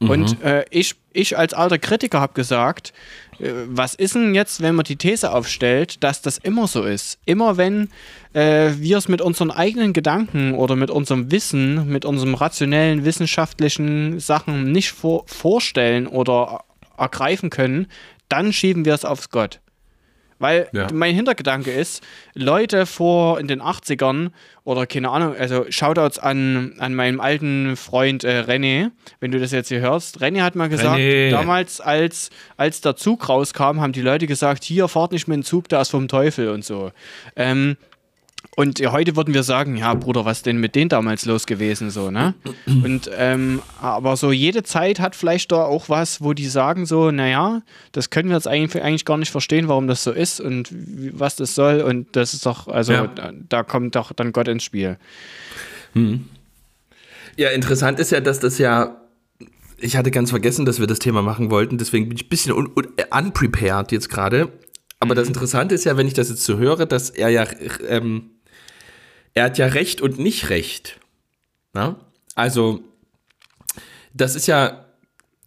Und 0.09 0.41
äh, 0.43 0.65
ich, 0.69 0.95
ich 1.11 1.37
als 1.37 1.53
alter 1.53 1.77
Kritiker 1.77 2.19
habe 2.19 2.33
gesagt, 2.33 2.93
äh, 3.39 3.51
was 3.67 3.95
ist 3.95 4.15
denn 4.15 4.35
jetzt, 4.35 4.61
wenn 4.61 4.75
man 4.75 4.85
die 4.85 4.95
These 4.95 5.31
aufstellt, 5.31 6.03
dass 6.03 6.21
das 6.21 6.37
immer 6.37 6.67
so 6.67 6.83
ist? 6.83 7.19
Immer 7.25 7.57
wenn 7.57 7.89
äh, 8.33 8.71
wir 8.77 8.97
es 8.97 9.07
mit 9.07 9.21
unseren 9.21 9.51
eigenen 9.51 9.93
Gedanken 9.93 10.53
oder 10.53 10.75
mit 10.75 10.89
unserem 10.89 11.31
Wissen, 11.31 11.87
mit 11.87 12.05
unserem 12.05 12.35
rationellen, 12.35 13.05
wissenschaftlichen 13.05 14.19
Sachen 14.19 14.71
nicht 14.71 14.91
vor, 14.91 15.23
vorstellen 15.27 16.07
oder 16.07 16.63
ergreifen 16.97 17.49
können, 17.49 17.87
dann 18.29 18.53
schieben 18.53 18.85
wir 18.85 18.93
es 18.93 19.05
aufs 19.05 19.29
Gott. 19.29 19.59
Weil 20.39 20.67
Ja. 20.73 20.87
mein 20.93 21.15
Hintergedanke 21.15 21.71
ist, 21.71 22.03
Leute 22.33 22.85
vor 22.85 23.39
in 23.39 23.47
den 23.47 23.61
80ern 23.61 24.29
oder 24.65 24.85
keine 24.87 25.09
Ahnung, 25.09 25.35
also 25.37 25.65
Shoutouts 25.69 26.19
an, 26.19 26.73
an 26.79 26.95
meinen 26.95 27.19
alten 27.19 27.75
Freund 27.75 28.23
äh, 28.23 28.41
René, 28.47 28.91
wenn 29.19 29.31
du 29.31 29.39
das 29.39 29.51
jetzt 29.51 29.67
hier 29.67 29.81
hörst. 29.81 30.21
René 30.21 30.41
hat 30.41 30.55
mal 30.55 30.69
gesagt, 30.69 30.97
René. 30.99 31.31
damals 31.31 31.81
als, 31.81 32.29
als 32.57 32.81
der 32.81 32.95
Zug 32.95 33.27
rauskam, 33.27 33.81
haben 33.81 33.91
die 33.93 34.01
Leute 34.01 34.25
gesagt, 34.27 34.63
hier 34.63 34.87
fahrt 34.87 35.11
nicht 35.11 35.27
mit 35.27 35.35
dem 35.35 35.43
Zug, 35.43 35.67
da 35.69 35.81
ist 35.81 35.89
vom 35.91 36.07
Teufel 36.07 36.49
und 36.49 36.63
so. 36.63 36.91
Ähm, 37.35 37.75
und 38.55 38.79
heute 38.91 39.15
würden 39.15 39.33
wir 39.33 39.43
sagen, 39.43 39.77
ja, 39.77 39.93
Bruder, 39.95 40.25
was 40.25 40.43
denn 40.43 40.57
mit 40.57 40.75
denen 40.75 40.89
damals 40.89 41.25
los 41.25 41.45
gewesen, 41.47 41.89
so, 41.89 42.11
ne? 42.11 42.35
Und, 42.65 43.09
ähm, 43.17 43.61
aber 43.81 44.15
so 44.15 44.31
jede 44.31 44.61
Zeit 44.63 44.99
hat 44.99 45.15
vielleicht 45.15 45.51
da 45.51 45.63
auch 45.63 45.89
was, 45.89 46.21
wo 46.21 46.33
die 46.33 46.47
sagen 46.47 46.85
so, 46.85 47.09
naja, 47.09 47.61
das 47.93 48.09
können 48.11 48.29
wir 48.29 48.35
jetzt 48.35 48.47
eigentlich, 48.47 48.83
eigentlich 48.83 49.05
gar 49.05 49.17
nicht 49.17 49.31
verstehen, 49.31 49.67
warum 49.67 49.87
das 49.87 50.03
so 50.03 50.11
ist 50.11 50.39
und 50.39 50.69
was 50.71 51.35
das 51.35 51.55
soll 51.55 51.81
und 51.81 52.15
das 52.15 52.33
ist 52.33 52.45
doch, 52.45 52.67
also 52.67 52.93
Ja. 52.93 53.07
da, 53.07 53.31
da 53.49 53.63
kommt 53.63 53.95
doch 53.95 54.13
dann 54.13 54.31
Gott 54.33 54.47
ins 54.47 54.63
Spiel. 54.63 54.97
Ja, 57.37 57.49
interessant 57.49 57.99
ist 57.99 58.11
ja, 58.11 58.19
dass 58.21 58.39
das 58.39 58.57
ja. 58.57 58.97
Ich 59.77 59.97
hatte 59.97 60.11
ganz 60.11 60.29
vergessen, 60.29 60.65
dass 60.65 60.79
wir 60.79 60.87
das 60.87 60.99
Thema 60.99 61.21
machen 61.21 61.49
wollten, 61.49 61.77
deswegen 61.77 62.07
bin 62.07 62.17
ich 62.17 62.25
ein 62.25 62.29
bisschen 62.29 62.53
un 62.53 62.67
un 62.75 62.87
unprepared 63.11 63.91
jetzt 63.91 64.09
gerade. 64.09 64.49
Aber 64.99 65.15
das 65.15 65.27
Interessante 65.27 65.75
ist 65.75 65.83
ja, 65.83 65.97
wenn 65.97 66.07
ich 66.07 66.13
das 66.13 66.29
jetzt 66.29 66.43
so 66.45 66.57
höre, 66.57 66.85
dass 66.85 67.09
er 67.09 67.29
ja. 67.29 67.45
Ähm, 67.87 68.29
er 69.33 69.45
hat 69.45 69.57
ja 69.57 69.67
Recht 69.67 70.01
und 70.01 70.19
nicht 70.19 70.49
Recht. 70.49 70.99
Na? 71.73 71.99
Also, 72.35 72.83
das 74.13 74.35
ist 74.35 74.47
ja 74.47 74.85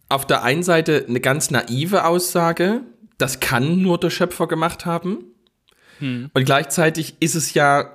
auf 0.09 0.25
der 0.25 0.43
einen 0.43 0.63
Seite 0.63 1.05
eine 1.07 1.19
ganz 1.19 1.51
naive 1.51 2.05
Aussage, 2.05 2.81
das 3.17 3.39
kann 3.39 3.81
nur 3.81 3.99
der 3.99 4.09
Schöpfer 4.09 4.47
gemacht 4.47 4.85
haben. 4.85 5.25
Und 6.33 6.45
gleichzeitig 6.45 7.15
ist 7.19 7.35
es 7.35 7.53
ja 7.53 7.93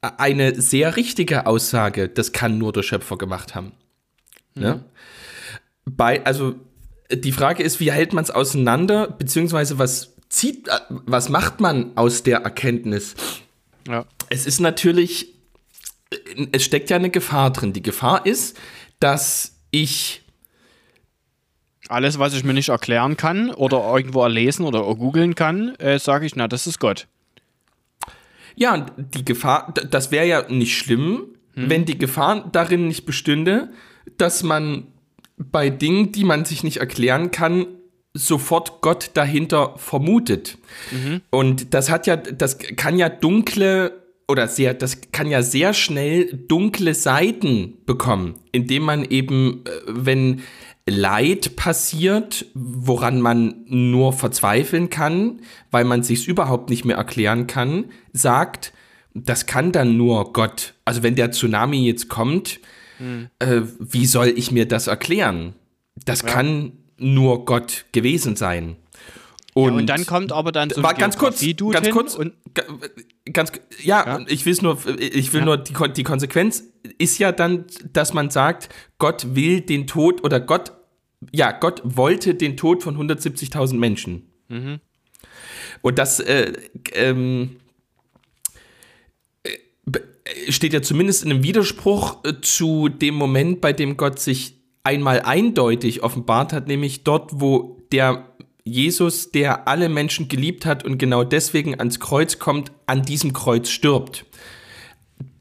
eine 0.00 0.60
sehr 0.60 0.96
richtige 0.96 1.46
Aussage, 1.46 2.08
das 2.08 2.32
kann 2.32 2.58
nur 2.58 2.72
der 2.72 2.82
Schöpfer 2.82 3.18
gemacht 3.18 3.54
haben. 3.54 3.72
Ne? 4.54 4.84
Bei, 5.84 6.24
also 6.24 6.54
die 7.10 7.32
Frage 7.32 7.62
ist, 7.62 7.80
wie 7.80 7.92
hält 7.92 8.12
man 8.12 8.24
es 8.24 8.30
auseinander, 8.30 9.08
beziehungsweise 9.08 9.78
was 9.78 10.14
zieht, 10.28 10.68
äh, 10.68 10.80
was 10.88 11.28
macht 11.28 11.60
man 11.60 11.96
aus 11.96 12.22
der 12.22 12.38
Erkenntnis? 12.40 13.14
Ja. 13.88 14.04
Es 14.28 14.46
ist 14.46 14.60
natürlich, 14.60 15.34
es 16.52 16.62
steckt 16.62 16.90
ja 16.90 16.96
eine 16.96 17.10
Gefahr 17.10 17.50
drin. 17.52 17.72
Die 17.72 17.82
Gefahr 17.82 18.24
ist, 18.26 18.56
dass 19.00 19.58
ich 19.70 20.22
Alles, 21.88 22.18
was 22.18 22.34
ich 22.34 22.44
mir 22.44 22.52
nicht 22.52 22.68
erklären 22.68 23.16
kann 23.16 23.50
oder 23.50 23.78
irgendwo 23.96 24.22
erlesen 24.22 24.64
oder 24.64 24.82
googeln 24.94 25.34
kann, 25.34 25.74
äh, 25.76 25.98
sage 25.98 26.26
ich, 26.26 26.36
na, 26.36 26.46
das 26.46 26.66
ist 26.66 26.78
Gott. 26.78 27.06
Ja, 28.56 28.86
die 28.96 29.24
Gefahr, 29.24 29.72
das 29.72 30.10
wäre 30.10 30.26
ja 30.26 30.48
nicht 30.50 30.76
schlimm, 30.76 31.28
wenn 31.54 31.84
die 31.86 31.98
Gefahr 31.98 32.48
darin 32.52 32.86
nicht 32.86 33.04
bestünde, 33.04 33.72
dass 34.16 34.42
man 34.44 34.86
bei 35.38 35.70
Dingen, 35.70 36.12
die 36.12 36.24
man 36.24 36.44
sich 36.44 36.62
nicht 36.62 36.76
erklären 36.76 37.30
kann, 37.30 37.66
sofort 38.18 38.80
Gott 38.80 39.10
dahinter 39.14 39.74
vermutet. 39.76 40.58
Und 41.30 41.74
das 41.74 41.90
hat 41.90 42.06
ja, 42.06 42.16
das 42.16 42.58
kann 42.58 42.98
ja 42.98 43.08
dunkle 43.08 43.92
oder 44.28 44.46
sehr, 44.46 44.74
das 44.74 45.00
kann 45.10 45.28
ja 45.28 45.42
sehr 45.42 45.72
schnell 45.72 46.26
dunkle 46.48 46.94
Seiten 46.94 47.78
bekommen, 47.86 48.34
indem 48.52 48.82
man 48.82 49.04
eben, 49.04 49.64
äh, 49.64 49.70
wenn 49.86 50.42
Leid 50.86 51.56
passiert, 51.56 52.46
woran 52.54 53.20
man 53.20 53.64
nur 53.66 54.12
verzweifeln 54.12 54.90
kann, 54.90 55.40
weil 55.70 55.84
man 55.84 56.02
sich's 56.02 56.26
überhaupt 56.26 56.70
nicht 56.70 56.84
mehr 56.84 56.96
erklären 56.96 57.46
kann, 57.46 57.86
sagt, 58.12 58.72
das 59.14 59.46
kann 59.46 59.72
dann 59.72 59.96
nur 59.96 60.32
Gott. 60.32 60.74
Also 60.84 61.02
wenn 61.02 61.14
der 61.14 61.30
Tsunami 61.30 61.86
jetzt 61.86 62.08
kommt, 62.08 62.60
hm. 62.98 63.28
äh, 63.38 63.62
wie 63.78 64.06
soll 64.06 64.32
ich 64.34 64.50
mir 64.50 64.66
das 64.66 64.86
erklären? 64.86 65.54
Das 66.04 66.22
ja. 66.22 66.28
kann 66.28 66.72
nur 66.98 67.44
Gott 67.44 67.86
gewesen 67.92 68.36
sein. 68.36 68.76
Und, 69.54 69.72
ja, 69.72 69.78
und 69.78 69.86
dann 69.86 70.06
kommt 70.06 70.32
aber 70.32 70.52
dann 70.52 70.70
so 70.70 70.82
war 70.82 70.94
ganz 70.94 71.18
kurz, 71.18 71.44
ganz 71.72 71.90
kurz 71.90 72.14
und 72.14 72.34
ganz 73.32 73.50
ja, 73.82 74.18
ja. 74.18 74.24
ich 74.28 74.46
will 74.46 74.56
nur 74.62 74.78
ich 74.98 75.32
will 75.32 75.40
ja. 75.40 75.46
nur 75.46 75.56
die, 75.56 75.74
die 75.96 76.04
Konsequenz 76.04 76.62
ist 76.98 77.18
ja 77.18 77.32
dann, 77.32 77.64
dass 77.92 78.14
man 78.14 78.30
sagt, 78.30 78.68
Gott 78.98 79.34
will 79.34 79.60
den 79.60 79.86
Tod 79.86 80.22
oder 80.22 80.38
Gott 80.38 80.72
ja, 81.32 81.52
Gott 81.52 81.82
wollte 81.84 82.34
den 82.34 82.56
Tod 82.56 82.82
von 82.82 82.96
170.000 82.96 83.74
Menschen. 83.74 84.30
Mhm. 84.48 84.80
Und 85.82 85.98
das 85.98 86.20
äh, 86.20 86.52
ähm, 86.92 87.56
äh, 89.42 90.52
steht 90.52 90.72
ja 90.72 90.82
zumindest 90.82 91.24
in 91.24 91.30
einem 91.30 91.42
Widerspruch 91.42 92.24
äh, 92.24 92.34
zu 92.40 92.88
dem 92.88 93.14
Moment, 93.14 93.60
bei 93.60 93.72
dem 93.72 93.96
Gott 93.96 94.20
sich 94.20 94.57
einmal 94.88 95.20
eindeutig 95.20 96.02
offenbart 96.02 96.54
hat, 96.54 96.66
nämlich 96.66 97.04
dort, 97.04 97.30
wo 97.34 97.82
der 97.92 98.24
Jesus, 98.64 99.30
der 99.30 99.68
alle 99.68 99.90
Menschen 99.90 100.28
geliebt 100.28 100.64
hat 100.64 100.82
und 100.82 100.96
genau 100.96 101.24
deswegen 101.24 101.78
ans 101.78 102.00
Kreuz 102.00 102.38
kommt, 102.38 102.72
an 102.86 103.02
diesem 103.02 103.34
Kreuz 103.34 103.68
stirbt. 103.68 104.24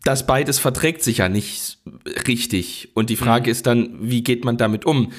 Das 0.04 0.28
beides 0.28 0.60
verträgt 0.60 1.02
sich 1.02 1.20
ja 1.20 1.30
nicht 1.30 1.78
richtig. 2.28 2.90
Und 2.94 3.10
die 3.10 3.16
Frage 3.16 3.46
mhm. 3.46 3.52
ist 3.52 3.68
dann, 3.68 3.98
wie 4.02 4.22
geht 4.22 4.44
man 4.44 4.58
damit 4.58 4.86
um? 4.86 5.14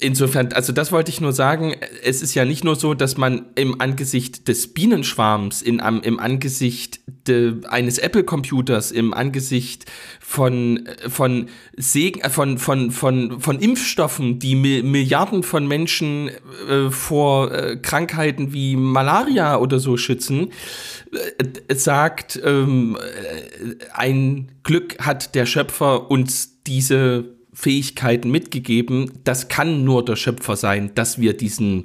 Insofern, 0.00 0.52
also 0.52 0.72
das 0.72 0.90
wollte 0.90 1.12
ich 1.12 1.20
nur 1.20 1.32
sagen, 1.32 1.76
es 2.02 2.20
ist 2.20 2.34
ja 2.34 2.44
nicht 2.44 2.64
nur 2.64 2.74
so, 2.74 2.94
dass 2.94 3.16
man 3.16 3.46
im 3.54 3.80
Angesicht 3.80 4.48
des 4.48 4.74
Bienenschwarms, 4.74 5.62
in, 5.62 5.78
im 5.78 6.18
Angesicht 6.18 6.98
de, 7.28 7.64
eines 7.68 7.98
Apple-Computers, 7.98 8.90
im 8.90 9.14
Angesicht 9.14 9.84
von, 10.18 10.88
von, 11.06 11.48
Segen, 11.76 12.20
äh, 12.22 12.30
von, 12.30 12.58
von, 12.58 12.90
von, 12.90 13.40
von 13.40 13.60
Impfstoffen, 13.60 14.40
die 14.40 14.56
Mi 14.56 14.82
Milliarden 14.82 15.44
von 15.44 15.68
Menschen 15.68 16.30
äh, 16.68 16.90
vor 16.90 17.52
äh, 17.52 17.76
Krankheiten 17.76 18.52
wie 18.52 18.74
Malaria 18.74 19.56
oder 19.58 19.78
so 19.78 19.96
schützen, 19.96 20.50
äh, 21.68 21.74
sagt, 21.76 22.40
ähm, 22.44 22.96
äh, 22.96 23.76
ein 23.94 24.50
Glück 24.64 24.98
hat 24.98 25.36
der 25.36 25.46
Schöpfer 25.46 26.10
uns 26.10 26.60
diese 26.64 27.35
Fähigkeiten 27.56 28.30
mitgegeben. 28.30 29.12
Das 29.24 29.48
kann 29.48 29.82
nur 29.82 30.04
der 30.04 30.16
Schöpfer 30.16 30.56
sein, 30.56 30.90
dass 30.94 31.18
wir 31.18 31.34
diesen 31.34 31.84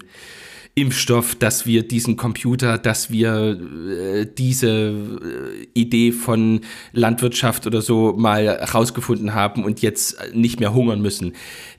Impfstoff, 0.75 1.35
dass 1.35 1.65
wir 1.65 1.87
diesen 1.87 2.17
Computer, 2.17 2.77
dass 2.77 3.09
wir 3.09 3.57
äh, 3.57 4.25
diese 4.25 4.69
äh, 4.69 5.67
Idee 5.73 6.11
von 6.11 6.61
Landwirtschaft 6.91 7.67
oder 7.67 7.81
so 7.81 8.13
mal 8.17 8.47
rausgefunden 8.49 9.33
haben 9.33 9.63
und 9.63 9.81
jetzt 9.81 10.17
nicht 10.33 10.59
mehr 10.59 10.73
hungern 10.73 11.01
müssen. 11.01 11.33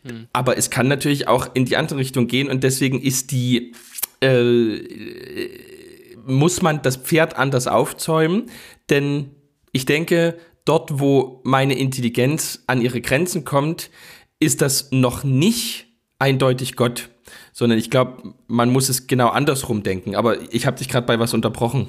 Mhm. 0.05 0.27
Aber 0.33 0.57
es 0.57 0.71
kann 0.71 0.89
natürlich 0.89 1.29
auch 1.29 1.55
in 1.55 1.67
die 1.67 1.77
andere 1.77 1.99
Richtung 1.99 2.29
gehen 2.29 2.49
und 2.49 2.65
deswegen 2.65 3.01
ist 3.01 3.31
die 3.31 3.73
äh, 4.21 4.79
muss 6.25 6.63
man 6.63 6.81
das 6.81 6.97
Pferd 6.97 7.37
anders 7.37 7.67
aufzäumen, 7.67 8.45
denn 8.89 9.33
ich 9.73 9.85
denke, 9.85 10.37
dort, 10.65 11.01
wo 11.01 11.41
meine 11.45 11.77
Intelligenz 11.79 12.63
an 12.67 12.81
ihre 12.81 13.01
Grenzen 13.01 13.45
kommt, 13.45 13.91
ist 14.39 14.61
das 14.61 14.91
noch 14.91 15.25
nicht 15.25 15.87
eindeutig 16.19 16.77
Gott, 16.77 17.11
sondern 17.53 17.79
ich 17.79 17.91
glaube, 17.91 18.35
man 18.47 18.71
muss 18.71 18.89
es 18.89 19.07
genau 19.07 19.29
andersrum 19.29 19.83
denken. 19.83 20.15
Aber 20.15 20.53
ich 20.53 20.67
habe 20.67 20.79
dich 20.79 20.89
gerade 20.89 21.07
bei 21.07 21.19
was 21.19 21.35
unterbrochen. 21.35 21.89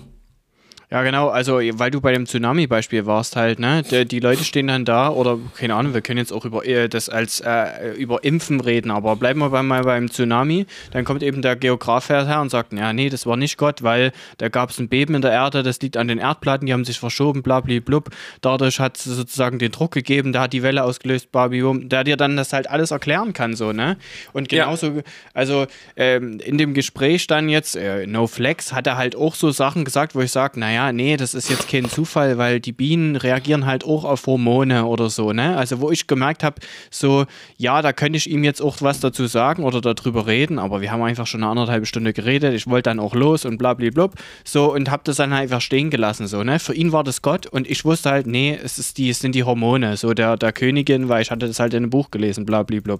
Ja, 0.93 1.01
genau, 1.01 1.29
also 1.29 1.53
weil 1.55 1.89
du 1.89 2.01
bei 2.01 2.11
dem 2.11 2.27
Tsunami-Beispiel 2.27 3.07
warst 3.07 3.35
halt, 3.35 3.57
ne? 3.57 3.81
Die, 3.81 4.05
die, 4.05 4.19
Leute 4.19 4.43
stehen 4.43 4.67
dann 4.67 4.85
da 4.85 5.09
oder 5.09 5.39
keine 5.57 5.73
Ahnung, 5.73 5.95
wir 5.95 6.01
können 6.01 6.19
jetzt 6.19 6.31
auch 6.31 6.45
über 6.45 6.67
äh, 6.67 6.87
das 6.87 7.09
als 7.09 7.39
äh, 7.39 7.93
über 7.97 8.23
Impfen 8.23 8.59
reden, 8.59 8.91
aber 8.91 9.15
bleiben 9.15 9.39
wir 9.39 9.49
bei, 9.49 9.63
mal 9.63 9.81
beim 9.81 10.11
Tsunami, 10.11 10.67
dann 10.91 11.03
kommt 11.03 11.23
eben 11.23 11.41
der 11.41 11.55
Geograf 11.55 12.09
her 12.09 12.39
und 12.41 12.51
sagt, 12.51 12.73
ja, 12.73 12.93
nee, 12.93 13.09
das 13.09 13.25
war 13.25 13.37
nicht 13.37 13.57
Gott, 13.57 13.81
weil 13.81 14.11
da 14.37 14.49
gab 14.49 14.69
es 14.69 14.77
ein 14.77 14.87
Beben 14.87 15.15
in 15.15 15.23
der 15.23 15.31
Erde, 15.31 15.63
das 15.63 15.81
liegt 15.81 15.97
an 15.97 16.07
den 16.07 16.19
Erdplatten, 16.19 16.67
die 16.67 16.73
haben 16.73 16.85
sich 16.85 16.99
verschoben, 16.99 17.41
blub. 17.41 18.11
Dadurch 18.41 18.79
hat 18.79 18.97
es 18.97 19.05
sozusagen 19.05 19.57
den 19.57 19.71
Druck 19.71 19.93
gegeben, 19.93 20.31
da 20.31 20.41
hat 20.41 20.53
die 20.53 20.61
Welle 20.61 20.83
ausgelöst, 20.83 21.31
blablabla, 21.31 21.87
der 21.87 22.03
dir 22.03 22.17
dann 22.17 22.37
das 22.37 22.53
halt 22.53 22.69
alles 22.69 22.91
erklären 22.91 23.33
kann, 23.33 23.55
so, 23.55 23.71
ne? 23.71 23.97
Und 24.31 24.47
genauso, 24.47 24.89
ja. 24.89 25.01
also 25.33 25.65
ähm, 25.95 26.39
in 26.39 26.59
dem 26.59 26.75
Gespräch 26.75 27.25
dann 27.25 27.49
jetzt, 27.49 27.75
äh, 27.75 28.05
No 28.05 28.27
Flex, 28.27 28.73
hat 28.73 28.85
er 28.85 28.97
halt 28.97 29.15
auch 29.15 29.33
so 29.33 29.49
Sachen 29.49 29.85
gesagt, 29.85 30.13
wo 30.13 30.21
ich 30.21 30.31
sage, 30.31 30.59
naja, 30.59 30.82
nee, 30.91 31.17
das 31.17 31.33
ist 31.33 31.49
jetzt 31.49 31.69
kein 31.69 31.89
Zufall, 31.89 32.37
weil 32.37 32.59
die 32.59 32.71
Bienen 32.71 33.15
reagieren 33.15 33.65
halt 33.65 33.83
auch 33.85 34.03
auf 34.03 34.25
Hormone 34.25 34.85
oder 34.85 35.09
so, 35.09 35.31
ne? 35.31 35.55
Also 35.55 35.79
wo 35.79 35.91
ich 35.91 36.07
gemerkt 36.07 36.43
habe, 36.43 36.55
so, 36.89 37.25
ja, 37.57 37.81
da 37.81 37.93
könnte 37.93 38.17
ich 38.17 38.29
ihm 38.29 38.43
jetzt 38.43 38.61
auch 38.61 38.77
was 38.81 38.99
dazu 38.99 39.27
sagen 39.27 39.63
oder 39.63 39.81
darüber 39.81 40.27
reden, 40.27 40.59
aber 40.59 40.81
wir 40.81 40.91
haben 40.91 41.01
einfach 41.03 41.27
schon 41.27 41.43
eine 41.43 41.51
anderthalbe 41.51 41.85
Stunde 41.85 42.13
geredet, 42.13 42.53
ich 42.53 42.67
wollte 42.67 42.89
dann 42.89 42.99
auch 42.99 43.15
los 43.15 43.45
und 43.45 43.57
blablabla, 43.57 44.09
so 44.43 44.73
und 44.73 44.91
habe 44.91 45.03
das 45.05 45.17
dann 45.17 45.31
einfach 45.31 45.61
stehen 45.61 45.89
gelassen, 45.89 46.27
so, 46.27 46.43
ne? 46.43 46.59
Für 46.59 46.73
ihn 46.73 46.91
war 46.91 47.03
das 47.03 47.21
Gott 47.21 47.47
und 47.47 47.69
ich 47.69 47.85
wusste 47.85 48.09
halt, 48.09 48.27
nee, 48.27 48.59
es, 48.61 48.79
ist 48.79 48.97
die, 48.97 49.09
es 49.09 49.19
sind 49.19 49.35
die 49.35 49.43
Hormone, 49.43 49.95
so 49.97 50.13
der, 50.13 50.37
der 50.37 50.51
Königin, 50.51 51.09
weil 51.09 51.21
ich 51.21 51.31
hatte 51.31 51.47
das 51.47 51.59
halt 51.59 51.73
in 51.73 51.83
einem 51.83 51.89
Buch 51.89 52.11
gelesen, 52.11 52.45
blablabla. 52.45 52.97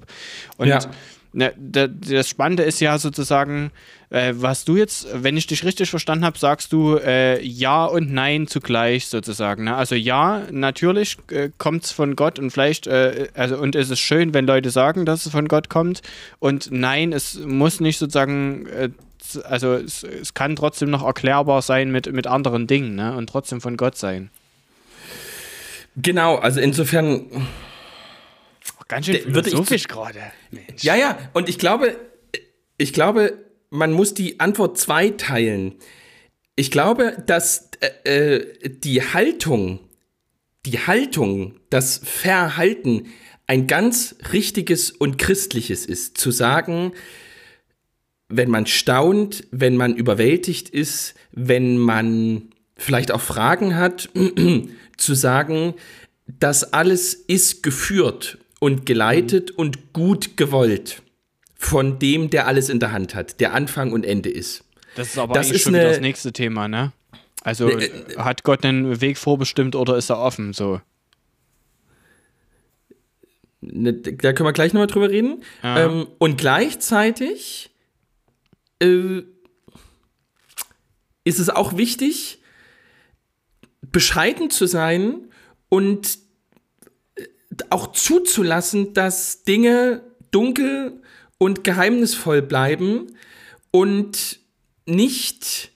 Und 0.57 0.67
ja. 0.67 0.79
Das 1.33 2.29
Spannende 2.29 2.61
ist 2.63 2.79
ja 2.79 2.99
sozusagen, 2.99 3.71
äh, 4.11 4.33
was 4.35 4.65
du 4.65 4.77
jetzt, 4.77 5.07
wenn 5.11 5.35
ich 5.35 5.47
dich 5.47 5.63
richtig 5.63 5.89
verstanden 5.89 6.23
habe, 6.23 6.37
sagst 6.37 6.71
du 6.71 6.97
äh, 6.97 7.43
Ja 7.43 7.85
und 7.85 8.13
Nein 8.13 8.45
zugleich 8.45 9.07
sozusagen. 9.07 9.63
Ne? 9.63 9.75
Also 9.75 9.95
ja, 9.95 10.43
natürlich 10.51 11.17
äh, 11.31 11.49
kommt 11.57 11.85
es 11.85 11.91
von 11.91 12.15
Gott 12.15 12.37
und 12.37 12.51
vielleicht, 12.51 12.85
äh, 12.85 13.29
also 13.33 13.57
und 13.57 13.75
es 13.75 13.89
ist 13.89 13.99
schön, 13.99 14.35
wenn 14.35 14.45
Leute 14.45 14.69
sagen, 14.69 15.05
dass 15.05 15.25
es 15.25 15.31
von 15.31 15.47
Gott 15.47 15.69
kommt. 15.69 16.03
Und 16.37 16.69
nein, 16.71 17.11
es 17.11 17.39
muss 17.39 17.79
nicht 17.79 17.97
sozusagen, 17.97 18.67
äh, 18.67 18.89
also 19.43 19.73
es, 19.73 20.03
es, 20.03 20.35
kann 20.35 20.55
trotzdem 20.55 20.91
noch 20.91 21.03
erklärbar 21.03 21.63
sein 21.63 21.91
mit, 21.91 22.11
mit 22.13 22.27
anderen 22.27 22.67
Dingen 22.67 22.93
ne? 22.95 23.15
und 23.15 23.27
trotzdem 23.27 23.59
von 23.59 23.77
Gott 23.77 23.97
sein. 23.97 24.29
Genau, 25.95 26.35
also 26.35 26.59
insofern 26.59 27.25
Ganz 28.93 29.05
schön 29.07 29.21
philosophisch 29.21 29.87
gerade. 29.87 30.19
Ja, 30.81 30.95
ja, 30.95 31.17
und 31.33 31.49
ich 31.49 31.57
glaube, 31.57 31.97
ich 32.77 32.93
glaube, 32.93 33.43
man 33.69 33.91
muss 33.91 34.13
die 34.13 34.39
Antwort 34.39 34.77
zweiteilen. 34.77 35.75
Ich 36.55 36.69
glaube, 36.69 37.17
dass 37.25 37.69
äh, 38.03 38.35
äh, 38.35 38.69
die 38.69 39.01
Haltung, 39.01 39.79
die 40.65 40.79
Haltung, 40.79 41.59
das 41.69 41.99
Verhalten 42.03 43.07
ein 43.47 43.65
ganz 43.67 44.15
richtiges 44.31 44.91
und 44.91 45.17
christliches 45.17 45.85
ist. 45.85 46.17
Zu 46.17 46.29
sagen, 46.29 46.93
wenn 48.29 48.49
man 48.49 48.67
staunt, 48.67 49.45
wenn 49.51 49.75
man 49.75 49.95
überwältigt 49.95 50.69
ist, 50.69 51.15
wenn 51.31 51.77
man 51.77 52.51
vielleicht 52.75 53.11
auch 53.11 53.21
Fragen 53.21 53.75
hat, 53.75 54.09
zu 54.97 55.13
sagen, 55.15 55.73
das 56.27 56.73
alles 56.73 57.13
ist 57.13 57.63
geführt 57.63 58.37
und 58.63 58.85
geleitet 58.85 59.49
mhm. 59.51 59.57
und 59.57 59.93
gut 59.93 60.37
gewollt 60.37 61.01
von 61.53 61.99
dem, 61.99 62.29
der 62.29 62.47
alles 62.47 62.69
in 62.69 62.79
der 62.79 62.93
Hand 62.93 63.13
hat, 63.13 63.41
der 63.41 63.53
Anfang 63.53 63.91
und 63.91 64.05
Ende 64.05 64.29
ist. 64.29 64.63
Das 64.95 65.09
ist 65.09 65.17
aber 65.17 65.33
das 65.33 65.51
ist 65.51 65.63
schon 65.63 65.75
eine, 65.75 65.83
das 65.83 65.99
nächste 65.99 66.31
Thema, 66.31 66.69
ne? 66.69 66.93
Also 67.41 67.67
ne, 67.67 67.83
äh, 67.83 68.17
hat 68.19 68.43
Gott 68.43 68.63
einen 68.63 69.01
Weg 69.01 69.17
vorbestimmt 69.17 69.75
oder 69.75 69.97
ist 69.97 70.09
er 70.09 70.19
offen 70.19 70.53
so? 70.53 70.79
Ne, 73.59 73.91
da 73.95 74.31
können 74.31 74.47
wir 74.47 74.53
gleich 74.53 74.71
nochmal 74.71 74.87
drüber 74.87 75.09
reden. 75.09 75.43
Ähm, 75.61 76.07
und 76.17 76.37
gleichzeitig 76.37 77.69
äh, 78.79 79.23
ist 81.25 81.39
es 81.39 81.49
auch 81.49 81.75
wichtig, 81.75 82.39
bescheiden 83.81 84.49
zu 84.49 84.67
sein 84.67 85.19
und 85.67 86.22
auch 87.69 87.91
zuzulassen, 87.91 88.93
dass 88.93 89.43
Dinge 89.43 90.01
dunkel 90.31 91.01
und 91.37 91.63
geheimnisvoll 91.63 92.41
bleiben 92.41 93.07
und 93.71 94.39
nicht 94.85 95.71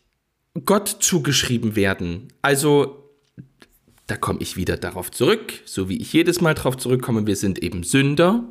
Gott 0.66 0.88
zugeschrieben 0.88 1.76
werden. 1.76 2.30
Also, 2.42 3.04
da 4.08 4.16
komme 4.16 4.40
ich 4.42 4.56
wieder 4.56 4.78
darauf 4.78 5.12
zurück, 5.12 5.54
so 5.66 5.90
wie 5.90 5.98
ich 5.98 6.14
jedes 6.14 6.42
Mal 6.42 6.54
darauf 6.54 6.78
zurückkomme, 6.78 7.28
wir 7.28 7.36
sind 7.36 7.60
eben 7.60 7.84
Sünder. 7.84 8.48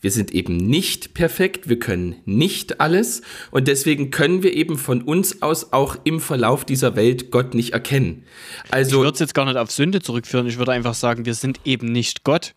wir 0.00 0.10
sind 0.10 0.32
eben 0.32 0.56
nicht 0.56 1.14
perfekt, 1.14 1.68
wir 1.68 1.78
können 1.78 2.16
nicht 2.24 2.80
alles 2.80 3.22
und 3.50 3.68
deswegen 3.68 4.10
können 4.10 4.42
wir 4.42 4.54
eben 4.54 4.78
von 4.78 5.02
uns 5.02 5.42
aus 5.42 5.72
auch 5.72 5.96
im 6.04 6.20
Verlauf 6.20 6.64
dieser 6.64 6.96
Welt 6.96 7.30
Gott 7.30 7.54
nicht 7.54 7.72
erkennen. 7.72 8.24
Also 8.70 8.96
ich 8.96 9.04
würde 9.04 9.14
es 9.14 9.20
jetzt 9.20 9.34
gar 9.34 9.44
nicht 9.44 9.56
auf 9.56 9.70
Sünde 9.70 10.00
zurückführen, 10.00 10.46
ich 10.46 10.58
würde 10.58 10.72
einfach 10.72 10.94
sagen, 10.94 11.26
wir 11.26 11.34
sind 11.34 11.60
eben 11.64 11.92
nicht 11.92 12.24
Gott. 12.24 12.54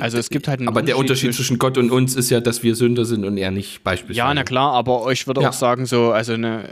Also 0.00 0.16
es 0.16 0.30
gibt 0.30 0.48
halt 0.48 0.60
einen 0.60 0.68
aber 0.68 0.80
der 0.82 0.96
Unterschied 0.96 1.34
zwischen 1.34 1.58
Gott 1.58 1.76
und 1.76 1.90
uns 1.90 2.14
ist 2.14 2.30
ja, 2.30 2.40
dass 2.40 2.62
wir 2.62 2.74
Sünder 2.74 3.04
sind 3.04 3.26
und 3.26 3.36
er 3.36 3.50
nicht 3.50 3.84
beispielsweise. 3.84 4.18
Ja, 4.18 4.32
na 4.32 4.42
klar, 4.42 4.72
aber 4.72 5.12
ich 5.12 5.26
würde 5.26 5.42
Ja. 5.42 5.50
auch 5.50 5.52
sagen, 5.52 5.84
so, 5.84 6.12
also 6.12 6.32
eine, 6.32 6.70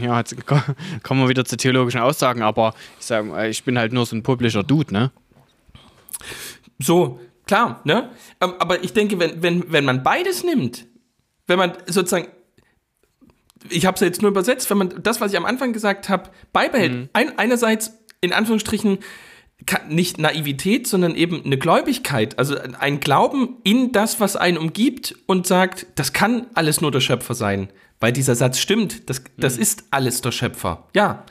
ja, 0.00 0.18
jetzt 0.20 0.46
ko- 0.46 0.60
kommen 1.02 1.22
wir 1.22 1.28
wieder 1.28 1.44
zu 1.44 1.56
theologischen 1.56 2.00
Aussagen, 2.00 2.42
aber 2.42 2.74
ich 3.00 3.06
sag, 3.06 3.26
mal, 3.26 3.50
ich 3.50 3.64
bin 3.64 3.76
halt 3.76 3.92
nur 3.92 4.06
so 4.06 4.14
ein 4.14 4.22
publischer 4.22 4.62
Dude, 4.62 4.92
ne? 4.92 5.10
So, 6.78 7.18
klar, 7.46 7.80
ne? 7.84 8.10
Ähm, 8.40 8.54
Aber 8.58 8.82
ich 8.84 8.92
denke, 8.92 9.18
wenn, 9.18 9.42
wenn, 9.42 9.72
wenn 9.72 9.84
man 9.84 10.02
beides 10.02 10.44
nimmt, 10.44 10.86
wenn 11.46 11.58
man 11.58 11.72
sozusagen, 11.86 12.28
ich 13.70 13.86
habe 13.86 13.94
es 13.96 14.00
jetzt 14.02 14.22
nur 14.22 14.30
übersetzt, 14.30 14.68
wenn 14.70 14.78
man 14.78 15.02
das, 15.02 15.20
was 15.20 15.32
ich 15.32 15.38
am 15.38 15.46
Anfang 15.46 15.72
gesagt 15.72 16.08
habe, 16.08 16.30
beibehält, 16.52 17.08
ein, 17.12 17.38
einerseits 17.38 17.92
in 18.20 18.32
Anführungsstrichen 18.32 18.98
nicht 19.88 20.18
Naivität, 20.18 20.86
sondern 20.86 21.14
eben 21.14 21.44
eine 21.44 21.58
Gläubigkeit, 21.58 22.38
also 22.38 22.56
ein 22.78 23.00
Glauben 23.00 23.56
in 23.64 23.90
das, 23.92 24.20
was 24.20 24.36
einen 24.36 24.58
umgibt 24.58 25.16
und 25.26 25.46
sagt, 25.46 25.86
das 25.96 26.12
kann 26.12 26.46
alles 26.54 26.80
nur 26.80 26.92
der 26.92 27.00
Schöpfer 27.00 27.34
sein, 27.34 27.68
weil 27.98 28.12
dieser 28.12 28.34
Satz 28.34 28.58
stimmt, 28.58 29.08
das, 29.08 29.22
das 29.36 29.56
ist 29.56 29.84
alles 29.90 30.20
der 30.20 30.32
Schöpfer, 30.32 30.86
ja. 30.94 31.24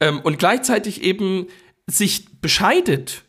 Ähm, 0.00 0.20
und 0.20 0.38
gleichzeitig 0.38 1.02
eben 1.02 1.46
sich 1.86 2.40
bescheidet 2.40 3.24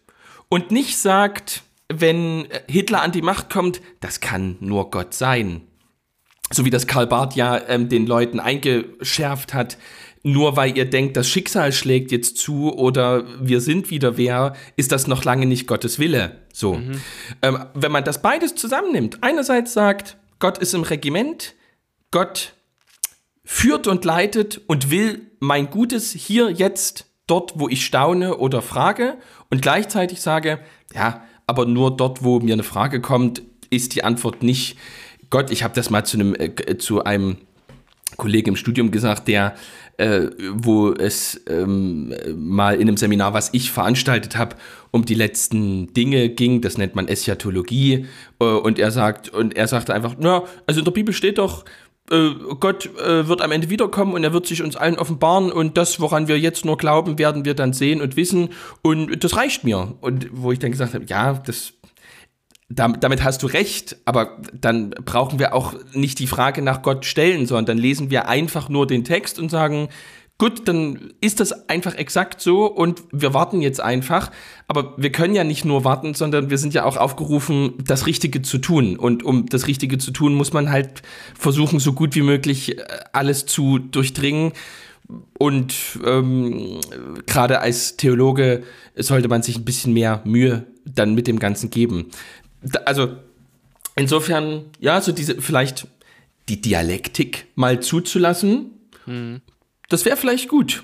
und 0.49 0.71
nicht 0.71 0.97
sagt, 0.97 1.63
wenn 1.91 2.47
Hitler 2.67 3.01
an 3.01 3.11
die 3.11 3.21
Macht 3.21 3.49
kommt, 3.49 3.81
das 3.99 4.19
kann 4.19 4.57
nur 4.59 4.89
Gott 4.91 5.13
sein. 5.13 5.61
So 6.51 6.65
wie 6.65 6.69
das 6.69 6.87
Karl 6.87 7.07
Barth 7.07 7.35
ja 7.35 7.61
ähm, 7.67 7.89
den 7.89 8.05
Leuten 8.05 8.39
eingeschärft 8.39 9.53
hat, 9.53 9.77
nur 10.23 10.55
weil 10.55 10.77
ihr 10.77 10.89
denkt, 10.89 11.17
das 11.17 11.27
Schicksal 11.27 11.71
schlägt 11.71 12.11
jetzt 12.11 12.37
zu 12.37 12.73
oder 12.73 13.25
wir 13.39 13.61
sind 13.61 13.89
wieder 13.89 14.17
wer, 14.17 14.55
ist 14.75 14.91
das 14.91 15.07
noch 15.07 15.23
lange 15.23 15.45
nicht 15.45 15.67
Gottes 15.67 15.99
Wille. 15.99 16.37
So. 16.53 16.79
Ähm, 17.41 17.65
wenn 17.73 17.91
man 17.91 18.03
das 18.03 18.21
beides 18.21 18.55
zusammennimmt, 18.55 19.19
einerseits 19.21 19.73
sagt, 19.73 20.17
Gott 20.39 20.57
ist 20.57 20.73
im 20.73 20.83
Regiment, 20.83 21.55
Gott 22.11 22.53
führt 23.43 23.87
und 23.87 24.05
leitet 24.05 24.61
und 24.67 24.91
will 24.91 25.21
mein 25.39 25.69
Gutes 25.69 26.11
hier 26.11 26.51
jetzt 26.51 27.07
dort, 27.27 27.53
wo 27.55 27.67
ich 27.67 27.85
staune 27.85 28.37
oder 28.37 28.61
frage 28.61 29.17
und 29.49 29.61
gleichzeitig 29.61 30.21
sage, 30.21 30.59
ja, 30.93 31.23
aber 31.47 31.65
nur 31.65 31.95
dort, 31.95 32.23
wo 32.23 32.39
mir 32.39 32.53
eine 32.53 32.63
Frage 32.63 33.01
kommt, 33.01 33.41
ist 33.69 33.95
die 33.95 34.03
Antwort 34.03 34.43
nicht 34.43 34.77
Gott. 35.29 35.49
Ich 35.49 35.63
habe 35.63 35.73
das 35.73 35.89
mal 35.89 36.05
zu 36.05 36.17
einem 36.17 36.35
äh, 36.35 36.77
zu 36.77 37.03
einem 37.03 37.37
Kollegen 38.21 38.51
im 38.51 38.55
Studium 38.55 38.91
gesagt, 38.91 39.27
der 39.27 39.55
äh, 39.97 40.29
wo 40.53 40.91
es 40.93 41.41
ähm, 41.47 42.13
mal 42.35 42.75
in 42.75 42.87
einem 42.87 42.97
Seminar, 42.97 43.33
was 43.33 43.49
ich 43.53 43.71
veranstaltet 43.71 44.37
habe, 44.37 44.55
um 44.91 45.05
die 45.05 45.13
letzten 45.13 45.93
Dinge 45.93 46.29
ging, 46.29 46.61
das 46.61 46.77
nennt 46.77 46.95
man 46.95 47.07
Eschatologie, 47.07 48.07
äh, 48.39 48.43
und 48.43 48.79
er 48.79 48.91
sagt, 48.91 49.29
und 49.29 49.55
er 49.55 49.67
sagte 49.67 49.93
einfach, 49.93 50.15
na, 50.17 50.43
also 50.65 50.79
in 50.79 50.85
der 50.85 50.91
Bibel 50.91 51.13
steht 51.13 51.37
doch, 51.37 51.65
äh, 52.09 52.31
Gott 52.59 52.89
äh, 52.97 53.27
wird 53.27 53.41
am 53.41 53.51
Ende 53.51 53.69
wiederkommen 53.69 54.13
und 54.13 54.23
er 54.23 54.33
wird 54.33 54.47
sich 54.47 54.63
uns 54.63 54.75
allen 54.75 54.97
offenbaren 54.97 55.51
und 55.51 55.77
das, 55.77 55.99
woran 55.99 56.27
wir 56.27 56.39
jetzt 56.39 56.65
nur 56.65 56.77
glauben, 56.77 57.19
werden 57.19 57.45
wir 57.45 57.53
dann 57.53 57.73
sehen 57.73 58.01
und 58.01 58.15
wissen 58.15 58.49
und 58.81 59.23
das 59.23 59.35
reicht 59.35 59.63
mir. 59.63 59.95
Und 60.01 60.27
wo 60.31 60.51
ich 60.51 60.59
dann 60.59 60.71
gesagt 60.71 60.93
habe, 60.93 61.05
ja, 61.05 61.33
das 61.33 61.73
damit 62.75 63.23
hast 63.23 63.43
du 63.43 63.47
recht, 63.47 63.97
aber 64.05 64.37
dann 64.53 64.91
brauchen 64.91 65.39
wir 65.39 65.53
auch 65.53 65.73
nicht 65.93 66.19
die 66.19 66.27
Frage 66.27 66.61
nach 66.61 66.81
Gott 66.81 67.05
stellen, 67.05 67.45
sondern 67.45 67.65
dann 67.65 67.77
lesen 67.77 68.09
wir 68.09 68.27
einfach 68.27 68.69
nur 68.69 68.87
den 68.87 69.03
Text 69.03 69.39
und 69.39 69.49
sagen, 69.49 69.89
gut, 70.41 70.67
dann 70.67 71.13
ist 71.21 71.39
das 71.39 71.69
einfach 71.69 71.93
exakt 71.93 72.41
so 72.41 72.65
und 72.65 73.03
wir 73.11 73.35
warten 73.35 73.61
jetzt 73.61 73.79
einfach. 73.79 74.31
Aber 74.67 74.95
wir 74.97 75.11
können 75.11 75.35
ja 75.35 75.43
nicht 75.43 75.65
nur 75.65 75.83
warten, 75.83 76.15
sondern 76.15 76.49
wir 76.49 76.57
sind 76.57 76.73
ja 76.73 76.83
auch 76.83 76.97
aufgerufen, 76.97 77.73
das 77.85 78.07
Richtige 78.07 78.41
zu 78.41 78.57
tun. 78.57 78.97
Und 78.97 79.21
um 79.21 79.45
das 79.45 79.67
Richtige 79.67 79.99
zu 79.99 80.09
tun, 80.09 80.33
muss 80.33 80.51
man 80.51 80.71
halt 80.71 81.03
versuchen, 81.37 81.79
so 81.79 81.93
gut 81.93 82.15
wie 82.15 82.23
möglich 82.23 82.79
äh, 82.79 82.83
alles 83.13 83.45
zu 83.45 83.77
durchdringen. 83.77 84.53
Und 85.37 85.75
ähm, 86.05 86.79
gerade 87.27 87.59
als 87.59 87.97
Theologe 87.97 88.63
sollte 88.95 89.27
man 89.27 89.43
sich 89.43 89.57
ein 89.57 89.65
bisschen 89.65 89.93
mehr 89.93 90.21
Mühe 90.25 90.65
dann 90.85 91.13
mit 91.13 91.27
dem 91.27 91.37
Ganzen 91.37 91.69
geben. 91.69 92.07
Also 92.85 93.17
insofern, 93.95 94.65
ja, 94.79 95.01
so 95.01 95.11
diese 95.11 95.41
vielleicht 95.41 95.87
die 96.49 96.61
Dialektik 96.61 97.47
mal 97.55 97.79
zuzulassen, 97.79 98.71
das 99.89 100.05
wäre 100.05 100.17
vielleicht 100.17 100.47
gut. 100.47 100.83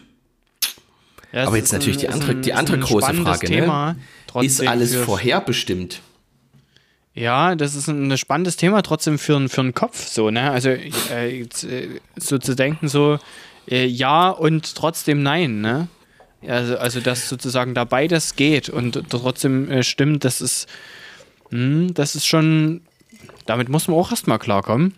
Ja, 1.32 1.43
Aber 1.45 1.57
ist 1.57 1.63
jetzt 1.63 1.73
natürlich 1.73 1.97
ein- 1.97 1.99
die 1.99 2.05
ist 2.07 2.13
andere- 2.13 2.32
ein- 2.32 2.41
die 2.41 2.49
ist 2.51 2.55
andere 2.57 2.80
große 2.80 3.13
Frage, 3.13 3.49
ne? 3.49 3.55
Thema. 3.61 3.91
Ist 3.91 3.97
Trotzdem 4.28 4.67
alles 4.67 4.95
vorherbestimmt? 4.95 6.01
Ja, 7.13 7.55
das 7.55 7.75
ist 7.75 7.88
ein 7.88 8.15
spannendes 8.17 8.55
Thema 8.57 8.82
trotzdem 8.84 9.17
für, 9.19 9.36
einen- 9.36 9.49
für 9.49 9.61
einen 9.61 9.73
Kopf, 9.73 10.07
so, 10.07 10.30
ne? 10.30 10.51
Also 10.51 10.69
äh, 10.69 11.41
äh, 11.41 11.47
so 12.15 12.38
zu 12.38 12.55
denken, 12.55 12.88
so 12.88 13.19
äh, 13.69 13.86
ja 13.86 14.30
und 14.30 14.75
trotzdem 14.75 15.21
nein, 15.23 15.61
ne? 15.61 15.88
Also, 16.47 16.78
also 16.78 16.99
dass 17.01 17.28
sozusagen 17.28 17.73
da 17.73 17.84
beides 17.84 18.36
geht 18.36 18.69
und 18.69 19.01
trotzdem 19.09 19.69
äh, 19.71 19.84
stimmt, 19.84 20.23
das 20.23 20.39
ist, 20.41 20.67
hm, 20.67 20.71
das 21.51 22.15
ist 22.15 22.25
schon, 22.25 22.81
damit 23.45 23.69
muss 23.69 23.87
man 23.87 23.97
auch 23.97 24.11
erstmal 24.11 24.39
klarkommen. 24.39 24.93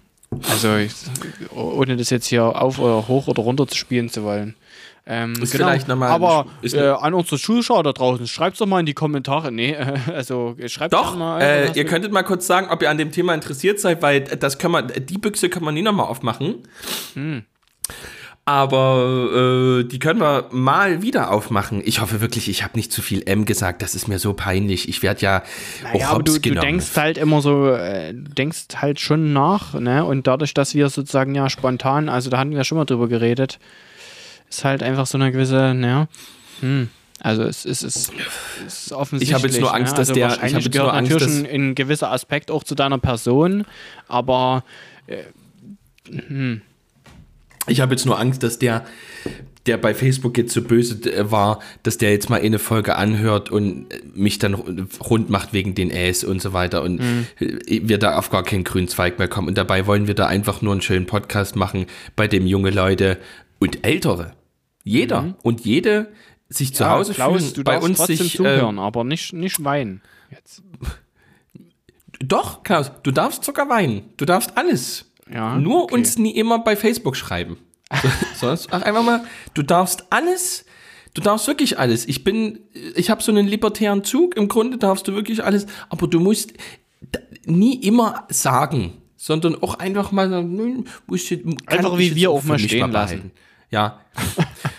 Also 0.50 0.76
ich, 0.76 0.94
ohne 1.56 1.98
das 1.98 2.10
jetzt 2.12 2.28
hier 2.28 2.44
auf 2.44 2.78
oder 2.80 3.08
hoch 3.08 3.28
oder 3.28 3.42
runter 3.42 3.68
zu 3.68 3.76
spielen 3.76 4.10
zu 4.10 4.24
wollen. 4.24 4.56
Ähm, 5.12 5.34
Ist 5.42 5.54
vielleicht 5.54 5.88
noch 5.88 5.96
mal- 5.96 6.10
Aber 6.10 6.46
ist 6.62 6.74
äh, 6.74 6.82
ne- 6.82 7.02
an 7.02 7.16
unsere 7.16 7.40
Zuschauer 7.40 7.82
da 7.82 7.94
draußen, 7.94 8.28
schreibt 8.28 8.62
doch 8.62 8.68
mal 8.68 8.80
in 8.82 8.86
die 8.86 8.94
Kommentare. 8.94 9.52
Nee, 9.52 9.72
äh, 9.72 9.98
also 10.14 10.56
schreibt 10.68 10.94
Doch, 10.94 11.18
mal. 11.18 11.42
äh, 11.42 11.68
ihr 11.70 11.76
wir- 11.76 11.86
könntet 11.86 12.12
mal 12.12 12.22
kurz 12.22 12.46
sagen, 12.46 12.68
ob 12.70 12.84
ihr 12.84 12.92
an 12.92 13.00
dem 13.00 13.12
Thema 13.12 13.34
interessiert 13.34 13.80
seid, 13.80 14.04
weil 14.04 14.22
das 14.22 14.60
kann 14.60 14.70
man, 14.70 14.92
die 14.96 15.18
Büchse 15.18 15.50
kann 15.50 15.64
man 15.64 15.74
nie 15.74 15.82
nochmal 15.82 16.06
aufmachen. 16.06 16.58
Hm. 17.16 17.44
Aber 18.52 19.80
äh, 19.82 19.84
die 19.84 20.00
können 20.00 20.20
wir 20.20 20.48
mal 20.50 21.04
wieder 21.04 21.30
aufmachen. 21.32 21.84
Ich 21.86 22.02
hoffe 22.02 22.20
wirklich, 22.20 22.50
ich 22.50 22.64
habe 22.64 22.76
nicht 22.78 22.92
zu 22.92 23.04
viel 23.04 23.22
M 23.28 23.46
gesagt. 23.46 23.84
Das 23.84 23.94
ist 23.94 24.08
mir 24.08 24.18
so 24.18 24.34
peinlich. 24.34 24.90
Ich 24.90 25.04
werde 25.04 25.22
ja 25.22 25.44
Naja, 25.84 26.08
auch 26.08 26.14
aber 26.16 26.24
du, 26.24 26.34
du 26.34 26.40
genommen. 26.42 26.62
denkst 26.66 26.98
halt 26.98 27.20
immer 27.20 27.44
so, 27.44 27.68
äh, 27.70 28.12
du 28.12 28.34
denkst 28.34 28.66
halt 28.78 29.00
schon 29.00 29.34
nach, 29.34 29.76
ne? 29.76 30.04
Und 30.04 30.26
dadurch, 30.26 30.56
dass 30.56 30.74
wir 30.74 30.90
sozusagen 30.90 31.36
ja 31.36 31.48
spontan, 31.48 32.10
also 32.10 32.32
da 32.32 32.40
hatten 32.40 32.50
wir 32.50 32.64
schon 32.64 32.80
mal 32.80 32.86
drüber 32.86 33.08
geredet, 33.08 33.60
ist 34.50 34.66
halt 34.66 34.82
einfach 34.82 35.06
so 35.06 35.20
eine 35.20 35.32
gewisse, 35.32 35.76
ne? 35.76 36.08
Hm. 36.62 36.90
Also 37.20 37.44
es, 37.44 37.66
es, 37.66 37.84
es, 37.84 38.12
ist 38.66 38.92
offensichtlich. 38.94 39.30
Ich 39.30 39.34
habe 39.36 39.48
jetzt 39.48 39.60
nur 39.62 39.76
Angst, 39.76 39.94
ne? 39.94 39.98
dass 40.00 40.10
also 40.10 40.14
der- 40.16 40.28
ich 40.28 40.32
Wahrscheinlich 40.32 40.54
habe 40.56 40.64
jetzt 40.64 40.72
gehört 40.74 40.88
nur 40.88 40.98
Angst, 40.98 41.12
natürlich 41.12 41.42
dass- 41.44 41.52
ein, 41.54 41.62
ein 41.70 41.76
gewisser 41.76 42.12
Aspekt 42.12 42.50
auch 42.50 42.64
zu 42.64 42.74
deiner 42.74 42.98
Person, 42.98 43.66
aber 44.08 44.64
Ich 47.70 47.82
habe 47.82 47.94
jetzt 47.94 48.06
nur 48.06 48.20
Angst, 48.20 48.44
dass 48.44 48.60
der, 48.60 48.86
der 49.66 49.78
bei 49.78 49.94
Facebook 49.94 50.38
jetzt 50.38 50.54
so 50.54 50.62
böse 50.62 51.12
äh, 51.12 51.32
war, 51.32 51.60
dass 51.84 51.98
der 51.98 52.12
jetzt 52.12 52.30
mal 52.30 52.42
eine 52.42 52.60
Folge 52.60 52.96
anhört 52.96 53.52
und 53.52 53.92
äh, 53.92 54.02
mich 54.14 54.40
dann 54.40 54.56
rund 55.00 55.30
macht 55.30 55.54
wegen 55.54 55.76
den 55.76 55.92
Äs 55.92 56.24
und 56.24 56.42
so 56.42 56.54
weiter 56.54 56.84
und 56.84 57.00
äh, 57.40 57.82
wir 57.84 57.98
da 57.98 58.18
auf 58.18 58.30
gar 58.30 58.44
keinen 58.44 58.64
grünen 58.64 58.88
Zweig 58.88 59.20
mehr 59.20 59.28
kommen. 59.28 59.48
Und 59.48 59.58
dabei 59.58 59.86
wollen 59.86 60.08
wir 60.08 60.16
da 60.16 60.28
einfach 60.28 60.62
nur 60.62 60.74
einen 60.74 60.82
schönen 60.82 61.06
Podcast 61.06 61.56
machen, 61.56 61.86
bei 62.16 62.28
dem 62.28 62.46
junge 62.46 62.72
Leute 62.72 63.18
und 63.60 63.86
Ältere, 63.86 64.34
jeder 64.84 65.36
und 65.44 65.66
jede 65.66 66.08
sich 66.50 66.74
zu 66.74 66.84
ja, 66.84 66.92
Hause 66.92 67.14
Klaus, 67.14 67.42
fühlen, 67.42 67.54
du 67.54 67.64
bei 67.64 67.74
darfst 67.74 67.90
uns 67.90 67.98
trotzdem 67.98 68.18
sich 68.18 68.34
äh, 68.34 68.38
zuhören, 68.38 68.80
aber 68.80 69.04
nicht, 69.04 69.34
nicht 69.34 69.64
weinen. 69.64 70.02
Jetzt. 70.32 70.64
doch 72.20 72.64
Klaus, 72.64 72.92
du 73.04 73.12
darfst 73.12 73.44
sogar 73.44 73.70
weinen, 73.70 74.14
du 74.18 74.26
darfst 74.26 74.58
alles. 74.58 75.09
Ja, 75.32 75.58
Nur 75.58 75.84
okay. 75.84 75.96
uns 75.96 76.18
nie 76.18 76.36
immer 76.36 76.60
bei 76.60 76.76
Facebook 76.76 77.16
schreiben. 77.16 77.58
Sonst 78.36 78.70
ach, 78.72 78.82
einfach 78.82 79.04
mal, 79.04 79.24
du 79.54 79.64
darfst 79.64 80.06
alles, 80.12 80.66
du 81.14 81.22
darfst 81.22 81.48
wirklich 81.48 81.80
alles. 81.80 82.08
Ich 82.08 82.24
bin, 82.24 82.60
ich 82.96 83.10
habe 83.10 83.22
so 83.22 83.32
einen 83.32 83.48
libertären 83.48 84.04
Zug, 84.04 84.36
im 84.38 84.48
Grunde 84.48 84.78
darfst 84.78 85.08
du 85.08 85.14
wirklich 85.14 85.44
alles, 85.44 85.66
aber 85.90 86.08
du 86.08 86.20
musst 86.20 86.54
nie 87.46 87.76
immer 87.76 88.26
sagen, 88.30 88.94
sondern 89.16 89.62
auch 89.62 89.76
einfach 89.76 90.12
mal 90.12 90.30
sagen, 90.30 90.56
nö, 90.56 90.84
muss 91.08 91.30
ich, 91.30 91.44
kann 91.44 91.58
Einfach 91.80 91.98
wie 91.98 92.16
wir 92.16 92.32
auch 92.32 92.44
mal 92.44 92.60
stehen 92.60 92.92
lassen. 92.92 93.32
Ja. 93.72 94.02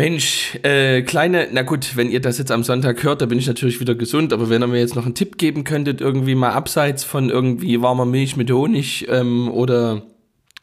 Mensch, 0.00 0.58
äh, 0.62 1.02
kleine, 1.02 1.48
na 1.52 1.60
gut, 1.60 1.94
wenn 1.94 2.08
ihr 2.08 2.20
das 2.20 2.38
jetzt 2.38 2.50
am 2.50 2.62
Sonntag 2.62 3.02
hört, 3.02 3.20
da 3.20 3.26
bin 3.26 3.38
ich 3.38 3.46
natürlich 3.46 3.80
wieder 3.80 3.94
gesund, 3.94 4.32
aber 4.32 4.48
wenn 4.48 4.62
ihr 4.62 4.66
mir 4.66 4.78
jetzt 4.78 4.96
noch 4.96 5.04
einen 5.04 5.14
Tipp 5.14 5.36
geben 5.36 5.62
könntet, 5.62 6.00
irgendwie 6.00 6.34
mal 6.34 6.52
abseits 6.52 7.04
von 7.04 7.28
irgendwie 7.28 7.82
warmer 7.82 8.06
Milch 8.06 8.34
mit 8.34 8.50
Honig 8.50 9.06
ähm, 9.10 9.50
oder 9.50 10.00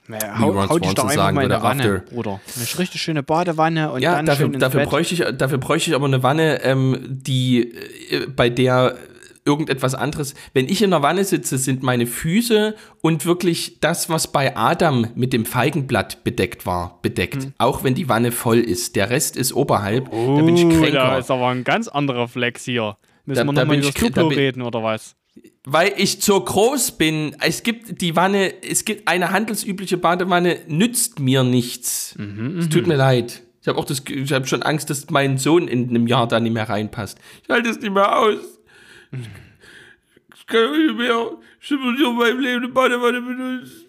Naja, 0.07 0.39
hau, 0.39 0.49
Ron 0.49 0.69
hau 0.69 0.79
dich 0.79 0.93
doch 0.95 1.03
einfach 1.03 1.15
sagen 1.15 1.35
mal 1.35 1.45
in 1.45 1.51
eine 1.51 1.61
Wanne, 1.61 1.83
after. 1.83 2.15
Bruder. 2.15 2.41
Eine 2.55 2.79
richtig 2.79 2.99
schöne 2.99 3.21
Badewanne 3.21 3.91
und 3.91 4.01
ja, 4.01 4.15
dann 4.15 4.25
dafür, 4.25 4.45
schön 4.47 4.53
ins 4.55 4.61
dafür, 4.61 4.79
Bett. 4.79 4.89
bräuchte 4.89 5.13
ich, 5.13 5.37
dafür 5.37 5.57
bräuchte 5.59 5.91
ich 5.91 5.95
aber 5.95 6.07
eine 6.07 6.23
Wanne, 6.23 6.63
ähm, 6.63 6.97
die, 7.07 7.73
äh, 8.09 8.25
bei 8.35 8.49
der 8.49 8.97
irgendetwas 9.47 9.95
anderes. 9.95 10.35
Wenn 10.53 10.67
ich 10.67 10.83
in 10.83 10.91
der 10.91 11.01
Wanne 11.01 11.23
sitze, 11.23 11.57
sind 11.57 11.81
meine 11.81 12.05
Füße 12.05 12.75
und 13.01 13.25
wirklich 13.25 13.79
das, 13.79 14.09
was 14.09 14.31
bei 14.31 14.55
Adam 14.55 15.07
mit 15.15 15.33
dem 15.33 15.45
Feigenblatt 15.45 16.23
bedeckt 16.23 16.65
war, 16.67 16.99
bedeckt. 17.01 17.43
Hm. 17.43 17.53
Auch 17.57 17.83
wenn 17.83 17.95
die 17.95 18.09
Wanne 18.09 18.31
voll 18.31 18.59
ist. 18.59 18.95
Der 18.95 19.09
Rest 19.09 19.37
ist 19.37 19.53
oberhalb. 19.53 20.11
da 20.11 20.41
bin 20.41 20.55
ich 20.57 20.65
Uh, 20.65 20.69
kränker. 20.69 20.91
Da 20.91 21.17
ist 21.17 21.31
aber 21.31 21.47
ein 21.47 21.63
ganz 21.63 21.87
anderer 21.87 22.27
Flex 22.27 22.65
hier. 22.65 22.97
Müssen 23.25 23.39
Da- 23.39 23.45
wir 23.45 23.53
nochmal 23.53 23.77
über 23.77 23.87
ich 23.87 23.93
das 23.93 23.95
kr- 23.95 24.09
da 24.13 24.21
Duplo 24.21 24.29
bin- 24.29 24.37
reden, 24.37 24.61
oder 24.61 24.83
was? 24.83 25.15
Weil 25.65 25.93
ich 25.97 26.21
so 26.21 26.39
groß 26.39 26.91
bin. 26.93 27.35
Es 27.41 27.61
gibt 27.63 28.01
die 28.01 28.15
Wanne, 28.15 28.53
es 28.63 28.85
gibt 28.85 29.07
eine 29.07 29.31
handelsübliche 29.31 29.97
Badewanne, 29.97 30.59
nützt 30.67 31.19
mir 31.19 31.43
nichts. 31.43 32.15
Mhm, 32.17 32.57
es 32.59 32.69
tut 32.69 32.87
mir 32.87 32.95
leid. 32.95 33.43
Ich 33.61 33.67
habe 33.67 33.77
auch 33.79 33.85
das, 33.85 34.01
ich 34.09 34.31
habe 34.31 34.47
schon 34.47 34.63
Angst, 34.63 34.89
dass 34.89 35.09
mein 35.09 35.37
Sohn 35.37 35.67
in 35.67 35.89
einem 35.89 36.07
Jahr 36.07 36.25
da 36.27 36.39
nicht 36.39 36.53
mehr 36.53 36.69
reinpasst. 36.69 37.19
Ich 37.43 37.49
halte 37.49 37.69
es 37.69 37.79
nicht 37.81 37.93
mehr 37.93 38.17
aus. 38.17 38.37
Ich 39.11 40.45
kann 40.47 40.71
nicht 40.85 40.97
mehr. 40.97 41.31
Ich 41.61 41.71
habe 41.71 41.81
in 41.89 42.15
meinem 42.17 42.39
Leben 42.39 42.63
eine 42.63 42.73
Badewanne 42.73 43.21
benutzt. 43.21 43.85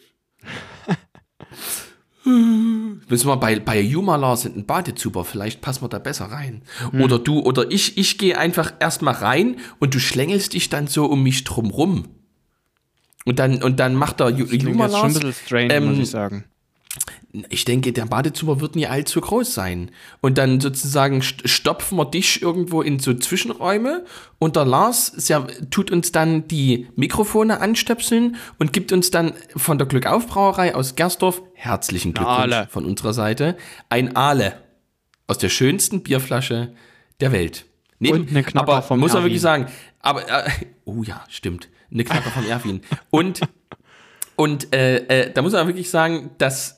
Müssen 2.25 3.27
wir 3.27 3.37
bei, 3.39 3.59
bei 3.59 3.81
Jumala 3.81 4.37
sind 4.37 4.57
ein 4.57 4.67
Badezuber, 4.67 5.25
vielleicht 5.25 5.63
passen 5.63 5.83
wir 5.83 5.89
da 5.89 5.99
besser 5.99 6.27
rein. 6.27 6.63
Oder 7.01 7.19
du, 7.19 7.41
oder 7.41 7.71
ich, 7.71 7.97
ich 7.97 8.19
gehe 8.19 8.37
einfach 8.37 8.75
erstmal 8.81 9.15
rein 9.15 9.57
und 9.79 9.95
du 9.95 9.99
schlängelst 10.01 10.53
dich 10.53 10.69
dann 10.69 10.89
so 10.89 11.07
um 11.07 11.23
mich 11.23 11.45
drum 11.45 11.71
rum. 11.71 12.09
Und 13.25 13.39
dann, 13.39 13.63
und 13.63 13.81
dann 13.81 13.95
macht 13.95 14.21
der 14.21 14.27
Ju- 14.29 14.47
Klingt 14.47 14.79
jetzt 14.79 14.97
schon 14.99 15.07
ein 15.07 15.15
bisschen 15.15 15.33
strange, 15.33 15.75
ähm, 15.75 15.87
muss 15.87 15.99
ich 15.99 16.11
sagen. 16.11 16.45
Ich 17.51 17.65
denke, 17.65 17.93
der 17.93 18.07
Badezimmer 18.07 18.61
wird 18.61 18.75
nie 18.75 18.87
allzu 18.87 19.21
groß 19.21 19.53
sein. 19.55 19.91
Und 20.21 20.39
dann 20.39 20.61
sozusagen 20.61 21.21
st- 21.21 21.47
stopfen 21.47 21.97
wir 21.99 22.07
dich 22.07 22.43
irgendwo 22.43 22.81
in 22.83 22.99
so 22.99 23.15
Zwischenräume 23.15 24.05
und 24.39 24.57
der 24.57 24.65
Lars 24.65 25.13
tut 25.71 25.91
uns 25.91 26.11
dann 26.13 26.49
die 26.49 26.89
Mikrofone 26.97 27.61
anstöpseln 27.61 28.37
und 28.59 28.73
gibt 28.73 28.93
uns 28.93 29.11
dann 29.11 29.35
von 29.57 29.79
der 29.79 29.87
Glückaufbrauerei 29.87 30.75
aus 30.75 30.97
Gersdorf 30.97 31.43
herzlichen 31.55 32.15
Glückwunsch 32.15 32.69
von 32.71 32.85
unserer 32.85 33.13
Seite 33.13 33.57
ein 33.91 34.17
Aale 34.17 34.55
aus 35.27 35.39
der 35.39 35.51
schönsten 35.51 36.03
Bierflasche 36.03 36.73
der 37.21 37.33
Welt. 37.33 37.67
Neben, 37.99 38.21
Und 38.23 38.31
eine 38.31 38.43
Knacker 38.43 38.69
aber 38.73 38.83
vom 38.83 39.01
muss 39.01 39.11
man 39.13 39.19
Erwin. 39.19 39.31
wirklich 39.31 39.43
sagen, 39.43 39.67
aber 40.01 40.29
äh, 40.47 40.51
oh 40.85 41.03
ja, 41.03 41.25
stimmt, 41.29 41.69
eine 41.93 42.05
Knacker 42.05 42.31
vom 42.31 42.47
Erwin. 42.49 42.81
Und 43.11 43.41
und 44.37 44.73
äh, 44.73 44.99
äh, 45.27 45.33
da 45.33 45.43
muss 45.43 45.53
man 45.53 45.67
wirklich 45.67 45.91
sagen, 45.91 46.31
dass 46.39 46.78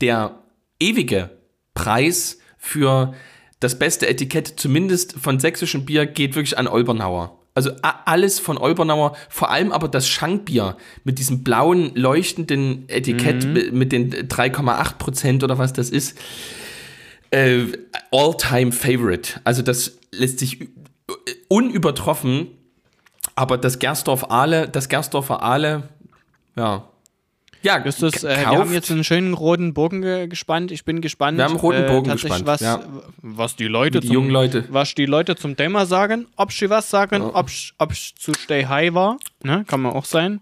der 0.00 0.38
ewige 0.78 1.30
Preis 1.74 2.38
für 2.58 3.14
das 3.60 3.78
beste 3.78 4.08
Etikett, 4.08 4.54
zumindest 4.56 5.12
von 5.18 5.38
sächsischem 5.38 5.84
Bier, 5.84 6.06
geht 6.06 6.34
wirklich 6.34 6.56
an 6.58 6.66
Olbernauer. 6.68 7.36
Also 7.54 7.72
alles 7.82 8.38
von 8.38 8.56
Olbernauer, 8.58 9.16
vor 9.28 9.50
allem 9.50 9.72
aber 9.72 9.88
das 9.88 10.08
Schankbier 10.08 10.76
mit 11.04 11.18
diesem 11.18 11.42
blauen, 11.42 11.94
leuchtenden 11.94 12.88
Etikett 12.88 13.44
mit, 13.44 13.72
mit 13.72 13.92
den 13.92 14.10
3,8 14.12 14.94
Prozent 14.98 15.44
oder 15.44 15.58
was 15.58 15.72
das 15.72 15.90
ist. 15.90 16.16
Äh, 17.30 17.64
All-time 18.12 18.72
Favorite. 18.72 19.40
Also 19.44 19.62
das 19.62 19.98
lässt 20.12 20.38
sich 20.38 20.60
ü- 20.60 20.68
unübertroffen, 21.48 22.48
aber 23.34 23.58
das 23.58 23.78
Gersdorf 23.78 24.30
Aale, 24.30 24.68
das 24.68 24.88
Gersdorfer 24.88 25.42
Aale, 25.42 25.88
ja. 26.56 26.88
Ja, 27.62 27.78
k- 27.78 27.88
äh, 27.88 28.38
wir 28.38 28.46
haben 28.58 28.72
jetzt 28.72 28.90
einen 28.90 29.04
schönen 29.04 29.34
roten 29.34 29.74
Bogen 29.74 30.00
ge 30.02 30.26
gespannt. 30.28 30.70
Ich 30.72 30.84
bin 30.84 31.00
gespannt. 31.00 31.36
Wir 31.38 31.44
haben 31.44 31.52
einen 31.52 31.60
roten 31.60 31.84
äh, 31.84 31.88
Bogen 31.88 32.08
tatsächlich, 32.08 32.38
gespannt, 32.44 32.46
Was, 32.46 32.60
ja. 32.60 32.80
was 33.22 33.56
die 33.56 33.66
Leute 33.68 34.00
die 34.00 34.08
jungen 34.08 34.30
Leute. 34.30 34.64
was 34.70 34.94
die 34.94 35.06
Leute 35.06 35.36
zum 35.36 35.56
Thema 35.56 35.84
sagen, 35.86 36.26
ob 36.36 36.52
sie 36.52 36.70
was 36.70 36.88
sagen, 36.88 37.22
ob 37.22 37.48
ob 37.78 37.94
zu 37.94 38.32
Stay 38.34 38.64
High 38.64 38.94
war, 38.94 39.18
ne, 39.42 39.64
kann 39.66 39.80
man 39.80 39.92
auch 39.92 40.04
sein. 40.04 40.40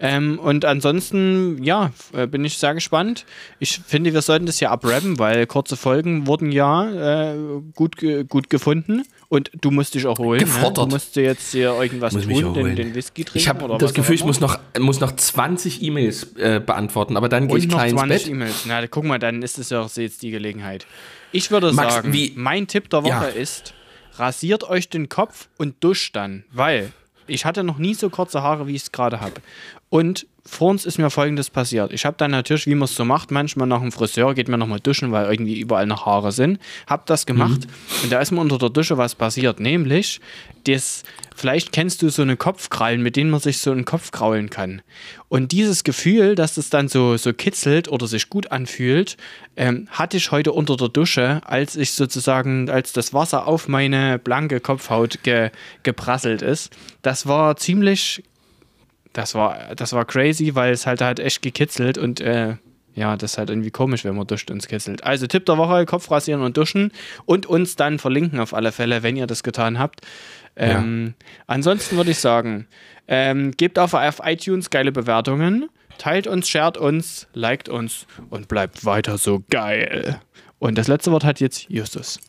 Ähm, 0.00 0.38
und 0.38 0.64
ansonsten, 0.64 1.62
ja, 1.62 1.90
äh, 2.12 2.26
bin 2.26 2.44
ich 2.44 2.58
sehr 2.58 2.74
gespannt. 2.74 3.24
Ich 3.58 3.80
finde, 3.86 4.12
wir 4.14 4.22
sollten 4.22 4.46
das 4.46 4.60
ja 4.60 4.70
abrappen, 4.70 5.18
weil 5.18 5.46
kurze 5.46 5.76
Folgen 5.76 6.26
wurden 6.26 6.52
ja 6.52 7.32
äh, 7.32 7.36
gut, 7.74 7.96
gut 8.28 8.50
gefunden. 8.50 9.02
Und 9.30 9.50
du 9.60 9.70
musst 9.70 9.94
dich 9.94 10.06
auch 10.06 10.18
holen. 10.18 10.38
Ne? 10.40 10.46
Gefordert. 10.46 10.86
Du 10.86 10.94
musst 10.94 11.14
dir 11.16 11.24
jetzt 11.24 11.52
hier 11.52 11.72
irgendwas 11.78 12.14
Muss 12.14 12.24
tun, 12.24 12.54
den, 12.54 12.76
den 12.76 12.94
Whisky 12.94 13.24
trinken. 13.24 13.38
Ich 13.38 13.48
habe 13.48 13.76
das 13.78 13.92
Gefühl, 13.92 14.14
ich 14.14 14.24
muss 14.24 14.40
noch, 14.40 14.58
muss 14.78 15.00
noch 15.00 15.12
20 15.12 15.82
E-Mails 15.82 16.34
äh, 16.36 16.60
beantworten, 16.64 17.16
aber 17.16 17.28
dann 17.28 17.46
gehe 17.48 17.58
ich 17.58 17.66
noch 17.68 17.74
klein 17.78 17.90
ins 17.90 17.98
20 18.00 18.22
Bett. 18.22 18.32
E-Mails. 18.32 18.64
Na, 18.66 18.86
guck 18.86 19.04
mal, 19.04 19.18
dann 19.18 19.42
ist 19.42 19.58
es 19.58 19.68
ja 19.70 19.82
auch 19.82 19.90
jetzt 19.96 20.22
die 20.22 20.30
Gelegenheit. 20.30 20.86
Ich 21.32 21.50
würde 21.50 21.72
Max, 21.72 21.94
sagen, 21.94 22.12
wie- 22.14 22.32
mein 22.36 22.66
Tipp 22.68 22.88
der 22.88 23.02
Woche 23.02 23.10
Ja. 23.10 23.22
ist, 23.24 23.74
rasiert 24.16 24.64
euch 24.64 24.88
den 24.88 25.10
Kopf 25.10 25.48
und 25.58 25.76
duscht 25.84 26.16
dann, 26.16 26.44
weil 26.50 26.90
ich 27.28 27.44
hatte 27.44 27.64
noch 27.64 27.78
nie 27.78 27.94
so 27.94 28.10
kurze 28.10 28.42
Haare, 28.42 28.66
wie 28.66 28.74
ich 28.74 28.82
es 28.82 28.92
gerade 28.92 29.20
habe. 29.20 29.34
Und 29.90 30.26
vor 30.48 30.70
uns 30.70 30.86
ist 30.86 30.98
mir 30.98 31.10
folgendes 31.10 31.50
passiert. 31.50 31.92
Ich 31.92 32.06
habe 32.06 32.16
dann 32.16 32.30
natürlich, 32.30 32.66
wie 32.66 32.74
man 32.74 32.84
es 32.84 32.94
so 32.94 33.04
macht, 33.04 33.30
manchmal 33.30 33.66
nach 33.66 33.80
dem 33.80 33.92
Friseur 33.92 34.34
geht 34.34 34.48
man 34.48 34.58
nochmal 34.58 34.80
duschen, 34.80 35.12
weil 35.12 35.30
irgendwie 35.30 35.60
überall 35.60 35.86
noch 35.86 36.06
Haare 36.06 36.32
sind. 36.32 36.58
Hab 36.86 37.04
das 37.06 37.26
gemacht 37.26 37.66
und 38.02 38.10
da 38.10 38.18
ist 38.20 38.30
mir 38.30 38.40
unter 38.40 38.56
der 38.56 38.70
Dusche 38.70 38.96
was 38.96 39.14
passiert, 39.14 39.60
nämlich 39.60 40.20
das, 40.64 41.02
vielleicht 41.36 41.72
kennst 41.72 42.02
du 42.02 42.08
so 42.08 42.22
eine 42.22 42.36
Kopfkrallen, 42.36 43.02
mit 43.02 43.16
denen 43.16 43.30
man 43.30 43.40
sich 43.40 43.58
so 43.58 43.70
einen 43.70 43.84
Kopf 43.84 44.10
kraulen 44.10 44.48
kann. 44.48 44.82
Und 45.28 45.52
dieses 45.52 45.84
Gefühl, 45.84 46.34
dass 46.34 46.56
es 46.56 46.70
dann 46.70 46.88
so, 46.88 47.16
so 47.16 47.32
kitzelt 47.32 47.88
oder 47.88 48.06
sich 48.06 48.30
gut 48.30 48.50
anfühlt, 48.50 49.16
ähm, 49.56 49.86
hatte 49.90 50.16
ich 50.16 50.30
heute 50.30 50.52
unter 50.52 50.76
der 50.76 50.88
Dusche, 50.88 51.42
als 51.44 51.76
ich 51.76 51.92
sozusagen, 51.92 52.70
als 52.70 52.92
das 52.92 53.12
Wasser 53.12 53.46
auf 53.46 53.68
meine 53.68 54.18
blanke 54.18 54.60
Kopfhaut 54.60 55.22
ge, 55.22 55.50
geprasselt 55.82 56.42
ist. 56.42 56.70
Das 57.02 57.26
war 57.26 57.56
ziemlich 57.56 58.22
das 59.18 59.34
war, 59.34 59.74
das 59.74 59.92
war 59.92 60.04
crazy, 60.04 60.54
weil 60.54 60.72
es 60.72 60.86
halt 60.86 61.00
hat 61.00 61.18
echt 61.18 61.42
gekitzelt 61.42 61.98
und 61.98 62.20
äh, 62.20 62.54
ja, 62.94 63.16
das 63.16 63.32
ist 63.32 63.38
halt 63.38 63.50
irgendwie 63.50 63.72
komisch, 63.72 64.04
wenn 64.04 64.14
man 64.14 64.28
duscht 64.28 64.48
und 64.48 64.58
es 64.58 64.68
kitzelt. 64.68 65.02
Also 65.02 65.26
Tipp 65.26 65.44
der 65.44 65.58
Woche, 65.58 65.86
Kopf 65.86 66.08
rasieren 66.08 66.40
und 66.40 66.56
duschen 66.56 66.92
und 67.26 67.44
uns 67.44 67.74
dann 67.74 67.98
verlinken 67.98 68.38
auf 68.38 68.54
alle 68.54 68.70
Fälle, 68.70 69.02
wenn 69.02 69.16
ihr 69.16 69.26
das 69.26 69.42
getan 69.42 69.80
habt. 69.80 70.06
Ähm, 70.54 71.14
Ansonsten 71.48 71.96
würde 71.96 72.12
ich 72.12 72.20
sagen, 72.20 72.68
ähm, 73.08 73.50
gebt 73.56 73.80
auf, 73.80 73.92
auf 73.94 74.20
iTunes 74.22 74.70
geile 74.70 74.92
Bewertungen, 74.92 75.68
teilt 75.98 76.28
uns, 76.28 76.48
shared 76.48 76.76
uns, 76.76 77.26
liked 77.34 77.68
uns 77.68 78.06
und 78.30 78.46
bleibt 78.46 78.84
weiter 78.84 79.18
so 79.18 79.42
geil. 79.50 80.20
Und 80.60 80.78
das 80.78 80.86
letzte 80.86 81.10
Wort 81.10 81.24
hat 81.24 81.40
jetzt 81.40 81.68
Justus. 81.68 82.20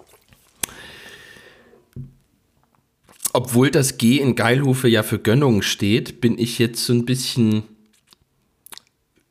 Obwohl 3.33 3.69
das 3.69 3.97
G 3.97 4.17
in 4.17 4.35
Geilhufe 4.35 4.87
ja 4.87 5.03
für 5.03 5.19
Gönnung 5.19 5.61
steht, 5.61 6.21
bin 6.21 6.37
ich 6.37 6.57
jetzt 6.57 6.85
so 6.85 6.93
ein 6.93 7.05
bisschen 7.05 7.63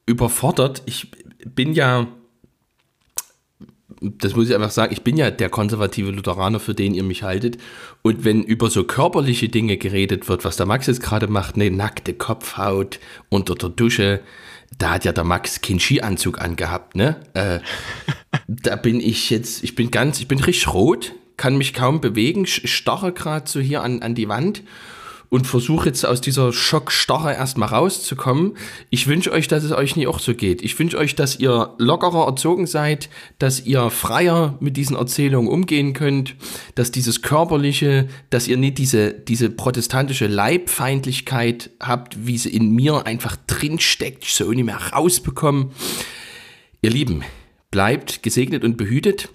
überfordert. 0.06 0.82
Ich 0.86 1.10
bin 1.44 1.72
ja, 1.72 2.06
das 4.00 4.36
muss 4.36 4.48
ich 4.48 4.54
einfach 4.54 4.70
sagen, 4.70 4.92
ich 4.92 5.02
bin 5.02 5.16
ja 5.16 5.30
der 5.30 5.50
konservative 5.50 6.10
Lutheraner, 6.10 6.60
für 6.60 6.74
den 6.74 6.94
ihr 6.94 7.02
mich 7.02 7.24
haltet. 7.24 7.58
Und 8.02 8.24
wenn 8.24 8.44
über 8.44 8.70
so 8.70 8.84
körperliche 8.84 9.48
Dinge 9.48 9.76
geredet 9.76 10.28
wird, 10.28 10.44
was 10.44 10.56
der 10.56 10.66
Max 10.66 10.86
jetzt 10.86 11.02
gerade 11.02 11.26
macht, 11.26 11.56
eine 11.56 11.70
nackte 11.70 12.14
Kopfhaut 12.14 13.00
unter 13.28 13.56
der 13.56 13.70
Dusche, 13.70 14.20
da 14.78 14.90
hat 14.90 15.04
ja 15.04 15.12
der 15.12 15.24
Max 15.24 15.60
keinen 15.60 15.80
Skianzug 15.80 16.40
angehabt, 16.40 16.94
ne? 16.94 17.20
Äh, 17.34 17.60
da 18.46 18.76
bin 18.76 19.00
ich 19.00 19.30
jetzt, 19.30 19.64
ich 19.64 19.74
bin 19.74 19.90
ganz, 19.90 20.20
ich 20.20 20.28
bin 20.28 20.38
richtig 20.38 20.72
rot, 20.72 21.14
kann 21.38 21.56
mich 21.56 21.72
kaum 21.72 22.02
bewegen, 22.02 22.44
starre 22.46 23.12
gerade 23.12 23.48
so 23.48 23.60
hier 23.60 23.82
an, 23.82 24.02
an 24.02 24.14
die 24.14 24.28
Wand 24.28 24.62
und 25.30 25.46
versuche 25.46 25.86
jetzt 25.86 26.06
aus 26.06 26.20
dieser 26.20 26.52
Schockstarre 26.52 27.34
erstmal 27.34 27.68
rauszukommen. 27.68 28.56
Ich 28.90 29.06
wünsche 29.06 29.30
euch, 29.32 29.46
dass 29.46 29.62
es 29.62 29.72
euch 29.72 29.94
nicht 29.94 30.06
auch 30.06 30.20
so 30.20 30.34
geht. 30.34 30.62
Ich 30.62 30.78
wünsche 30.78 30.96
euch, 30.96 31.14
dass 31.14 31.38
ihr 31.38 31.74
lockerer 31.78 32.26
erzogen 32.26 32.66
seid, 32.66 33.10
dass 33.38 33.64
ihr 33.64 33.90
freier 33.90 34.56
mit 34.60 34.76
diesen 34.76 34.96
Erzählungen 34.96 35.50
umgehen 35.50 35.92
könnt, 35.92 36.34
dass 36.74 36.90
dieses 36.90 37.22
körperliche, 37.22 38.08
dass 38.30 38.48
ihr 38.48 38.56
nicht 38.56 38.78
diese, 38.78 39.12
diese 39.12 39.50
protestantische 39.50 40.26
Leibfeindlichkeit 40.26 41.70
habt, 41.80 42.26
wie 42.26 42.38
sie 42.38 42.50
in 42.50 42.70
mir 42.70 43.06
einfach 43.06 43.36
drinsteckt, 43.46 44.24
so 44.24 44.50
nicht 44.50 44.64
mehr 44.64 44.80
rausbekommen. 44.92 45.72
Ihr 46.80 46.90
Lieben, 46.90 47.22
bleibt 47.70 48.22
gesegnet 48.22 48.64
und 48.64 48.76
behütet. 48.76 49.28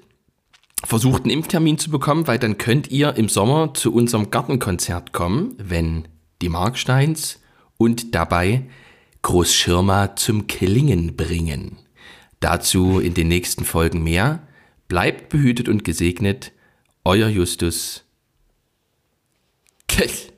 Versucht 0.86 1.23
einen 1.23 1.31
Impftermin 1.31 1.77
zu 1.77 1.89
bekommen, 1.89 2.27
weil 2.27 2.39
dann 2.39 2.57
könnt 2.57 2.91
ihr 2.91 3.15
im 3.15 3.29
Sommer 3.29 3.73
zu 3.73 3.93
unserem 3.93 4.31
Gartenkonzert 4.31 5.13
kommen, 5.13 5.55
wenn 5.57 6.07
die 6.41 6.49
Marksteins 6.49 7.39
und 7.77 8.13
dabei 8.13 8.65
Großschirma 9.21 10.17
zum 10.17 10.47
Klingen 10.47 11.15
bringen. 11.15 11.77
Dazu 12.41 12.99
in 12.99 13.13
den 13.13 13.29
nächsten 13.29 13.63
Folgen 13.63 14.03
mehr. 14.03 14.45
Bleibt 14.89 15.29
behütet 15.29 15.69
und 15.69 15.86
gesegnet. 15.86 16.51
Euer 17.05 17.29
Justus. 17.29 18.03
Kech. 19.88 20.32